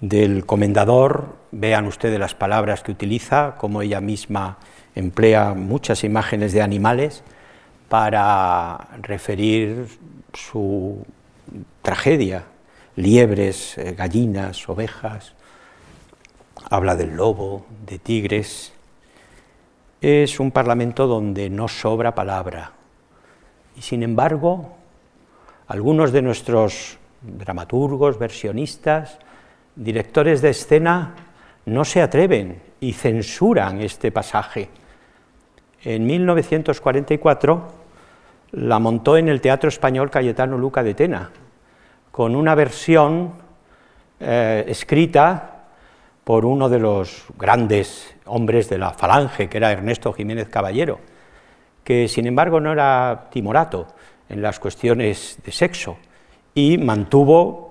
del 0.00 0.46
comendador, 0.46 1.36
vean 1.50 1.86
ustedes 1.86 2.18
las 2.20 2.34
palabras 2.34 2.82
que 2.82 2.92
utiliza, 2.92 3.56
como 3.56 3.82
ella 3.82 4.00
misma 4.00 4.58
emplea 4.94 5.54
muchas 5.54 6.04
imágenes 6.04 6.52
de 6.52 6.62
animales 6.62 7.22
para 7.88 8.88
referir 9.00 9.88
su 10.34 11.04
tragedia, 11.82 12.44
liebres, 12.96 13.78
eh, 13.78 13.94
gallinas, 13.96 14.68
ovejas, 14.68 15.34
habla 16.70 16.96
del 16.96 17.16
lobo, 17.16 17.66
de 17.86 17.98
tigres. 17.98 18.72
Es 20.00 20.38
un 20.38 20.50
parlamento 20.50 21.06
donde 21.06 21.48
no 21.50 21.68
sobra 21.68 22.14
palabra. 22.14 22.72
Y 23.76 23.82
sin 23.82 24.02
embargo, 24.02 24.76
algunos 25.66 26.12
de 26.12 26.22
nuestros 26.22 26.98
dramaturgos, 27.22 28.18
versionistas, 28.18 29.18
directores 29.78 30.42
de 30.42 30.50
escena 30.50 31.14
no 31.66 31.84
se 31.84 32.02
atreven 32.02 32.60
y 32.80 32.92
censuran 32.92 33.80
este 33.80 34.10
pasaje. 34.10 34.68
En 35.82 36.06
1944 36.06 37.68
la 38.52 38.78
montó 38.78 39.16
en 39.16 39.28
el 39.28 39.40
Teatro 39.40 39.68
Español 39.68 40.10
Cayetano 40.10 40.58
Luca 40.58 40.82
de 40.82 40.94
Tena, 40.94 41.30
con 42.10 42.34
una 42.34 42.54
versión 42.54 43.34
eh, 44.18 44.64
escrita 44.66 45.66
por 46.24 46.44
uno 46.44 46.68
de 46.68 46.78
los 46.78 47.26
grandes 47.38 48.16
hombres 48.26 48.68
de 48.68 48.78
la 48.78 48.92
falange, 48.92 49.48
que 49.48 49.58
era 49.58 49.72
Ernesto 49.72 50.12
Jiménez 50.12 50.48
Caballero, 50.48 50.98
que 51.84 52.08
sin 52.08 52.26
embargo 52.26 52.60
no 52.60 52.72
era 52.72 53.28
timorato 53.30 53.86
en 54.28 54.42
las 54.42 54.58
cuestiones 54.58 55.38
de 55.44 55.52
sexo 55.52 55.96
y 56.54 56.76
mantuvo 56.78 57.67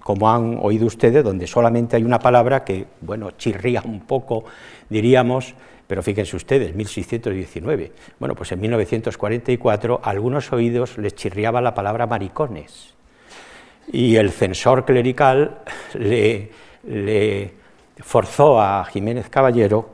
como 0.00 0.30
han 0.30 0.58
oído 0.60 0.86
ustedes, 0.86 1.22
donde 1.22 1.46
solamente 1.46 1.96
hay 1.96 2.02
una 2.02 2.18
palabra 2.18 2.64
que, 2.64 2.86
bueno, 3.00 3.32
chirría 3.32 3.82
un 3.84 4.00
poco, 4.00 4.44
diríamos, 4.88 5.54
pero 5.86 6.02
fíjense 6.02 6.36
ustedes, 6.36 6.74
1619. 6.74 7.92
Bueno, 8.18 8.34
pues 8.34 8.52
en 8.52 8.60
1944 8.60 10.00
a 10.02 10.10
algunos 10.10 10.52
oídos 10.52 10.98
les 10.98 11.14
chirriaba 11.14 11.60
la 11.60 11.74
palabra 11.74 12.06
maricones. 12.06 12.94
Y 13.92 14.16
el 14.16 14.30
censor 14.30 14.84
clerical 14.84 15.58
le, 15.94 16.50
le 16.84 17.54
forzó 17.98 18.60
a 18.60 18.84
Jiménez 18.84 19.28
Caballero 19.28 19.90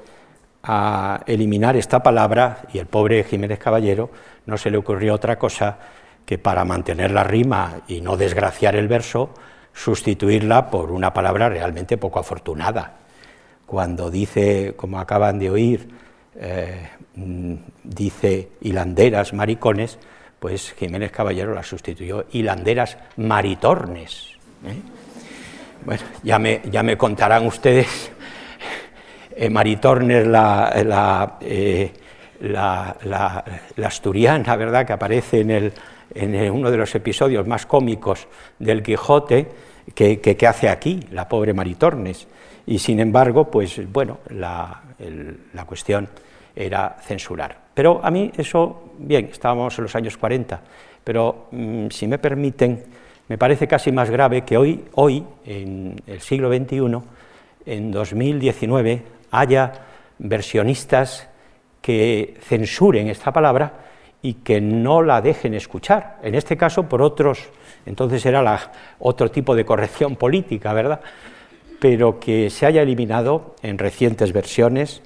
a 0.63 1.23
eliminar 1.27 1.77
esta 1.77 2.03
palabra 2.03 2.63
y 2.73 2.79
el 2.79 2.87
pobre 2.87 3.25
Jiménez 3.25 3.59
Caballero 3.59 4.11
no 4.47 4.59
se 4.59 4.71
le 4.71 4.79
ocurrió 4.79 5.15
otra 5.15 5.39
cosa 5.39 5.79
que 6.27 6.39
para 6.39 6.65
mantener 6.65 7.13
la 7.13 7.23
rima 7.23 7.83
y 7.87 8.01
no 8.01 8.17
desgraciar 8.17 8.75
el 8.75 8.89
verso, 8.89 9.31
sustituirla 9.77 10.71
por 10.71 10.91
una 10.91 11.13
palabra 11.13 11.51
realmente 11.51 11.99
poco 11.99 12.19
afortunada. 12.19 12.95
Cuando 13.67 14.11
dice, 14.11 14.73
como 14.75 14.99
acaban 14.99 15.39
de 15.39 15.51
oír, 15.51 15.89
eh, 16.35 16.89
mm, 17.15 17.55
dice 17.85 18.49
hilanderas, 18.63 19.35
maricones, 19.35 19.99
pues 20.39 20.73
Jiménez 20.73 21.13
Caballero 21.13 21.55
la 21.55 21.63
sustituyó 21.63 22.25
hilanderas 22.33 22.97
maritornes. 23.17 24.31
¿eh? 24.65 24.81
Bueno, 25.85 26.03
ya 26.23 26.39
me, 26.39 26.63
ya 26.71 26.83
me, 26.83 26.97
contarán 26.97 27.47
ustedes, 27.47 28.13
eh, 29.37 29.51
maritornes 29.51 30.27
la, 30.27 30.73
la, 30.85 31.39
la, 32.41 32.97
la, 33.77 33.87
asturiana, 33.87 34.57
¿verdad?, 34.57 34.87
que 34.87 34.93
aparece 34.95 35.41
en 35.41 35.51
el, 35.51 35.73
en 36.17 36.51
uno 36.51 36.71
de 36.71 36.77
los 36.77 36.95
episodios 36.95 37.47
más 37.47 37.67
cómicos 37.67 38.27
del 38.59 38.83
Quijote 38.83 39.49
que, 39.95 40.47
hace 40.49 40.69
aquí 40.69 41.01
la 41.13 41.29
pobre 41.29 41.53
Maritornes. 41.53 42.27
Y 42.67 42.79
sin 42.79 43.01
embargo, 43.01 43.51
pues 43.51 43.81
bueno, 43.93 44.19
la, 44.31 44.83
la 45.53 45.65
cuestión 45.65 46.09
era 46.55 46.97
censurar. 47.03 47.67
Pero 47.75 48.01
a 48.03 48.11
mí 48.11 48.33
eso, 48.37 48.93
bien, 48.99 49.29
estábamos 49.31 49.79
en 49.79 49.85
los 49.85 49.95
años 49.95 50.17
40, 50.17 50.61
pero 51.05 51.47
mm, 51.51 51.89
si 51.91 52.07
me 52.07 52.19
permiten, 52.19 52.83
me 53.29 53.39
parece 53.39 53.69
casi 53.69 53.93
más 53.93 54.11
grave 54.11 54.43
que 54.43 54.57
hoy, 54.57 54.85
hoy, 54.95 55.25
en 55.45 56.01
el 56.07 56.21
siglo 56.21 56.51
XXI, 56.51 56.99
en 57.67 57.93
2019, 57.93 59.03
haya 59.31 59.73
versionistas 60.19 61.29
que 61.83 62.37
censuren 62.41 63.09
esta 63.09 63.33
palabra 63.33 63.86
y 64.23 64.35
que 64.35 64.61
no 64.61 65.03
la 65.03 65.21
dejen 65.21 65.55
escuchar. 65.55 66.19
En 66.23 66.35
este 66.35 66.57
caso, 66.57 66.89
por 66.89 67.03
otros, 67.03 67.51
entonces 67.85 68.25
era 68.27 68.43
la, 68.43 68.73
otro 68.99 69.31
tipo 69.31 69.55
de 69.55 69.65
corrección 69.65 70.17
política, 70.17 70.73
¿verdad? 70.73 71.01
Pero 71.79 72.19
que 72.19 72.51
se 72.51 72.67
haya 72.67 72.83
eliminado 72.83 73.55
en 73.63 73.79
recientes 73.79 74.33
versiones 74.33 75.03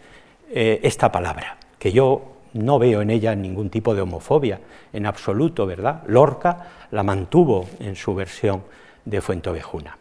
eh, 0.50 0.80
esta 0.82 1.12
palabra, 1.12 1.58
que 1.78 1.92
yo 1.92 2.22
no 2.54 2.78
veo 2.78 3.02
en 3.02 3.10
ella 3.10 3.34
ningún 3.34 3.70
tipo 3.70 3.94
de 3.94 4.00
homofobia, 4.00 4.60
en 4.92 5.06
absoluto, 5.06 5.66
¿verdad? 5.66 6.02
Lorca 6.06 6.68
la 6.90 7.02
mantuvo 7.02 7.66
en 7.78 7.96
su 7.96 8.14
versión 8.14 8.62
de 9.04 9.20
Fuentovejuna. 9.20 9.96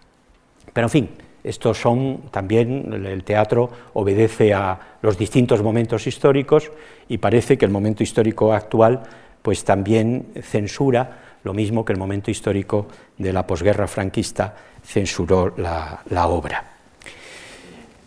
Pero 0.74 0.86
en 0.86 0.92
fin, 0.92 1.10
estos 1.44 1.78
son 1.78 2.24
también, 2.32 2.92
el 3.06 3.24
teatro 3.24 3.70
obedece 3.94 4.54
a 4.54 4.80
los 5.02 5.18
distintos 5.18 5.62
momentos 5.62 6.08
históricos 6.08 6.72
y 7.08 7.18
parece 7.18 7.58
que 7.58 7.66
el 7.66 7.72
momento 7.72 8.04
histórico 8.04 8.54
actual 8.54 9.02
pues 9.42 9.64
también 9.64 10.28
censura 10.42 11.38
lo 11.44 11.54
mismo 11.54 11.86
que 11.86 11.94
el 11.94 12.00
momento 12.00 12.30
histórico 12.30 12.88
de 13.18 13.32
la 13.32 13.48
posguerra 13.48 13.88
franquista 13.88 14.54
censuró 14.84 15.54
la 15.58 16.28
obra. 16.28 16.80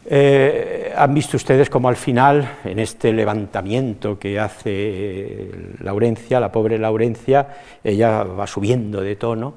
Eh, 0.05 0.93
han 0.97 1.14
visto 1.14 1.37
ustedes 1.37 1.70
como 1.70 1.89
al 1.89 1.97
final, 1.97 2.59
en 2.64 2.80
este 2.80 3.12
levantamiento 3.12 4.18
que 4.18 4.39
hace 4.39 5.49
Laurencia, 5.80 6.41
la 6.41 6.51
pobre 6.51 6.78
Laurencia, 6.78 7.47
ella 7.85 8.24
va 8.24 8.47
subiendo 8.47 9.01
de 9.01 9.16
tono 9.16 9.55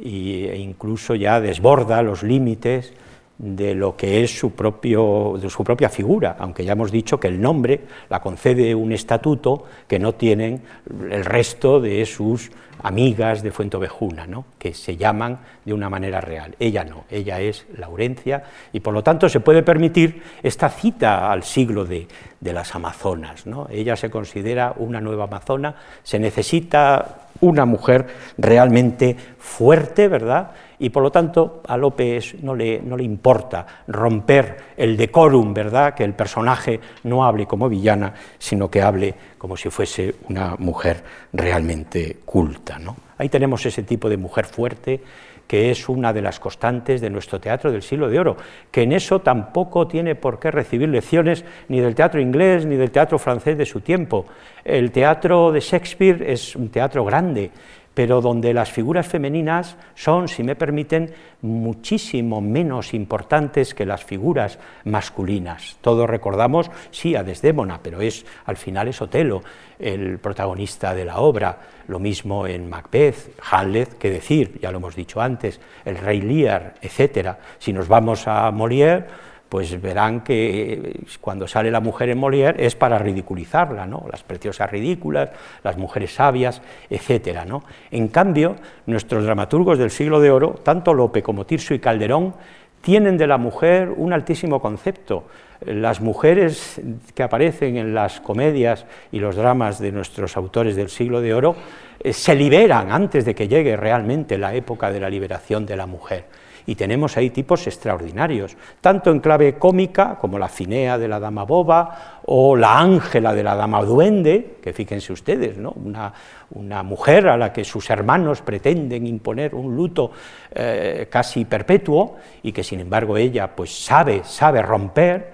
e 0.00 0.56
incluso 0.56 1.16
ya 1.16 1.40
desborda 1.40 2.02
los 2.02 2.22
límites 2.22 2.92
de 3.38 3.74
lo 3.74 3.96
que 3.96 4.24
es 4.24 4.36
su, 4.36 4.52
propio, 4.52 5.38
de 5.40 5.48
su 5.48 5.62
propia 5.62 5.88
figura, 5.88 6.36
aunque 6.38 6.64
ya 6.64 6.72
hemos 6.72 6.90
dicho 6.90 7.20
que 7.20 7.28
el 7.28 7.40
nombre 7.40 7.82
la 8.10 8.20
concede 8.20 8.74
un 8.74 8.92
estatuto 8.92 9.64
que 9.86 9.98
no 9.98 10.14
tienen 10.14 10.62
el 11.10 11.24
resto 11.24 11.80
de 11.80 12.04
sus 12.04 12.50
amigas 12.82 13.42
de 13.42 13.50
Fuentovejuna, 13.50 14.26
¿no? 14.26 14.44
que 14.58 14.74
se 14.74 14.96
llaman 14.96 15.38
de 15.64 15.72
una 15.72 15.88
manera 15.88 16.20
real. 16.20 16.54
Ella 16.58 16.84
no, 16.84 17.04
ella 17.10 17.40
es 17.40 17.66
Laurencia 17.76 18.42
y 18.72 18.80
por 18.80 18.94
lo 18.94 19.02
tanto 19.02 19.28
se 19.28 19.40
puede 19.40 19.62
permitir 19.62 20.22
esta 20.42 20.68
cita 20.68 21.30
al 21.30 21.42
siglo 21.42 21.84
de, 21.84 22.06
de 22.40 22.52
las 22.52 22.74
Amazonas. 22.74 23.46
¿no? 23.46 23.66
Ella 23.70 23.96
se 23.96 24.10
considera 24.10 24.74
una 24.76 25.00
nueva 25.00 25.24
amazona, 25.24 25.74
se 26.02 26.18
necesita 26.18 27.28
una 27.40 27.64
mujer 27.64 28.06
realmente 28.36 29.16
fuerte, 29.38 30.08
¿verdad? 30.08 30.50
Y 30.78 30.90
por 30.90 31.02
lo 31.02 31.10
tanto 31.10 31.62
a 31.66 31.76
López 31.76 32.36
no 32.42 32.54
le, 32.54 32.80
no 32.80 32.96
le 32.96 33.04
importa 33.04 33.66
romper 33.88 34.56
el 34.76 34.96
decorum, 34.96 35.52
¿verdad? 35.52 35.94
Que 35.94 36.04
el 36.04 36.14
personaje 36.14 36.80
no 37.04 37.24
hable 37.24 37.46
como 37.46 37.68
villana, 37.68 38.14
sino 38.38 38.70
que 38.70 38.82
hable 38.82 39.14
como 39.36 39.56
si 39.56 39.70
fuese 39.70 40.14
una 40.28 40.56
mujer 40.58 41.02
realmente 41.32 42.18
culta. 42.24 42.78
¿no? 42.78 42.96
Ahí 43.18 43.28
tenemos 43.28 43.64
ese 43.66 43.82
tipo 43.82 44.08
de 44.08 44.16
mujer 44.16 44.44
fuerte 44.46 45.00
que 45.48 45.70
es 45.70 45.88
una 45.88 46.12
de 46.12 46.20
las 46.20 46.38
constantes 46.38 47.00
de 47.00 47.08
nuestro 47.08 47.40
teatro 47.40 47.72
del 47.72 47.82
siglo 47.82 48.08
de 48.10 48.20
oro, 48.20 48.36
que 48.70 48.82
en 48.82 48.92
eso 48.92 49.20
tampoco 49.20 49.88
tiene 49.88 50.14
por 50.14 50.38
qué 50.38 50.50
recibir 50.50 50.90
lecciones 50.90 51.42
ni 51.68 51.80
del 51.80 51.94
teatro 51.94 52.20
inglés 52.20 52.66
ni 52.66 52.76
del 52.76 52.90
teatro 52.90 53.18
francés 53.18 53.56
de 53.56 53.64
su 53.64 53.80
tiempo. 53.80 54.26
El 54.62 54.92
teatro 54.92 55.50
de 55.50 55.60
Shakespeare 55.60 56.30
es 56.30 56.54
un 56.54 56.68
teatro 56.68 57.02
grande, 57.02 57.50
pero 57.98 58.20
donde 58.20 58.54
las 58.54 58.70
figuras 58.70 59.08
femeninas 59.08 59.76
son, 59.96 60.28
si 60.28 60.44
me 60.44 60.54
permiten, 60.54 61.12
muchísimo 61.42 62.40
menos 62.40 62.94
importantes 62.94 63.74
que 63.74 63.84
las 63.84 64.04
figuras 64.04 64.60
masculinas. 64.84 65.78
Todos 65.80 66.08
recordamos, 66.08 66.70
sí, 66.92 67.16
a 67.16 67.24
Desdémona, 67.24 67.80
pero 67.82 68.00
es 68.00 68.24
al 68.46 68.56
final 68.56 68.86
es 68.86 69.02
Otelo 69.02 69.42
el 69.80 70.20
protagonista 70.20 70.94
de 70.94 71.06
la 71.06 71.18
obra. 71.18 71.58
Lo 71.88 71.98
mismo 71.98 72.46
en 72.46 72.70
Macbeth, 72.70 73.32
Hamlet, 73.50 73.98
que 73.98 74.10
decir, 74.10 74.60
ya 74.62 74.70
lo 74.70 74.78
hemos 74.78 74.94
dicho 74.94 75.20
antes, 75.20 75.60
el 75.84 75.98
rey 75.98 76.20
Lear, 76.20 76.74
etc. 76.80 77.30
Si 77.58 77.72
nos 77.72 77.88
vamos 77.88 78.28
a 78.28 78.48
Molière, 78.52 79.06
pues 79.48 79.80
verán 79.80 80.20
que 80.20 80.72
eh, 80.72 81.00
cuando 81.20 81.48
sale 81.48 81.70
la 81.70 81.80
mujer 81.80 82.10
en 82.10 82.20
Molière 82.20 82.56
es 82.58 82.74
para 82.74 82.98
ridiculizarla, 82.98 83.86
¿no? 83.86 84.06
las 84.10 84.22
preciosas 84.22 84.70
ridículas, 84.70 85.30
las 85.62 85.76
mujeres 85.76 86.14
sabias, 86.14 86.60
etc. 86.90 87.44
¿no? 87.46 87.64
En 87.90 88.08
cambio, 88.08 88.56
nuestros 88.86 89.24
dramaturgos 89.24 89.78
del 89.78 89.90
siglo 89.90 90.20
de 90.20 90.30
oro, 90.30 90.60
tanto 90.62 90.92
Lope 90.92 91.22
como 91.22 91.46
Tirso 91.46 91.74
y 91.74 91.78
Calderón, 91.78 92.34
tienen 92.80 93.16
de 93.16 93.26
la 93.26 93.38
mujer 93.38 93.92
un 93.96 94.12
altísimo 94.12 94.60
concepto. 94.60 95.24
Las 95.64 96.00
mujeres 96.00 96.80
que 97.14 97.22
aparecen 97.24 97.76
en 97.76 97.92
las 97.92 98.20
comedias 98.20 98.86
y 99.10 99.18
los 99.18 99.34
dramas 99.34 99.80
de 99.80 99.90
nuestros 99.90 100.36
autores 100.36 100.76
del 100.76 100.88
siglo 100.88 101.20
de 101.20 101.34
oro 101.34 101.56
eh, 101.98 102.12
se 102.12 102.36
liberan 102.36 102.92
antes 102.92 103.24
de 103.24 103.34
que 103.34 103.48
llegue 103.48 103.76
realmente 103.76 104.38
la 104.38 104.54
época 104.54 104.92
de 104.92 105.00
la 105.00 105.10
liberación 105.10 105.66
de 105.66 105.76
la 105.76 105.86
mujer 105.86 106.26
y 106.68 106.74
tenemos 106.74 107.16
ahí 107.16 107.30
tipos 107.30 107.66
extraordinarios, 107.66 108.54
tanto 108.82 109.10
en 109.10 109.20
clave 109.20 109.58
cómica 109.58 110.18
como 110.20 110.38
la 110.38 110.50
Finea 110.50 110.98
de 110.98 111.08
la 111.08 111.18
Dama 111.18 111.44
Boba 111.44 112.20
o 112.26 112.56
la 112.56 112.78
Ángela 112.78 113.32
de 113.32 113.42
la 113.42 113.54
Dama 113.54 113.82
Duende, 113.82 114.58
que 114.62 114.74
fíjense 114.74 115.14
ustedes, 115.14 115.56
¿no? 115.56 115.72
una, 115.82 116.12
una 116.50 116.82
mujer 116.82 117.26
a 117.28 117.38
la 117.38 117.54
que 117.54 117.64
sus 117.64 117.88
hermanos 117.88 118.42
pretenden 118.42 119.06
imponer 119.06 119.54
un 119.54 119.74
luto 119.74 120.10
eh, 120.54 121.08
casi 121.10 121.46
perpetuo 121.46 122.16
y 122.42 122.52
que 122.52 122.62
sin 122.62 122.80
embargo 122.80 123.16
ella 123.16 123.56
pues 123.56 123.84
sabe, 123.86 124.20
sabe 124.24 124.60
romper, 124.60 125.32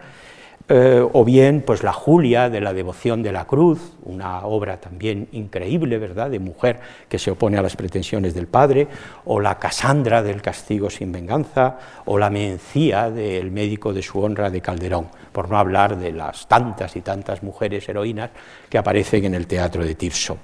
eh, 0.67 1.07
o 1.13 1.25
bien 1.27 1.63
pues 1.67 1.83
la 1.83 1.93
Julia 1.93 2.49
de 2.49 2.63
la 2.63 2.73
devoción 2.73 3.23
de 3.23 3.33
la 3.33 3.47
cruz, 3.47 3.93
una 4.03 4.47
obra 4.47 4.79
también 4.79 5.29
increíble, 5.33 5.99
¿verdad?, 5.99 6.31
de 6.31 6.39
mujer 6.39 6.81
que 7.09 7.19
se 7.19 7.31
opone 7.31 7.59
a 7.59 7.63
las 7.63 7.77
pretensiones 7.77 8.33
del 8.33 8.47
padre, 8.47 8.89
o 9.27 9.41
la 9.41 9.59
Casandra 9.59 10.23
del 10.23 10.41
castigo 10.41 10.89
sin 10.89 11.13
venganza, 11.13 11.79
o 12.07 12.17
la 12.17 12.31
Mencía 12.31 13.11
del 13.11 13.51
médico 13.51 13.93
de 13.93 14.03
su 14.03 14.23
honra 14.23 14.49
de 14.49 14.63
Calderón, 14.63 15.09
por 15.33 15.51
no 15.51 15.59
hablar 15.59 15.99
de 15.99 16.13
las 16.13 16.49
tantas 16.49 16.97
y 16.97 17.03
tantas 17.03 17.43
mujeres 17.43 17.87
heroínas 17.87 18.31
que 18.71 18.79
aparecen 18.79 19.27
en 19.27 19.35
el 19.35 19.47
teatro 19.47 19.85
de 19.85 19.95
Tirso. 19.95 20.39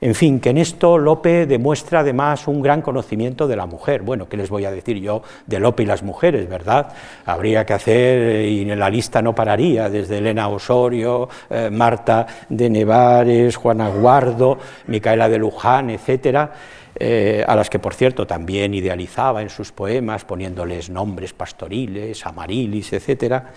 En 0.00 0.14
fin, 0.14 0.40
que 0.40 0.50
en 0.50 0.58
esto 0.58 0.98
Lope 0.98 1.46
demuestra 1.46 2.00
además 2.00 2.46
un 2.48 2.60
gran 2.60 2.82
conocimiento 2.82 3.48
de 3.48 3.56
la 3.56 3.66
mujer. 3.66 4.02
Bueno, 4.02 4.28
¿qué 4.28 4.36
les 4.36 4.50
voy 4.50 4.64
a 4.64 4.70
decir 4.70 4.98
yo 4.98 5.22
de 5.46 5.58
Lope 5.58 5.84
y 5.84 5.86
las 5.86 6.02
mujeres, 6.02 6.48
verdad? 6.48 6.92
Habría 7.24 7.64
que 7.64 7.72
hacer, 7.72 8.44
y 8.44 8.70
en 8.70 8.78
la 8.78 8.90
lista 8.90 9.22
no 9.22 9.34
pararía, 9.34 9.88
desde 9.88 10.18
Elena 10.18 10.48
Osorio, 10.48 11.28
eh, 11.48 11.70
Marta 11.70 12.26
de 12.48 12.68
Nevares, 12.68 13.56
Juana 13.56 13.88
Guardo, 13.88 14.58
Micaela 14.86 15.28
de 15.28 15.38
Luján, 15.38 15.90
etcétera. 15.90 16.52
Eh, 16.98 17.44
a 17.46 17.54
las 17.54 17.68
que 17.68 17.78
por 17.78 17.92
cierto 17.92 18.26
también 18.26 18.72
idealizaba 18.72 19.42
en 19.42 19.50
sus 19.50 19.70
poemas, 19.70 20.24
poniéndoles 20.24 20.88
nombres 20.88 21.34
pastoriles, 21.34 22.24
amarilis, 22.24 22.90
etcétera, 22.94 23.52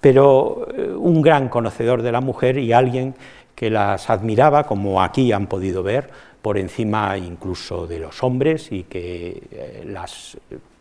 pero 0.00 0.66
eh, 0.74 0.94
un 0.96 1.20
gran 1.20 1.50
conocedor 1.50 2.00
de 2.00 2.12
la 2.12 2.22
mujer 2.22 2.56
y 2.56 2.72
alguien 2.72 3.14
que 3.58 3.70
las 3.70 4.08
admiraba, 4.08 4.62
como 4.62 5.02
aquí 5.02 5.32
han 5.32 5.48
podido 5.48 5.82
ver, 5.82 6.08
por 6.40 6.58
encima 6.58 7.18
incluso 7.18 7.88
de 7.88 7.98
los 7.98 8.22
hombres 8.22 8.70
y 8.70 8.84
que 8.84 9.42
eh, 9.50 9.82
las 9.84 10.38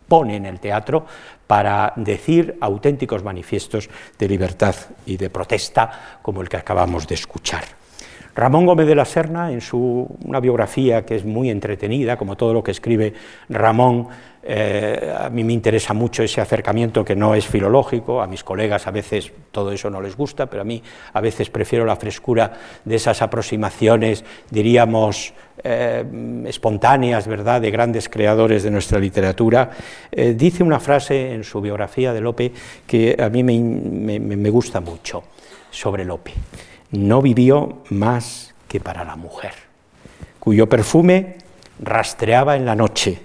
pone 0.08 0.36
en 0.36 0.46
el 0.46 0.60
teatro 0.60 1.04
para 1.48 1.92
decir 1.96 2.56
auténticos 2.62 3.24
manifiestos 3.24 3.90
de 4.20 4.28
libertad 4.28 4.76
y 5.08 5.18
de 5.18 5.32
protesta 5.32 6.20
como 6.22 6.44
el 6.44 6.50
que 6.50 6.58
acabamos 6.58 7.08
de 7.08 7.16
escuchar. 7.16 7.77
Ramón 8.38 8.68
Gómez 8.68 8.86
de 8.86 8.94
la 8.94 9.04
Serna, 9.04 9.52
en 9.52 9.62
su, 9.62 10.08
una 10.24 10.40
biografía 10.40 11.04
que 11.04 11.16
es 11.16 11.26
muy 11.26 11.50
entretenida, 11.50 12.18
como 12.18 12.38
todo 12.38 12.54
lo 12.54 12.64
que 12.64 12.70
escribe 12.70 13.12
Ramón, 13.50 14.10
eh, 14.44 15.12
a 15.20 15.28
mí 15.32 15.44
me 15.44 15.54
interesa 15.54 15.96
mucho 15.96 16.22
ese 16.22 16.40
acercamiento 16.40 17.04
que 17.04 17.16
no 17.16 17.34
es 17.34 17.48
filológico, 17.48 18.22
a 18.22 18.28
mis 18.28 18.44
colegas 18.44 18.86
a 18.86 18.92
veces 18.92 19.32
todo 19.50 19.72
eso 19.72 19.90
no 19.90 20.02
les 20.02 20.16
gusta, 20.16 20.46
pero 20.46 20.62
a 20.62 20.66
mí 20.66 20.84
a 21.14 21.20
veces 21.20 21.50
prefiero 21.50 21.84
la 21.84 21.96
frescura 21.96 22.54
de 22.86 22.96
esas 22.96 23.24
aproximaciones, 23.24 24.24
diríamos, 24.52 25.34
eh, 25.64 26.06
espontáneas, 26.46 27.28
¿verdad?, 27.28 27.60
de 27.60 27.72
grandes 27.72 28.08
creadores 28.08 28.62
de 28.62 28.70
nuestra 28.70 29.00
literatura. 29.00 29.72
Eh, 30.12 30.36
dice 30.38 30.62
una 30.64 30.80
frase 30.80 31.34
en 31.34 31.44
su 31.44 31.60
biografía 31.60 32.14
de 32.14 32.22
Lope 32.22 32.52
que 32.86 33.18
a 33.20 33.30
mí 33.30 33.44
me, 33.44 34.20
me 34.20 34.50
gusta 34.52 34.80
mucho 34.80 35.24
sobre 35.72 36.06
Lope 36.06 36.34
no 36.92 37.22
vivió 37.22 37.84
más 37.90 38.54
que 38.68 38.80
para 38.80 39.04
la 39.04 39.16
mujer, 39.16 39.54
cuyo 40.40 40.68
perfume 40.68 41.38
rastreaba 41.80 42.56
en 42.56 42.66
la 42.66 42.76
noche, 42.76 43.22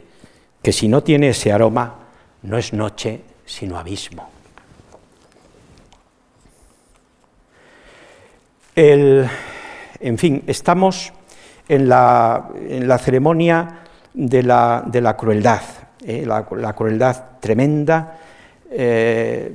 que 0.62 0.72
si 0.72 0.88
no 0.88 1.02
tiene 1.02 1.30
ese 1.30 1.52
aroma, 1.52 1.96
no 2.42 2.58
es 2.58 2.72
noche, 2.72 3.20
sino 3.44 3.78
abismo. 3.78 4.28
en 8.74 10.16
fin, 10.16 10.42
estamos 10.46 11.12
en 11.68 11.88
la, 11.88 12.48
ceremonia 12.98 13.80
de 14.14 14.42
la, 14.42 15.16
crueldad, 15.18 15.60
¿eh? 16.04 16.24
la, 16.26 16.72
crueldad 16.74 17.38
tremenda 17.40 18.18
eh, 18.70 19.52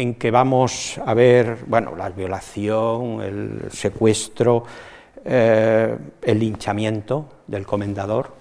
en 0.00 0.14
que 0.14 0.30
vamos 0.30 0.98
a 1.04 1.12
ver 1.12 1.58
bueno, 1.66 1.94
la 1.94 2.08
violación, 2.08 3.20
el 3.20 3.70
secuestro, 3.70 4.64
eh, 5.22 5.94
el 6.22 6.38
linchamiento 6.38 7.28
del 7.46 7.66
comendador. 7.66 8.40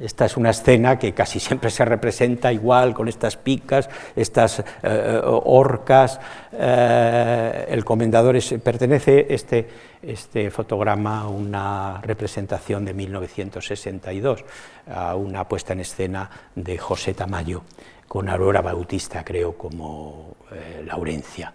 Esta 0.00 0.24
es 0.24 0.36
una 0.36 0.50
escena 0.50 0.98
que 0.98 1.12
casi 1.12 1.38
siempre 1.38 1.70
se 1.70 1.84
representa 1.84 2.50
igual 2.52 2.94
con 2.94 3.08
estas 3.08 3.36
picas, 3.36 3.88
estas 4.16 4.64
eh, 4.82 5.20
horcas. 5.22 6.18
Eh, 6.52 7.66
el 7.68 7.84
comendador 7.84 8.36
pertenece 8.62 9.26
este, 9.28 9.68
este 10.02 10.50
fotograma 10.50 11.20
a 11.20 11.28
una 11.28 12.00
representación 12.02 12.84
de 12.84 12.94
1962, 12.94 14.44
a 14.92 15.14
una 15.14 15.46
puesta 15.46 15.74
en 15.74 15.80
escena 15.80 16.28
de 16.56 16.76
José 16.76 17.14
Tamayo, 17.14 17.62
con 18.08 18.28
Aurora 18.28 18.60
Bautista, 18.60 19.24
creo, 19.24 19.56
como 19.56 20.36
eh, 20.52 20.82
Laurencia. 20.86 21.52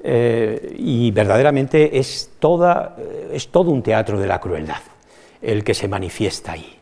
y 0.00 1.10
verdaderamente 1.10 1.98
es, 1.98 2.30
toda, 2.38 2.96
es 3.32 3.48
todo 3.48 3.70
un 3.70 3.82
teatro 3.82 4.20
de 4.20 4.26
la 4.26 4.38
crueldad 4.38 4.80
el 5.42 5.64
que 5.64 5.74
se 5.74 5.88
manifiesta 5.88 6.52
ahí. 6.52 6.74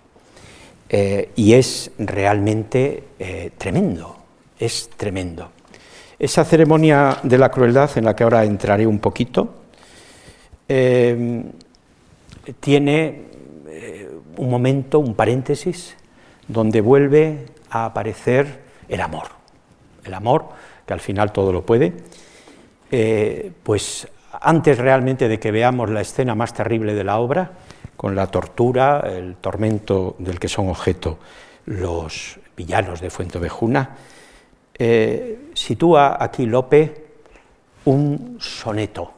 Eh, 0.88 1.30
y 1.34 1.54
es 1.54 1.90
realmente 1.98 3.04
eh, 3.18 3.50
tremendo, 3.58 4.16
es 4.58 4.88
tremendo. 4.96 5.50
Esa 6.18 6.44
ceremonia 6.44 7.18
de 7.22 7.38
la 7.38 7.50
crueldad, 7.50 7.90
en 7.96 8.04
la 8.04 8.14
que 8.14 8.24
ahora 8.24 8.44
entraré 8.44 8.86
un 8.86 9.00
poquito, 9.00 9.54
eh, 10.68 11.44
tiene 12.60 13.26
un 14.36 14.50
momento, 14.50 14.98
un 14.98 15.14
paréntesis, 15.14 15.96
donde 16.48 16.80
vuelve 16.80 17.46
a 17.70 17.86
aparecer 17.86 18.65
el 18.88 19.00
amor. 19.00 19.28
El 20.04 20.14
amor, 20.14 20.46
que 20.86 20.92
al 20.92 21.00
final 21.00 21.32
todo 21.32 21.52
lo 21.52 21.66
puede, 21.66 21.92
pues 23.62 24.08
antes 24.40 24.78
realmente 24.78 25.28
de 25.28 25.40
que 25.40 25.50
veamos 25.50 25.90
la 25.90 26.00
escena 26.00 26.34
más 26.34 26.54
terrible 26.54 26.94
de 26.94 27.04
la 27.04 27.18
obra, 27.18 27.50
con 27.96 28.14
la 28.14 28.26
tortura, 28.26 29.00
el 29.00 29.36
tormento 29.36 30.16
del 30.18 30.38
que 30.38 30.48
son 30.48 30.68
objeto 30.68 31.18
los 31.66 32.38
villanos 32.56 33.00
de 33.00 33.10
Fuentevejuna, 33.10 33.96
eh, 34.78 35.50
sitúa 35.54 36.16
aquí 36.20 36.46
Lope 36.46 37.06
un 37.86 38.36
soneto. 38.40 39.12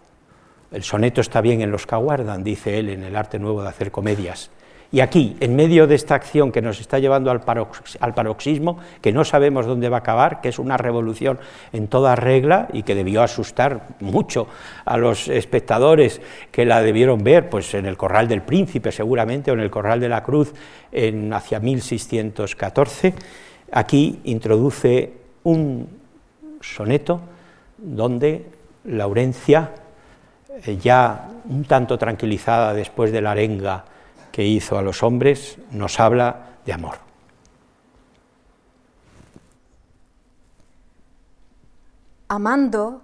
El 0.70 0.82
soneto 0.82 1.20
está 1.20 1.40
bien 1.40 1.60
en 1.60 1.70
los 1.70 1.86
que 1.86 1.94
aguardan, 1.94 2.44
dice 2.44 2.78
él 2.78 2.90
en 2.90 3.02
el 3.02 3.16
arte 3.16 3.38
nuevo 3.38 3.62
de 3.62 3.68
hacer 3.68 3.90
comedias. 3.90 4.50
Y 4.90 5.00
aquí, 5.00 5.36
en 5.40 5.54
medio 5.54 5.86
de 5.86 5.94
esta 5.94 6.14
acción 6.14 6.50
que 6.50 6.62
nos 6.62 6.80
está 6.80 6.98
llevando 6.98 7.30
al, 7.30 7.42
paroxismo, 7.42 8.78
que 9.02 9.12
no 9.12 9.22
sabemos 9.22 9.66
dónde 9.66 9.90
va 9.90 9.98
a 9.98 10.00
acabar, 10.00 10.40
que 10.40 10.48
es 10.48 10.58
una 10.58 10.78
revolución 10.78 11.38
en 11.74 11.88
toda 11.88 12.16
regla 12.16 12.68
y 12.72 12.84
que 12.84 12.94
debió 12.94 13.22
asustar 13.22 13.88
mucho 14.00 14.48
a 14.86 14.96
los 14.96 15.28
espectadores 15.28 16.22
que 16.50 16.64
la 16.64 16.80
debieron 16.80 17.22
ver, 17.22 17.50
pues 17.50 17.74
en 17.74 17.84
el 17.84 17.98
Corral 17.98 18.28
del 18.28 18.40
Príncipe 18.40 18.90
seguramente 18.90 19.50
o 19.50 19.54
en 19.54 19.60
el 19.60 19.70
Corral 19.70 20.00
de 20.00 20.08
la 20.08 20.22
Cruz 20.22 20.54
en, 20.90 21.34
hacia 21.34 21.60
1614, 21.60 23.14
aquí 23.70 24.20
introduce 24.24 25.12
un 25.44 25.86
soneto 26.62 27.20
donde 27.76 28.46
Laurencia, 28.84 29.70
eh, 30.64 30.78
ya 30.78 31.28
un 31.46 31.64
tanto 31.64 31.98
tranquilizada 31.98 32.72
después 32.72 33.12
de 33.12 33.20
la 33.20 33.32
arenga, 33.32 33.84
que 34.38 34.46
hizo 34.46 34.78
a 34.78 34.82
los 34.82 35.02
hombres 35.02 35.58
nos 35.72 35.98
habla 35.98 36.58
de 36.64 36.72
amor. 36.72 36.98
Amando, 42.28 43.02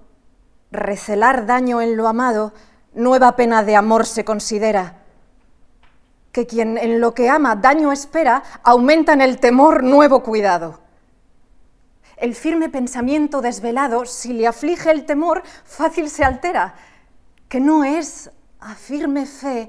recelar 0.70 1.45
daño 1.45 1.82
en 1.82 1.97
lo 1.97 2.07
amado, 2.07 2.53
nueva 2.95 3.35
pena 3.35 3.64
de 3.64 3.74
amor 3.74 4.07
se 4.07 4.24
considera. 4.24 5.03
Que 6.30 6.47
quien 6.47 6.78
en 6.78 7.01
lo 7.01 7.14
que 7.14 7.28
ama 7.28 7.57
daño 7.57 7.91
espera, 7.91 8.45
aumenta 8.62 9.12
en 9.12 9.20
el 9.20 9.41
temor 9.41 9.82
nuevo 9.82 10.22
cuidado. 10.22 10.82
El 12.16 12.37
firme 12.37 12.68
pensamiento 12.68 13.41
desvelado, 13.41 14.05
si 14.05 14.35
le 14.35 14.47
aflige 14.47 14.93
el 14.93 15.05
temor, 15.05 15.43
fácil 15.64 16.11
se 16.11 16.22
altera, 16.22 16.76
que 17.49 17.59
no 17.59 17.82
es 17.82 18.30
a 18.61 18.76
firme 18.76 19.26
fe 19.26 19.68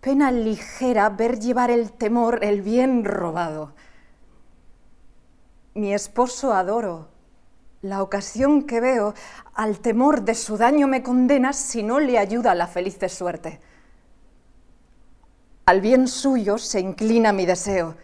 Pena 0.00 0.30
ligera 0.30 1.08
ver 1.08 1.40
llevar 1.40 1.70
el 1.70 1.92
temor 1.92 2.44
el 2.44 2.62
bien 2.62 3.04
robado. 3.04 3.74
Mi 5.74 5.92
esposo 5.92 6.52
adoro. 6.52 7.08
La 7.82 8.02
ocasión 8.02 8.62
que 8.62 8.80
veo 8.80 9.14
al 9.54 9.80
temor 9.80 10.22
de 10.22 10.34
su 10.34 10.56
daño 10.56 10.86
me 10.86 11.02
condena 11.02 11.52
si 11.52 11.82
no 11.82 12.00
le 12.00 12.18
ayuda 12.18 12.54
la 12.54 12.66
feliz 12.66 12.98
suerte. 13.08 13.60
Al 15.66 15.80
bien 15.80 16.08
suyo 16.08 16.58
se 16.58 16.80
inclina 16.80 17.32
mi 17.32 17.44
deseo. 17.44 17.96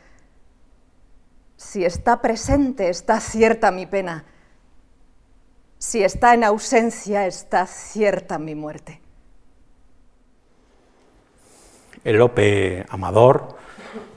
Si 1.57 1.85
está 1.85 2.21
presente, 2.21 2.89
está 2.89 3.21
cierta 3.21 3.71
mi 3.71 3.87
pena. 3.87 4.25
Si 5.79 6.03
está 6.03 6.35
en 6.35 6.45
ausencia, 6.45 7.27
está 7.27 7.67
cierta 7.67 8.39
mi 8.39 8.55
muerte 8.55 9.04
el 12.05 12.17
Lope 12.17 12.87
amador, 12.89 13.57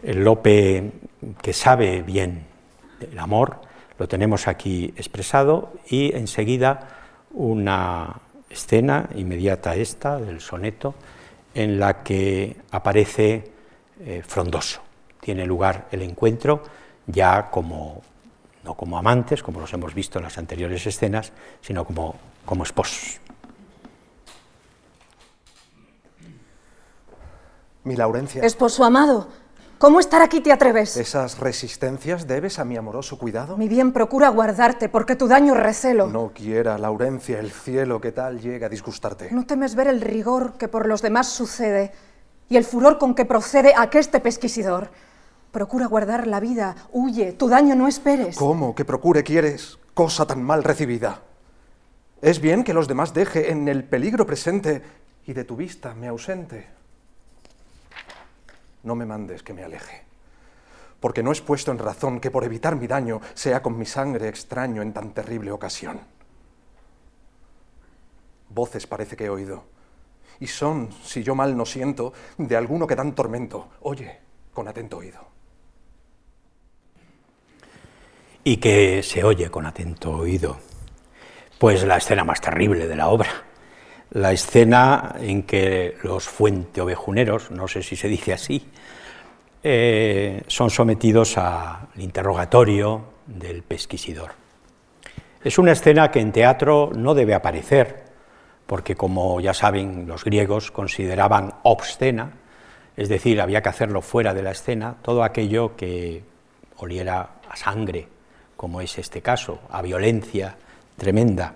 el 0.03 0.23
Lope 0.23 0.91
que 1.41 1.53
sabe 1.53 2.01
bien 2.01 2.45
el 2.99 3.17
amor, 3.17 3.61
lo 3.97 4.07
tenemos 4.07 4.47
aquí 4.47 4.93
expresado 4.95 5.73
y 5.87 6.15
enseguida 6.15 6.87
una 7.31 8.21
escena 8.49 9.09
inmediata 9.15 9.75
esta 9.75 10.19
del 10.19 10.41
soneto 10.41 10.95
en 11.53 11.79
la 11.79 12.03
que 12.03 12.57
aparece 12.71 13.51
eh, 13.99 14.21
frondoso. 14.25 14.81
Tiene 15.19 15.45
lugar 15.45 15.87
el 15.91 16.03
encuentro 16.03 16.63
ya 17.07 17.49
como 17.49 18.01
no 18.63 18.75
como 18.75 18.97
amantes, 18.97 19.41
como 19.41 19.61
los 19.61 19.73
hemos 19.73 19.93
visto 19.93 20.19
en 20.19 20.25
las 20.25 20.37
anteriores 20.37 20.85
escenas, 20.85 21.31
sino 21.61 21.85
como, 21.85 22.15
como 22.45 22.63
esposos. 22.63 23.21
Mi 27.87 27.95
Laurencia. 27.95 28.43
Esposo 28.43 28.83
amado, 28.83 29.29
¿cómo 29.77 30.01
estar 30.01 30.21
aquí 30.21 30.41
te 30.41 30.51
atreves? 30.51 30.97
¿Esas 30.97 31.39
resistencias 31.39 32.27
debes 32.27 32.59
a 32.59 32.65
mi 32.65 32.75
amoroso 32.75 33.17
cuidado? 33.17 33.55
Mi 33.55 33.69
bien 33.69 33.93
procura 33.93 34.27
guardarte, 34.27 34.89
porque 34.89 35.15
tu 35.15 35.25
daño 35.29 35.53
recelo. 35.53 36.07
No 36.07 36.33
quiera, 36.35 36.77
Laurencia, 36.77 37.39
el 37.39 37.49
cielo 37.49 38.01
que 38.01 38.11
tal 38.11 38.41
llega 38.41 38.67
a 38.67 38.69
disgustarte. 38.69 39.29
¿No 39.31 39.45
temes 39.45 39.73
ver 39.73 39.87
el 39.87 40.01
rigor 40.01 40.57
que 40.57 40.67
por 40.67 40.85
los 40.85 41.01
demás 41.01 41.29
sucede 41.29 41.93
y 42.49 42.57
el 42.57 42.65
furor 42.65 42.97
con 42.97 43.15
que 43.15 43.23
procede 43.23 43.73
aqueste 43.77 44.19
pesquisidor? 44.19 44.89
Procura 45.51 45.85
guardar 45.85 46.27
la 46.27 46.41
vida, 46.41 46.75
huye, 46.91 47.31
tu 47.31 47.47
daño 47.47 47.73
no 47.73 47.87
esperes. 47.87 48.35
¿Cómo 48.35 48.75
que 48.75 48.83
procure 48.83 49.23
quieres 49.23 49.79
cosa 49.93 50.27
tan 50.27 50.43
mal 50.43 50.65
recibida? 50.65 51.21
Es 52.21 52.41
bien 52.41 52.65
que 52.65 52.73
los 52.73 52.89
demás 52.89 53.13
deje 53.13 53.49
en 53.49 53.69
el 53.69 53.85
peligro 53.85 54.25
presente 54.25 54.81
y 55.25 55.31
de 55.31 55.45
tu 55.45 55.55
vista 55.55 55.93
me 55.93 56.09
ausente 56.09 56.76
no 58.87 58.95
me 58.95 59.05
mandes 59.05 59.43
que 59.43 59.53
me 59.53 59.63
aleje, 59.63 60.03
porque 60.99 61.21
no 61.21 61.31
es 61.31 61.41
puesto 61.41 61.71
en 61.71 61.77
razón 61.77 62.19
que 62.19 62.31
por 62.31 62.43
evitar 62.43 62.75
mi 62.75 62.87
daño 62.87 63.21
sea 63.35 63.61
con 63.61 63.77
mi 63.77 63.85
sangre 63.85 64.29
extraño 64.29 64.81
en 64.81 64.93
tan 64.93 65.11
terrible 65.11 65.51
ocasión. 65.51 65.99
Voces 68.49 68.87
parece 68.87 69.15
que 69.15 69.25
he 69.25 69.29
oído, 69.29 69.65
y 70.39 70.47
son, 70.47 70.89
si 71.03 71.21
yo 71.21 71.35
mal 71.35 71.57
no 71.57 71.65
siento, 71.65 72.13
de 72.37 72.55
alguno 72.55 72.87
que 72.87 72.95
dan 72.95 73.13
tormento. 73.13 73.69
Oye, 73.81 74.19
con 74.53 74.67
atento 74.67 74.97
oído. 74.97 75.19
Y 78.43 78.57
que 78.57 79.03
se 79.03 79.23
oye 79.23 79.49
con 79.51 79.65
atento 79.65 80.11
oído, 80.11 80.57
pues 81.59 81.83
la 81.83 81.97
escena 81.97 82.23
más 82.23 82.39
terrible 82.39 82.87
de 82.87 82.95
la 82.95 83.09
obra 83.09 83.29
la 84.11 84.31
escena 84.31 85.15
en 85.19 85.43
que 85.43 85.97
los 86.03 86.27
fuenteovejuneros, 86.27 87.51
no 87.51 87.67
sé 87.67 87.83
si 87.83 87.95
se 87.95 88.07
dice 88.07 88.33
así, 88.33 88.65
eh, 89.63 90.43
son 90.47 90.69
sometidos 90.69 91.37
al 91.37 91.87
interrogatorio 91.97 93.03
del 93.25 93.63
pesquisidor. 93.63 94.31
Es 95.43 95.57
una 95.57 95.73
escena 95.73 96.09
que 96.11 96.19
en 96.19 96.31
teatro 96.31 96.91
no 96.95 97.13
debe 97.13 97.33
aparecer, 97.33 98.05
porque 98.65 98.95
como 98.95 99.39
ya 99.39 99.53
saben 99.53 100.07
los 100.07 100.23
griegos 100.23 100.71
consideraban 100.71 101.55
obscena, 101.63 102.31
es 102.95 103.09
decir, 103.09 103.39
había 103.41 103.61
que 103.61 103.69
hacerlo 103.69 104.01
fuera 104.01 104.33
de 104.33 104.41
la 104.41 104.51
escena, 104.51 104.95
todo 105.01 105.23
aquello 105.23 105.75
que 105.75 106.23
oliera 106.77 107.29
a 107.49 107.55
sangre, 107.55 108.07
como 108.55 108.81
es 108.81 108.97
este 108.97 109.21
caso, 109.21 109.59
a 109.69 109.81
violencia 109.81 110.55
tremenda. 110.97 111.53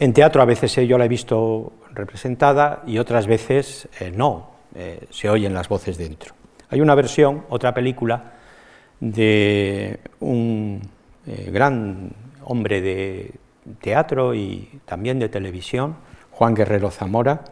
En 0.00 0.12
teatro 0.14 0.40
a 0.40 0.46
veces 0.46 0.74
yo 0.74 0.96
la 0.96 1.04
he 1.04 1.08
visto 1.08 1.74
representada 1.92 2.82
y 2.86 2.96
otras 2.96 3.26
veces 3.26 3.86
eh, 4.00 4.10
no, 4.10 4.52
eh, 4.74 5.04
se 5.10 5.28
oyen 5.28 5.52
las 5.52 5.68
voces 5.68 5.98
dentro. 5.98 6.32
Hay 6.70 6.80
una 6.80 6.94
versión, 6.94 7.44
otra 7.50 7.74
película, 7.74 8.32
de 8.98 10.00
un 10.20 10.80
eh, 11.26 11.50
gran 11.52 12.14
hombre 12.44 12.80
de 12.80 13.32
teatro 13.82 14.34
y 14.34 14.80
también 14.86 15.18
de 15.18 15.28
televisión, 15.28 15.96
Juan 16.30 16.54
Guerrero 16.54 16.90
Zamora, 16.90 17.44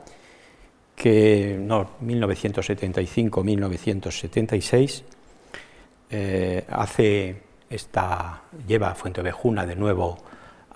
que 0.96 1.58
no, 1.60 1.98
1975-1976 2.02 5.02
hace 6.70 7.42
esta 7.68 8.40
lleva 8.66 8.92
a 8.92 8.94
Fuentevejuna 8.94 9.66
de 9.66 9.76
nuevo 9.76 10.16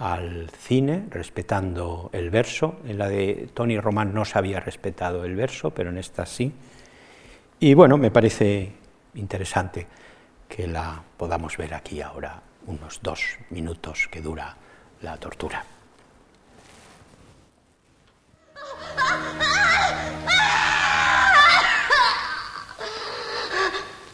al 0.03 0.51
cine, 0.51 1.07
respetando 1.11 2.11
el 2.13 2.31
verso. 2.31 2.81
En 2.85 2.99
la 2.99 3.09
de 3.09 3.49
Tony 3.55 3.79
Román 3.79 4.13
no 4.13 4.25
se 4.25 4.37
había 4.37 4.59
respetado 4.59 5.25
el 5.25 5.37
verso, 5.37 5.71
pero 5.71 5.91
en 5.91 5.99
esta 5.99 6.27
sí. 6.27 6.53
Y 7.61 7.75
bueno, 7.75 7.97
me 7.99 8.11
parece 8.11 8.73
interesante 9.15 9.87
que 10.49 10.67
la 10.67 11.01
podamos 11.17 11.57
ver 11.57 11.73
aquí 11.73 12.01
ahora, 12.01 12.43
unos 12.67 12.99
dos 13.01 13.39
minutos 13.51 14.09
que 14.11 14.21
dura 14.21 14.57
la 15.03 15.17
tortura. 15.19 15.65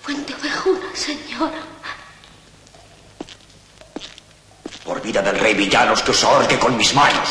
Fuentevejuna, 0.02 0.94
señora. 0.94 1.77
Por 4.88 5.02
vida 5.02 5.20
del 5.20 5.38
rey 5.38 5.52
Villanos 5.52 6.00
que 6.00 6.12
os 6.12 6.24
ahorque 6.24 6.58
con 6.58 6.74
mis 6.74 6.94
manos. 6.94 7.28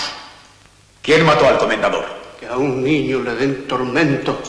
¿Quién 1.01 1.25
mató 1.25 1.47
al 1.47 1.57
comendador? 1.57 2.05
Que 2.39 2.45
a 2.45 2.55
un 2.55 2.83
niño 2.83 3.19
le 3.23 3.33
den 3.33 3.67
tormento 3.67 4.39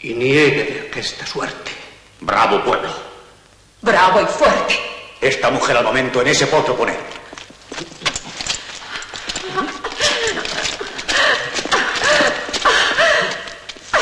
y 0.00 0.14
niegue 0.14 0.64
de 0.64 0.88
aquesta 0.88 1.24
suerte. 1.24 1.70
Bravo 2.18 2.60
pueblo. 2.64 2.90
Bravo 3.82 4.20
y 4.20 4.26
fuerte. 4.26 4.74
Esta 5.20 5.48
mujer 5.50 5.76
al 5.76 5.84
momento 5.84 6.20
en 6.20 6.26
ese 6.26 6.48
potro 6.48 6.74
poner. 6.76 6.98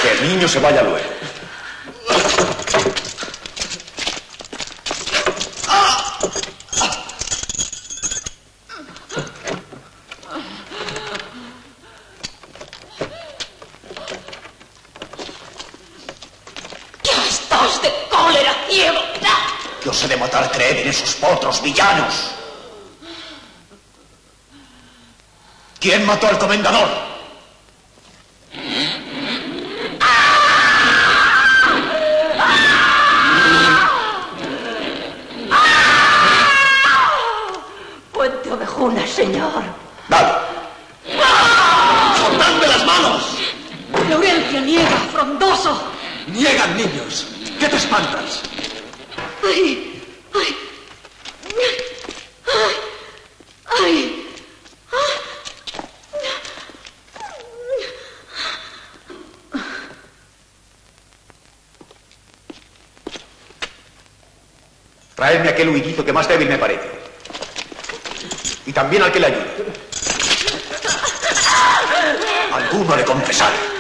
Que 0.01 0.11
el 0.13 0.23
niño 0.27 0.49
se 0.49 0.59
vaya 0.59 0.83
luego. 0.83 1.17
Esos 20.89 21.15
potros 21.15 21.63
villanos. 21.63 22.15
¿Quién 25.81 26.07
mató 26.07 26.29
al 26.29 26.39
comendador? 26.39 26.89
Puente 38.13 38.53
Ovejuna, 38.53 39.07
señor. 39.07 39.63
Dale. 40.09 40.33
¡Soltadme 42.17 42.67
las 42.67 42.87
manos! 42.87 43.23
Laurencia 44.09 44.61
niega, 44.61 44.99
frondoso. 45.13 45.83
Niegan, 46.29 46.77
niños. 46.77 47.27
¿Qué 47.61 47.69
te 47.69 47.77
espantas? 47.77 48.43
Ay, 49.45 49.96
Traedme 65.17 65.49
aquel 65.49 65.71
huidito 65.71 66.05
que 66.05 66.13
más 66.13 66.29
débil 66.29 66.49
me 66.49 66.59
parece. 66.59 66.91
Y 68.67 68.73
también 68.73 69.03
al 69.03 69.11
que 69.11 69.19
le 69.19 69.27
ayude. 69.27 69.47
Alguno 72.53 72.95
le 72.95 73.05
confesaré. 73.05 73.76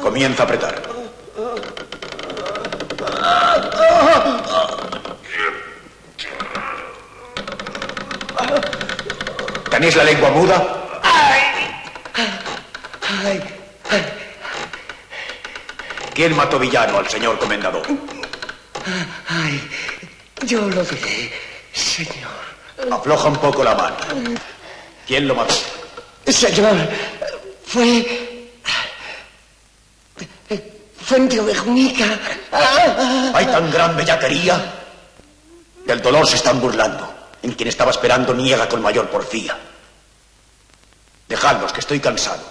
Comienza 0.00 0.42
a 0.42 0.46
apretar. 0.46 0.82
¿Tenéis 9.70 9.96
la 9.96 10.04
lengua 10.04 10.30
muda? 10.30 10.76
¿Quién 16.14 16.36
mató 16.36 16.58
villano 16.58 16.98
al 16.98 17.08
señor 17.08 17.38
comendador? 17.38 17.82
Ay, 19.28 19.60
yo 20.46 20.68
lo 20.68 20.84
diré. 20.84 21.29
Afloja 23.00 23.28
un 23.28 23.36
poco 23.36 23.64
la 23.64 23.74
mano. 23.74 23.96
¿Quién 25.06 25.26
lo 25.26 25.34
mató? 25.34 25.54
Señor, 26.26 26.76
fue... 27.64 28.50
Fuente 31.00 31.40
Ovejunica. 31.40 32.04
Hay 33.32 33.46
tan 33.46 33.70
gran 33.70 33.96
bellaquería. 33.96 34.74
Del 35.86 36.02
dolor 36.02 36.26
se 36.26 36.36
están 36.36 36.60
burlando. 36.60 37.10
En 37.42 37.52
quien 37.52 37.70
estaba 37.70 37.90
esperando 37.90 38.34
niega 38.34 38.68
con 38.68 38.82
mayor 38.82 39.08
porfía. 39.08 39.58
Dejadlos, 41.26 41.72
que 41.72 41.80
estoy 41.80 42.00
cansado. 42.00 42.42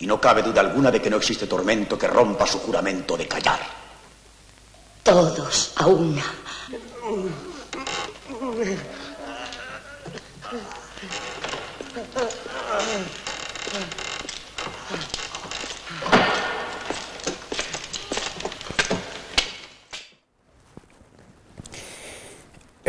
Y 0.00 0.06
no 0.08 0.20
cabe 0.20 0.42
duda 0.42 0.60
alguna 0.60 0.90
de 0.90 1.00
que 1.00 1.08
no 1.08 1.18
existe 1.18 1.46
tormento 1.46 1.96
que 1.96 2.08
rompa 2.08 2.48
su 2.48 2.58
juramento 2.58 3.16
de 3.16 3.28
callar. 3.28 3.60
Todos 5.04 5.72
a 5.76 5.86
una. 5.86 6.24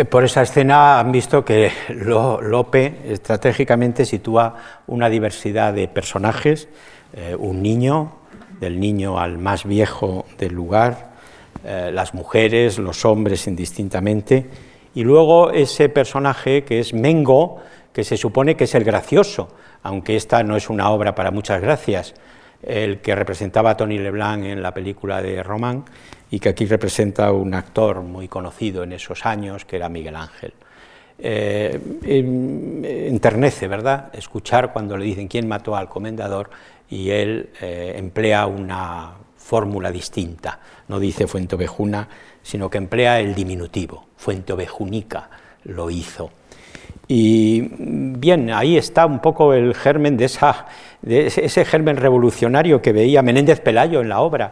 Por 0.10 0.24
esa 0.24 0.42
escena 0.42 1.00
han 1.00 1.12
visto 1.12 1.46
que 1.46 1.72
Lope 1.90 3.02
estratégicamente 3.06 4.06
sitúa 4.06 4.56
una 4.88 5.08
diversidad 5.08 5.72
de 5.74 5.88
personajes, 5.88 6.68
eh, 7.14 7.36
un 7.38 7.62
niño, 7.62 8.14
del 8.60 8.80
niño 8.80 9.20
al 9.20 9.38
más 9.38 9.66
viejo 9.66 10.26
del 10.40 10.54
lugar, 10.54 11.14
eh, 11.64 11.92
las 11.94 12.16
mujeres, 12.16 12.80
los 12.80 13.06
hombres 13.06 13.46
indistintamente, 13.46 14.50
y 14.96 15.04
luego 15.04 15.52
ese 15.52 15.90
personaje 15.90 16.64
que 16.64 16.80
es 16.80 16.94
Mengo, 16.94 17.62
que 17.92 18.04
se 18.04 18.18
supone 18.18 18.56
que 18.56 18.64
es 18.64 18.74
el 18.74 18.84
gracioso, 18.84 19.50
aunque 19.84 20.16
esta 20.16 20.42
no 20.42 20.56
es 20.56 20.70
una 20.70 20.90
obra 20.90 21.14
para 21.14 21.30
muchas 21.30 21.62
gracias, 21.62 22.16
el 22.64 23.00
que 23.00 23.16
representaba 23.16 23.72
a 23.72 23.78
Tony 23.78 23.98
Leblanc 23.98 24.44
en 24.46 24.62
la 24.62 24.74
película 24.74 25.22
de 25.22 25.44
Román, 25.44 25.86
y 26.32 26.40
que 26.40 26.50
aquí 26.50 26.66
representa 26.66 27.32
un 27.32 27.54
actor 27.54 28.02
muy 28.02 28.28
conocido 28.28 28.84
en 28.84 28.94
esos 28.94 29.26
años, 29.26 29.66
que 29.66 29.76
era 29.76 29.90
Miguel 29.90 30.16
Ángel. 30.16 30.54
Eh, 31.20 31.80
em, 32.04 32.84
enternece, 32.84 33.68
¿verdad?, 33.68 34.10
escuchar 34.14 34.74
cuando 34.74 34.98
le 34.98 35.06
dicen 35.06 35.28
quién 35.28 35.48
mató 35.48 35.76
al 35.76 35.88
comendador 35.90 36.50
y 36.90 37.12
él 37.12 37.50
eh, 37.62 37.94
emplea 37.98 38.48
una 38.48 39.14
fórmula 39.38 39.92
distinta. 39.92 40.60
No 40.88 41.00
dice 41.00 41.28
Fuentovejuna, 41.28 42.08
sino 42.42 42.70
que 42.70 42.78
emplea 42.78 43.20
el 43.20 43.36
diminutivo. 43.36 44.08
Fuentovejunica 44.18 45.30
lo 45.66 45.90
hizo. 45.90 46.32
Y 47.16 47.70
bien, 47.78 48.50
ahí 48.50 48.76
está 48.76 49.06
un 49.06 49.20
poco 49.20 49.54
el 49.54 49.76
germen 49.76 50.18
de, 50.18 50.26
esa, 50.26 50.66
de 51.04 51.28
ese 51.28 51.64
germen 51.64 51.98
revolucionario 51.98 52.82
que 52.82 52.92
veía 52.92 53.22
Menéndez 53.22 53.60
Pelayo 53.60 54.02
en 54.02 54.10
la 54.10 54.22
obra. 54.22 54.52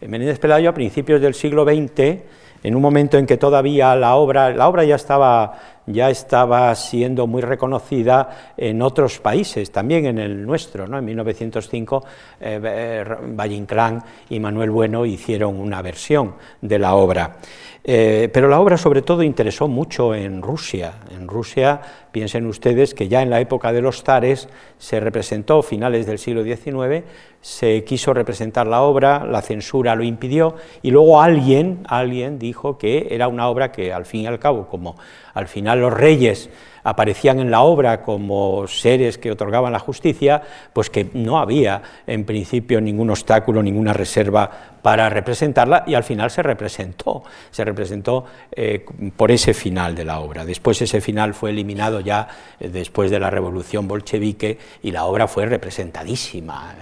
Menéndez 0.00 0.40
Pelayo 0.40 0.70
a 0.70 0.74
principios 0.74 1.20
del 1.20 1.34
siglo 1.34 1.64
XX, 1.64 2.24
en 2.64 2.74
un 2.74 2.82
momento 2.82 3.16
en 3.16 3.26
que 3.26 3.36
todavía 3.36 3.94
la 3.94 4.16
obra, 4.16 4.50
la 4.50 4.66
obra 4.66 4.82
ya 4.82 4.96
estaba 4.96 5.54
ya 5.92 6.10
estaba 6.10 6.74
siendo 6.74 7.26
muy 7.26 7.42
reconocida 7.42 8.52
en 8.56 8.82
otros 8.82 9.18
países, 9.18 9.70
también 9.70 10.06
en 10.06 10.18
el 10.18 10.44
nuestro. 10.44 10.86
¿no? 10.86 10.98
En 10.98 11.04
1905, 11.04 12.04
eh, 12.40 13.04
Valle 13.28 13.54
Inclán 13.54 14.02
y 14.28 14.40
Manuel 14.40 14.70
Bueno 14.70 15.04
hicieron 15.04 15.58
una 15.58 15.82
versión 15.82 16.34
de 16.60 16.78
la 16.78 16.94
obra. 16.94 17.36
Eh, 17.82 18.28
pero 18.32 18.48
la 18.48 18.60
obra 18.60 18.76
sobre 18.76 19.00
todo 19.00 19.22
interesó 19.22 19.66
mucho 19.66 20.14
en 20.14 20.42
Rusia. 20.42 20.94
En 21.10 21.26
Rusia, 21.26 21.80
piensen 22.12 22.46
ustedes 22.46 22.92
que 22.94 23.08
ya 23.08 23.22
en 23.22 23.30
la 23.30 23.40
época 23.40 23.72
de 23.72 23.80
los 23.80 24.02
zares 24.02 24.48
se 24.78 25.00
representó, 25.00 25.62
finales 25.62 26.06
del 26.06 26.18
siglo 26.18 26.44
XIX, 26.44 27.04
se 27.40 27.82
quiso 27.84 28.12
representar 28.12 28.66
la 28.66 28.82
obra, 28.82 29.24
la 29.24 29.40
censura 29.40 29.94
lo 29.94 30.04
impidió 30.04 30.56
y 30.82 30.90
luego 30.90 31.22
alguien, 31.22 31.80
alguien 31.88 32.38
dijo 32.38 32.76
que 32.76 33.08
era 33.10 33.28
una 33.28 33.48
obra 33.48 33.72
que 33.72 33.92
al 33.94 34.04
fin 34.04 34.22
y 34.22 34.26
al 34.26 34.38
cabo, 34.38 34.68
como 34.68 34.96
al 35.32 35.48
final 35.48 35.80
los 35.80 35.92
reyes 35.94 36.50
aparecían 36.82 37.40
en 37.40 37.50
la 37.50 37.62
obra 37.62 38.02
como 38.02 38.66
seres 38.66 39.18
que 39.18 39.30
otorgaban 39.30 39.72
la 39.72 39.78
justicia, 39.78 40.42
pues 40.72 40.90
que 40.90 41.08
no 41.14 41.38
había 41.38 41.82
en 42.06 42.24
principio 42.24 42.80
ningún 42.80 43.10
obstáculo, 43.10 43.62
ninguna 43.62 43.92
reserva 43.92 44.50
para 44.82 45.10
representarla 45.10 45.84
y 45.86 45.94
al 45.94 46.04
final 46.04 46.30
se 46.30 46.42
representó, 46.42 47.22
se 47.50 47.64
representó 47.64 48.24
eh, 48.52 48.84
por 49.16 49.30
ese 49.30 49.52
final 49.54 49.94
de 49.94 50.04
la 50.04 50.20
obra. 50.20 50.44
Después 50.44 50.80
ese 50.80 51.00
final 51.00 51.34
fue 51.34 51.50
eliminado 51.50 52.00
ya 52.00 52.28
eh, 52.58 52.68
después 52.68 53.10
de 53.10 53.20
la 53.20 53.30
revolución 53.30 53.86
bolchevique 53.86 54.58
y 54.82 54.90
la 54.90 55.04
obra 55.04 55.28
fue 55.28 55.46
representadísima. 55.46 56.76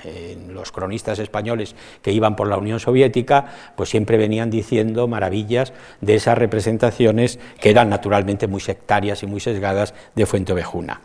los 0.48 0.72
cronistas 0.72 1.18
españoles 1.18 1.74
que 2.02 2.12
iban 2.12 2.36
por 2.36 2.48
la 2.48 2.56
Unión 2.56 2.80
Soviética 2.80 3.46
pues 3.76 3.88
siempre 3.88 4.16
venían 4.16 4.50
diciendo 4.50 5.08
maravillas 5.08 5.72
de 6.00 6.14
esas 6.14 6.38
representaciones 6.38 7.38
que 7.60 7.70
eran 7.70 7.88
naturalmente 7.88 8.46
muy 8.46 8.60
sectarias 8.60 9.22
y 9.22 9.26
muy 9.26 9.40
sesgadas 9.40 9.94
de 10.14 10.26
Fuentovejuna. 10.26 11.00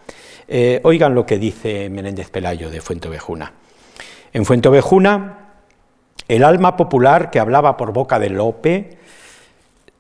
Eh, 0.48 0.82
oigan 0.84 1.16
lo 1.16 1.26
que 1.26 1.38
dice 1.38 1.89
Menéndez 1.89 2.30
Pelayo 2.30 2.70
de 2.70 2.82
Fuentovejuna. 2.82 3.52
En 4.34 4.46
Fuentovejuna, 4.46 5.54
el 6.28 6.44
alma 6.44 6.76
popular 6.76 7.30
que 7.30 7.39
hablaba 7.39 7.78
por 7.78 7.94
boca 7.94 8.20
de 8.20 8.30
Lope 8.30 8.98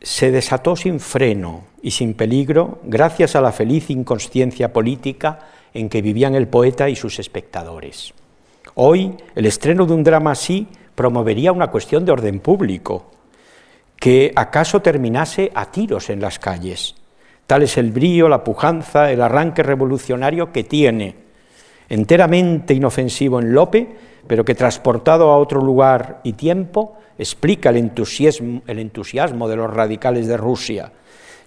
se 0.01 0.31
desató 0.31 0.75
sin 0.75 0.99
freno 0.99 1.65
y 1.81 1.91
sin 1.91 2.13
peligro 2.13 2.79
gracias 2.83 3.35
a 3.35 3.41
la 3.41 3.51
feliz 3.51 3.89
inconsciencia 3.89 4.73
política 4.73 5.39
en 5.73 5.89
que 5.89 6.01
vivían 6.01 6.35
el 6.35 6.47
poeta 6.47 6.89
y 6.89 6.95
sus 6.95 7.19
espectadores. 7.19 8.13
Hoy, 8.75 9.15
el 9.35 9.45
estreno 9.45 9.85
de 9.85 9.93
un 9.93 10.03
drama 10.03 10.31
así 10.31 10.67
promovería 10.95 11.51
una 11.51 11.71
cuestión 11.71 12.05
de 12.05 12.11
orden 12.11 12.39
público, 12.39 13.11
que 13.97 14.31
acaso 14.35 14.81
terminase 14.81 15.51
a 15.55 15.71
tiros 15.71 16.09
en 16.09 16.21
las 16.21 16.39
calles. 16.39 16.95
Tal 17.47 17.63
es 17.63 17.77
el 17.77 17.91
brío, 17.91 18.29
la 18.29 18.43
pujanza, 18.43 19.11
el 19.11 19.21
arranque 19.21 19.63
revolucionario 19.63 20.51
que 20.51 20.63
tiene, 20.63 21.15
enteramente 21.89 22.73
inofensivo 22.73 23.39
en 23.39 23.53
Lope, 23.53 23.95
pero 24.27 24.45
que 24.45 24.55
transportado 24.55 25.29
a 25.31 25.37
otro 25.37 25.61
lugar 25.61 26.21
y 26.23 26.33
tiempo 26.33 26.97
explica 27.17 27.69
el 27.69 27.77
entusiasmo, 27.77 28.61
el 28.67 28.79
entusiasmo 28.79 29.47
de 29.49 29.57
los 29.57 29.71
radicales 29.71 30.27
de 30.27 30.37
Rusia. 30.37 30.91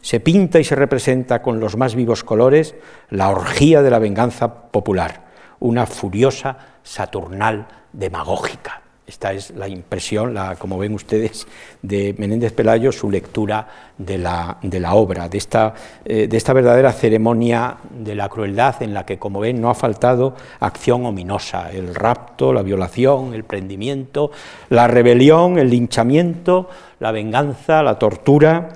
Se 0.03 0.21
pinta 0.21 0.61
y 0.61 0.65
se 0.65 0.77
representa 0.77 1.43
con 1.43 1.59
los 1.59 1.77
más 1.77 1.95
vivos 1.95 2.23
colores 2.23 2.75
la 3.11 3.31
orgía 3.31 3.83
de 3.83 3.91
la 3.91 3.99
venganza 3.99 4.71
popular, 4.71 5.25
una 5.59 5.87
furiosa, 5.87 6.59
saturnal 6.83 7.67
demagógica. 7.93 8.86
Esta 9.07 9.33
es 9.33 9.53
la 9.53 9.69
impresión, 9.69 10.35
la, 10.35 10.57
como 10.57 10.79
ven 10.79 10.93
ustedes, 10.93 11.47
de 11.81 12.13
Menéndez 12.19 12.53
Pelayo, 12.53 12.91
su 12.91 13.09
lectura 13.09 13.69
de 13.97 14.19
la, 14.19 14.59
de 14.63 14.81
la 14.81 14.95
obra, 14.95 15.29
de 15.29 15.39
esta, 15.39 15.75
eh, 16.05 16.27
de 16.27 16.37
esta, 16.37 16.53
verdadera 16.53 16.93
ceremonia 16.93 17.77
de 17.89 18.17
la 18.17 18.29
crueldad 18.29 18.83
en 18.83 18.93
la 18.93 19.07
que, 19.07 19.17
como 19.17 19.39
ven, 19.39 19.61
no 19.61 19.71
ha 19.71 19.77
faltado 19.77 20.35
acción 20.59 21.07
ominosa, 21.07 21.71
el 21.71 21.95
rapto, 21.95 22.53
la 22.53 22.63
violación, 22.63 23.33
el 23.33 23.45
prendimiento, 23.45 24.33
la 24.71 24.89
rebelión, 24.89 25.61
el 25.61 25.71
linchamiento, 25.71 26.69
la 26.99 27.13
venganza, 27.13 27.85
la 27.85 28.01
tortura, 28.01 28.71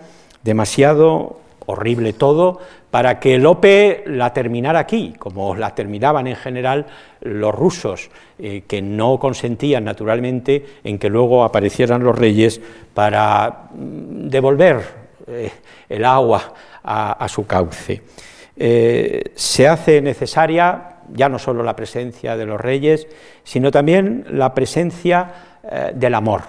demasiado 0.45 1.41
horrible 1.67 2.13
todo, 2.13 2.61
para 2.91 3.21
que 3.21 3.39
Lope 3.39 4.05
la 4.07 4.33
terminara 4.33 4.81
aquí, 4.81 5.15
como 5.19 5.55
la 5.55 5.75
terminaban 5.75 6.27
en 6.27 6.37
general 6.37 6.87
los 7.21 7.55
rusos, 7.55 8.11
eh, 8.39 8.65
que 8.67 8.83
no 8.83 9.19
consentían 9.19 9.85
naturalmente 9.85 10.65
en 10.83 10.99
que 10.99 11.09
luego 11.09 11.45
aparecieran 11.45 12.03
los 12.03 12.19
reyes 12.19 12.61
para 12.93 13.69
mm, 13.73 14.29
devolver 14.29 14.83
eh, 15.29 15.51
el 15.89 16.05
agua 16.05 16.53
a, 16.83 17.29
su 17.29 17.47
cauce. 17.47 18.01
Eh, 18.57 19.23
se 19.35 19.69
hace 19.69 20.01
necesaria 20.01 20.97
ya 21.13 21.29
no 21.29 21.39
solo 21.39 21.63
la 21.63 21.77
presencia 21.77 22.37
de 22.37 22.47
los 22.47 22.61
reyes, 22.61 23.07
sino 23.45 23.71
también 23.71 24.25
la 24.31 24.55
presencia 24.55 25.31
del 25.95 26.15
amor. 26.15 26.43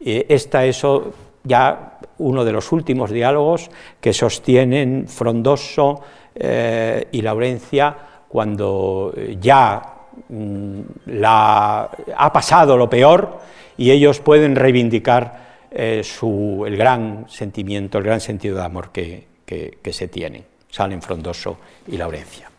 esta 0.00 0.64
eso 0.64 1.12
ya 1.44 1.98
uno 2.18 2.44
de 2.44 2.52
los 2.52 2.72
últimos 2.72 3.10
diálogos 3.10 3.70
que 4.00 4.12
sostienen 4.12 5.06
Frondoso 5.08 6.00
eh, 6.34 7.08
y 7.12 7.22
Laurencia 7.22 7.96
cuando 8.28 9.12
ya 9.40 9.82
mm, 10.28 10.80
ha 11.22 12.32
pasado 12.32 12.76
lo 12.76 12.90
peor 12.90 13.38
y 13.76 13.90
ellos 13.90 14.20
pueden 14.20 14.56
reivindicar 14.56 15.44
eh, 15.70 16.02
su, 16.02 16.64
el 16.66 16.76
gran 16.76 17.26
sentimiento, 17.28 17.98
el 17.98 18.04
gran 18.04 18.20
sentido 18.20 18.56
de 18.56 18.64
amor 18.64 18.90
que, 18.90 19.26
que 19.46 19.92
se 19.92 20.08
tienen. 20.08 20.44
Salen 20.70 21.02
Frondoso 21.02 21.58
y 21.86 21.96
Laurencia. 21.96 22.50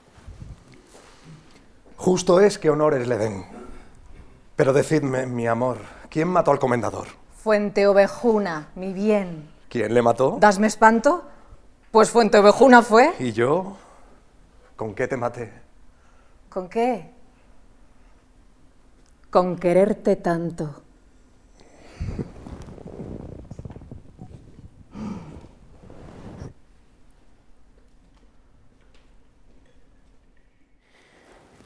Justo 1.97 2.39
es 2.39 2.57
que 2.57 2.69
honores 2.69 3.07
le 3.07 3.17
den. 3.17 3.45
Pero 4.55 4.71
decidme, 4.71 5.25
mi 5.25 5.47
amor, 5.47 5.79
¿quién 6.09 6.29
mató 6.29 6.51
al 6.51 6.59
comendador? 6.59 7.07
Fuente 7.45 7.85
Ovejuna, 7.85 8.69
mi 8.73 8.91
bien. 8.91 9.47
¿Quién 9.69 9.93
le 9.93 10.01
mató? 10.01 10.37
¿Dasme 10.39 10.65
espanto? 10.65 11.25
Pues 11.91 12.09
Fuente 12.09 12.39
Ovejuna 12.39 12.81
fue. 12.81 13.13
¿Y 13.19 13.33
yo? 13.33 13.77
¿Con 14.75 14.95
qué 14.95 15.07
te 15.07 15.15
maté? 15.15 15.53
¿Con 16.49 16.67
qué? 16.67 17.11
Con 19.29 19.57
quererte 19.57 20.15
tanto. 20.15 20.81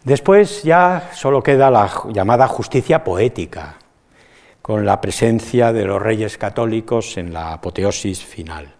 Después 0.04 0.62
ya 0.64 1.10
solo 1.14 1.41
queda 1.41 1.72
la 1.72 1.90
llamada 2.10 2.49
justicia 2.49 3.02
poética, 3.02 3.79
con 4.70 4.86
la 4.86 5.02
presencia 5.02 5.74
de 5.74 5.84
los 5.84 6.00
reyes 6.00 6.38
católicos 6.38 7.18
en 7.18 7.34
la 7.34 7.54
apoteosis 7.54 8.24
final. 8.24 8.72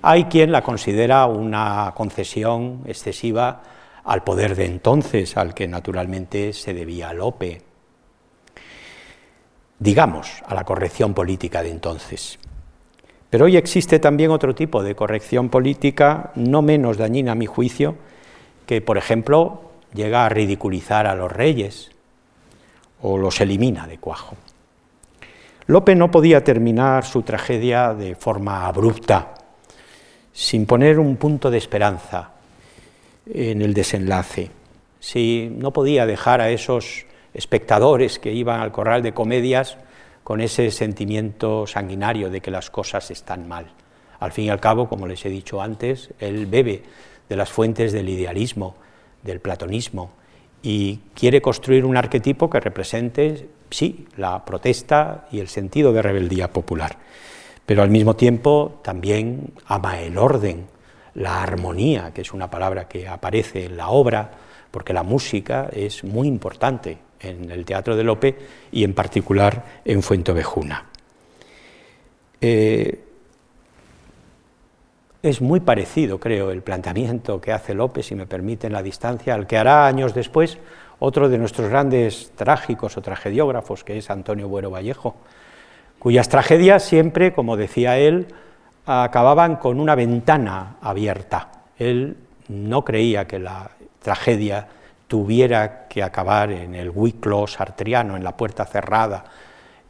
Hay 0.00 0.24
quien 0.24 0.50
la 0.50 0.62
considera 0.62 1.26
una 1.26 1.92
concesión 1.94 2.80
excesiva 2.86 3.62
al 4.04 4.24
poder 4.24 4.56
de 4.56 4.64
entonces, 4.64 5.36
al 5.36 5.52
que 5.52 5.68
naturalmente 5.68 6.54
se 6.54 6.72
debía 6.72 7.12
Lope, 7.12 7.60
digamos, 9.78 10.42
a 10.46 10.54
la 10.54 10.64
corrección 10.64 11.12
política 11.12 11.62
de 11.62 11.72
entonces. 11.72 12.38
Pero 13.28 13.44
hoy 13.44 13.58
existe 13.58 13.98
también 13.98 14.30
otro 14.30 14.54
tipo 14.54 14.82
de 14.82 14.94
corrección 14.94 15.50
política, 15.50 16.32
no 16.36 16.62
menos 16.62 16.96
dañina 16.96 17.32
a 17.32 17.34
mi 17.34 17.44
juicio, 17.44 17.96
que, 18.64 18.80
por 18.80 18.96
ejemplo, 18.96 19.72
llega 19.92 20.24
a 20.24 20.30
ridiculizar 20.30 21.06
a 21.06 21.14
los 21.14 21.30
reyes 21.30 21.90
o 23.02 23.18
los 23.18 23.42
elimina 23.42 23.86
de 23.86 23.98
cuajo. 23.98 24.34
Lope 25.68 25.94
no 25.94 26.10
podía 26.10 26.42
terminar 26.42 27.04
su 27.04 27.20
tragedia 27.20 27.92
de 27.92 28.14
forma 28.14 28.66
abrupta, 28.66 29.34
sin 30.32 30.64
poner 30.64 30.98
un 30.98 31.16
punto 31.16 31.50
de 31.50 31.58
esperanza 31.58 32.30
en 33.26 33.60
el 33.60 33.74
desenlace. 33.74 34.50
Si 34.98 35.54
no 35.54 35.74
podía 35.74 36.06
dejar 36.06 36.40
a 36.40 36.48
esos 36.48 37.04
espectadores 37.34 38.18
que 38.18 38.32
iban 38.32 38.62
al 38.62 38.72
corral 38.72 39.02
de 39.02 39.12
comedias 39.12 39.76
con 40.24 40.40
ese 40.40 40.70
sentimiento 40.70 41.66
sanguinario 41.66 42.30
de 42.30 42.40
que 42.40 42.50
las 42.50 42.70
cosas 42.70 43.10
están 43.10 43.46
mal. 43.46 43.66
Al 44.20 44.32
fin 44.32 44.46
y 44.46 44.50
al 44.50 44.60
cabo, 44.60 44.88
como 44.88 45.06
les 45.06 45.26
he 45.26 45.28
dicho 45.28 45.60
antes, 45.60 46.14
él 46.18 46.46
bebe 46.46 46.82
de 47.28 47.36
las 47.36 47.50
fuentes 47.50 47.92
del 47.92 48.08
idealismo, 48.08 48.74
del 49.22 49.40
platonismo, 49.40 50.12
y 50.62 51.00
quiere 51.14 51.42
construir 51.42 51.84
un 51.84 51.98
arquetipo 51.98 52.48
que 52.48 52.58
represente, 52.58 53.50
sí, 53.70 54.06
la 54.16 54.44
protesta 54.44 55.26
y 55.30 55.40
el 55.40 55.48
sentido 55.48 55.92
de 55.92 56.02
rebeldía 56.02 56.52
popular, 56.52 56.96
pero 57.66 57.82
al 57.82 57.90
mismo 57.90 58.16
tiempo 58.16 58.80
también 58.82 59.52
ama 59.66 60.00
el 60.00 60.18
orden, 60.18 60.66
la 61.14 61.42
armonía, 61.42 62.12
que 62.12 62.22
es 62.22 62.32
una 62.32 62.50
palabra 62.50 62.88
que 62.88 63.08
aparece 63.08 63.66
en 63.66 63.76
la 63.76 63.88
obra, 63.88 64.30
porque 64.70 64.92
la 64.92 65.02
música 65.02 65.68
es 65.72 66.04
muy 66.04 66.28
importante 66.28 66.98
en 67.20 67.50
el 67.50 67.64
teatro 67.64 67.96
de 67.96 68.04
Lope 68.04 68.38
y 68.70 68.84
en 68.84 68.94
particular 68.94 69.80
en 69.84 70.02
Fuentovejuna. 70.02 70.86
Eh, 72.40 73.04
es 75.22 75.40
muy 75.40 75.60
parecido, 75.60 76.20
creo, 76.20 76.52
el 76.52 76.62
planteamiento 76.62 77.40
que 77.40 77.52
hace 77.52 77.74
Lope, 77.74 78.02
si 78.02 78.14
me 78.14 78.26
permiten 78.26 78.72
la 78.72 78.82
distancia, 78.82 79.34
al 79.34 79.46
que 79.46 79.58
hará 79.58 79.86
años 79.86 80.14
después 80.14 80.58
otro 80.98 81.28
de 81.28 81.38
nuestros 81.38 81.68
grandes 81.68 82.32
trágicos 82.34 82.96
o 82.96 83.02
tragediógrafos, 83.02 83.84
que 83.84 83.98
es 83.98 84.10
Antonio 84.10 84.48
Buero 84.48 84.70
Vallejo, 84.70 85.16
cuyas 85.98 86.28
tragedias 86.28 86.84
siempre, 86.84 87.32
como 87.32 87.56
decía 87.56 87.98
él, 87.98 88.28
acababan 88.86 89.56
con 89.56 89.80
una 89.80 89.94
ventana 89.94 90.76
abierta. 90.80 91.50
Él 91.78 92.16
no 92.48 92.84
creía 92.84 93.26
que 93.26 93.38
la 93.38 93.70
tragedia 94.00 94.68
tuviera 95.06 95.86
que 95.88 96.02
acabar 96.02 96.50
en 96.50 96.74
el 96.74 96.90
huiclo 96.90 97.46
sartriano, 97.46 98.16
en 98.16 98.24
la 98.24 98.36
puerta 98.36 98.64
cerrada, 98.64 99.24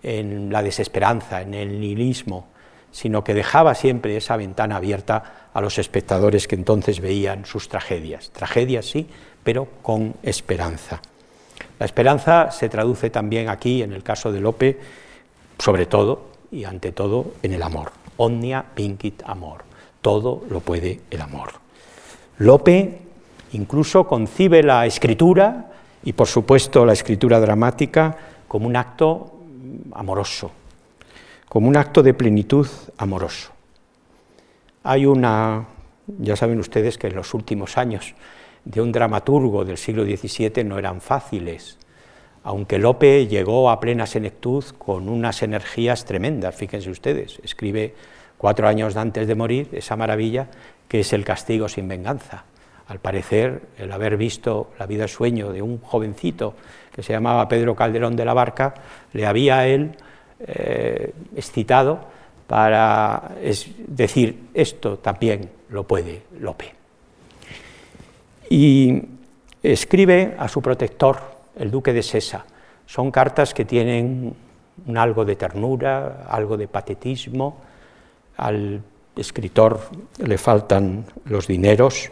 en 0.03 0.53
la 0.53 0.63
desesperanza, 0.63 1.43
en 1.43 1.55
el 1.55 1.81
nihilismo, 1.81 2.49
sino 2.91 3.23
que 3.23 3.35
dejaba 3.35 3.75
siempre 3.75 4.17
esa 4.17 4.37
ventana 4.37 4.77
abierta 4.77 5.51
a 5.53 5.61
los 5.61 5.79
espectadores 5.79 6.49
que 6.49 6.55
entonces 6.55 7.01
veían 7.01 7.45
sus 7.45 7.69
tragedias. 7.69 8.31
Tragedias 8.31 8.87
sí, 8.87 9.09
pero 9.49 9.67
con 9.81 10.13
esperanza. 10.23 11.01
La 11.79 11.87
esperanza 11.87 12.51
se 12.51 12.69
traduce 12.69 13.09
también 13.09 13.49
aquí, 13.49 13.81
en 13.81 13.95
el 13.95 14.03
caso 14.03 14.31
de 14.31 14.43
Lope, 14.43 14.79
sobre 15.59 15.87
todo 15.87 16.33
y 16.53 16.65
ante 16.65 16.93
todo 16.93 17.33
en 17.43 17.55
el 17.55 17.63
amor. 17.63 17.91
Omnia 18.19 18.63
vincit 18.77 19.23
amor. 19.25 19.65
Todo 20.03 20.45
lo 20.51 20.61
puede 20.61 21.01
el 21.11 21.23
amor. 21.23 21.53
Lope 22.37 22.99
incluso 23.53 24.07
concibe 24.07 24.63
la 24.63 24.85
escritura 24.85 25.73
y 26.05 26.13
por 26.13 26.27
supuesto 26.27 26.85
la 26.85 26.93
escritura 26.93 27.41
dramática 27.41 28.19
como 28.47 28.67
un 28.67 28.77
acto 28.77 29.33
amoroso, 29.93 30.51
como 31.49 31.69
un 31.69 31.77
acto 31.79 32.03
de 32.03 32.13
plenitud 32.13 32.69
amoroso. 32.99 33.51
Hay 34.85 35.07
una, 35.07 35.65
ya 36.19 36.37
saben 36.37 36.61
ustedes 36.61 36.99
que 36.99 37.07
en 37.07 37.15
los 37.15 37.33
últimos 37.33 37.79
años 37.79 38.15
de 38.65 38.81
un 38.81 38.93
dramaturgo 38.93 39.65
del 39.65 39.79
siglo 39.79 40.05
XVII 40.05 40.65
no 40.65 40.79
eran 40.79 41.01
fáciles, 41.01 41.79
aunque 42.45 42.79
Lope 42.79 43.27
llegó 43.27 43.71
a 43.71 43.81
plena 43.81 44.07
senectud 44.07 44.65
con 44.79 45.09
unas 45.09 45.43
energías 45.43 46.05
tremendas, 46.05 46.55
fíjense 46.55 46.91
ustedes, 46.91 47.41
escribe 47.43 47.95
cuatro 48.39 48.69
años 48.69 48.97
antes 48.97 49.27
de 49.27 49.35
morir 49.35 49.69
esa 49.73 49.97
maravilla 49.97 50.49
que 50.89 51.01
es 51.01 51.13
el 51.13 51.25
castigo 51.25 51.69
sin 51.69 51.89
venganza. 51.89 52.45
Al 52.87 53.01
parecer, 53.01 53.61
el 53.77 53.93
haber 53.93 54.17
visto 54.17 54.71
la 54.79 54.87
vida 54.87 55.07
sueño 55.09 55.53
de 55.53 55.61
un 55.61 55.79
jovencito 55.79 56.55
que 56.91 57.03
se 57.03 57.13
llamaba 57.13 57.49
Pedro 57.49 57.77
Calderón 57.77 58.17
de 58.17 58.25
la 58.25 58.33
Barca, 58.33 58.73
le 59.13 59.27
había 59.27 59.67
él 59.67 59.93
eh, 60.41 61.13
excitado 61.37 62.01
para 62.47 63.33
decir, 63.89 64.49
esto 64.55 64.99
también 64.99 65.51
lo 65.69 65.87
puede 65.87 66.23
Lope. 66.41 66.78
Y 68.51 69.03
escribe 69.63 70.35
a 70.39 70.49
su 70.49 70.63
protector, 70.63 71.21
el 71.57 71.71
duque 71.71 71.93
de 71.93 72.03
Sesa. 72.03 72.45
Son 72.87 73.11
cartas 73.11 73.53
que 73.53 73.65
tienen 73.65 74.35
algo 74.97 75.25
de 75.25 75.37
ternura, 75.37 76.27
algo 76.29 76.57
de 76.57 76.69
patetismo. 76.69 77.59
Al 78.37 78.81
escritor 79.17 79.81
le 80.19 80.39
faltan 80.39 81.05
los 81.25 81.47
dineros, 81.47 82.11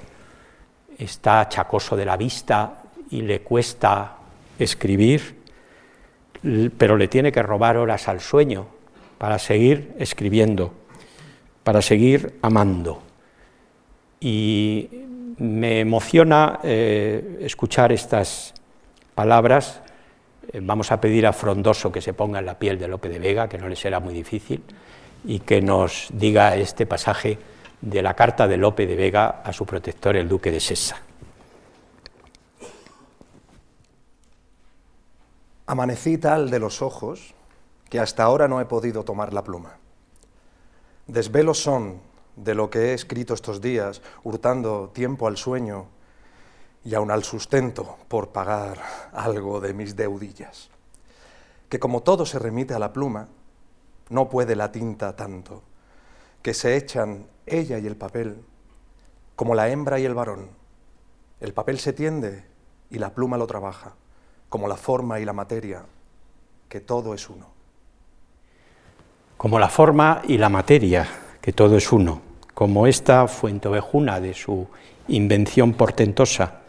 está 0.98 1.40
achacoso 1.40 1.96
de 1.96 2.04
la 2.04 2.16
vista 2.16 2.82
y 3.10 3.22
le 3.22 3.40
cuesta 3.40 4.16
escribir, 4.58 5.36
pero 6.76 6.96
le 6.96 7.08
tiene 7.08 7.32
que 7.32 7.42
robar 7.42 7.76
horas 7.76 8.08
al 8.08 8.20
sueño 8.20 8.66
para 9.18 9.38
seguir 9.38 9.94
escribiendo, 9.98 10.72
para 11.64 11.80
seguir 11.80 12.38
amando. 12.42 13.02
Y 14.20 15.05
me 15.38 15.80
emociona 15.80 16.60
eh, 16.62 17.38
escuchar 17.42 17.92
estas 17.92 18.54
palabras. 19.14 19.80
Eh, 20.52 20.60
vamos 20.62 20.92
a 20.92 21.00
pedir 21.00 21.26
a 21.26 21.32
Frondoso 21.32 21.92
que 21.92 22.00
se 22.00 22.14
ponga 22.14 22.38
en 22.38 22.46
la 22.46 22.58
piel 22.58 22.78
de 22.78 22.88
Lope 22.88 23.08
de 23.08 23.18
Vega, 23.18 23.48
que 23.48 23.58
no 23.58 23.68
le 23.68 23.76
será 23.76 24.00
muy 24.00 24.14
difícil, 24.14 24.62
y 25.24 25.40
que 25.40 25.60
nos 25.60 26.08
diga 26.12 26.56
este 26.56 26.86
pasaje 26.86 27.38
de 27.80 28.02
la 28.02 28.14
carta 28.14 28.46
de 28.46 28.56
Lope 28.56 28.86
de 28.86 28.96
Vega 28.96 29.42
a 29.44 29.52
su 29.52 29.66
protector, 29.66 30.16
el 30.16 30.28
duque 30.28 30.50
de 30.50 30.60
Sesa. 30.60 30.96
Amanecí 35.66 36.16
tal 36.18 36.48
de 36.48 36.60
los 36.60 36.80
ojos 36.80 37.34
que 37.90 37.98
hasta 37.98 38.22
ahora 38.22 38.48
no 38.48 38.60
he 38.60 38.66
podido 38.66 39.04
tomar 39.04 39.32
la 39.32 39.42
pluma. 39.42 39.78
Desvelos 41.06 41.58
son 41.58 42.00
de 42.36 42.54
lo 42.54 42.68
que 42.70 42.90
he 42.90 42.94
escrito 42.94 43.34
estos 43.34 43.60
días, 43.60 44.02
hurtando 44.22 44.90
tiempo 44.90 45.26
al 45.26 45.38
sueño 45.38 45.86
y 46.84 46.94
aun 46.94 47.10
al 47.10 47.24
sustento 47.24 47.96
por 48.08 48.28
pagar 48.28 48.78
algo 49.12 49.60
de 49.60 49.72
mis 49.72 49.96
deudillas. 49.96 50.68
Que 51.68 51.80
como 51.80 52.02
todo 52.02 52.26
se 52.26 52.38
remite 52.38 52.74
a 52.74 52.78
la 52.78 52.92
pluma, 52.92 53.28
no 54.10 54.28
puede 54.28 54.54
la 54.54 54.70
tinta 54.70 55.16
tanto, 55.16 55.62
que 56.42 56.54
se 56.54 56.76
echan 56.76 57.26
ella 57.46 57.78
y 57.78 57.86
el 57.86 57.96
papel 57.96 58.44
como 59.34 59.54
la 59.54 59.68
hembra 59.68 59.98
y 59.98 60.04
el 60.04 60.14
varón. 60.14 60.50
El 61.40 61.52
papel 61.52 61.80
se 61.80 61.92
tiende 61.92 62.44
y 62.90 62.98
la 62.98 63.14
pluma 63.14 63.36
lo 63.36 63.46
trabaja, 63.46 63.94
como 64.48 64.68
la 64.68 64.76
forma 64.76 65.18
y 65.18 65.24
la 65.24 65.32
materia, 65.32 65.84
que 66.68 66.80
todo 66.80 67.14
es 67.14 67.28
uno. 67.28 67.48
Como 69.36 69.58
la 69.58 69.68
forma 69.68 70.22
y 70.26 70.38
la 70.38 70.48
materia, 70.48 71.06
que 71.40 71.52
todo 71.52 71.76
es 71.76 71.92
uno 71.92 72.25
como 72.56 72.86
esta 72.86 73.28
fuentovejuna 73.28 74.18
de 74.18 74.32
su 74.32 74.66
invención 75.08 75.74
portentosa, 75.74 76.62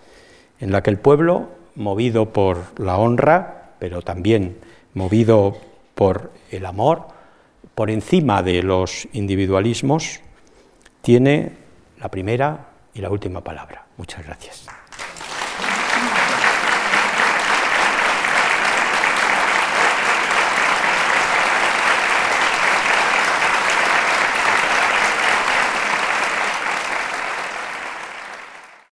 en 0.59 0.73
la 0.73 0.83
que 0.83 0.89
el 0.89 0.99
pueblo, 0.99 1.47
movido 1.75 2.33
por 2.33 2.57
la 2.77 2.97
honra, 2.97 3.71
pero 3.79 4.01
también 4.01 4.57
movido 4.93 5.55
por 5.95 6.33
el 6.51 6.65
amor, 6.65 7.07
por 7.73 7.89
encima 7.89 8.43
de 8.43 8.63
los 8.63 9.07
individualismos, 9.13 10.19
tiene 11.01 11.53
la 12.01 12.11
primera 12.11 12.67
y 12.93 12.99
la 12.99 13.09
última 13.09 13.39
palabra. 13.39 13.85
Muchas 13.95 14.25
gracias. 14.25 14.67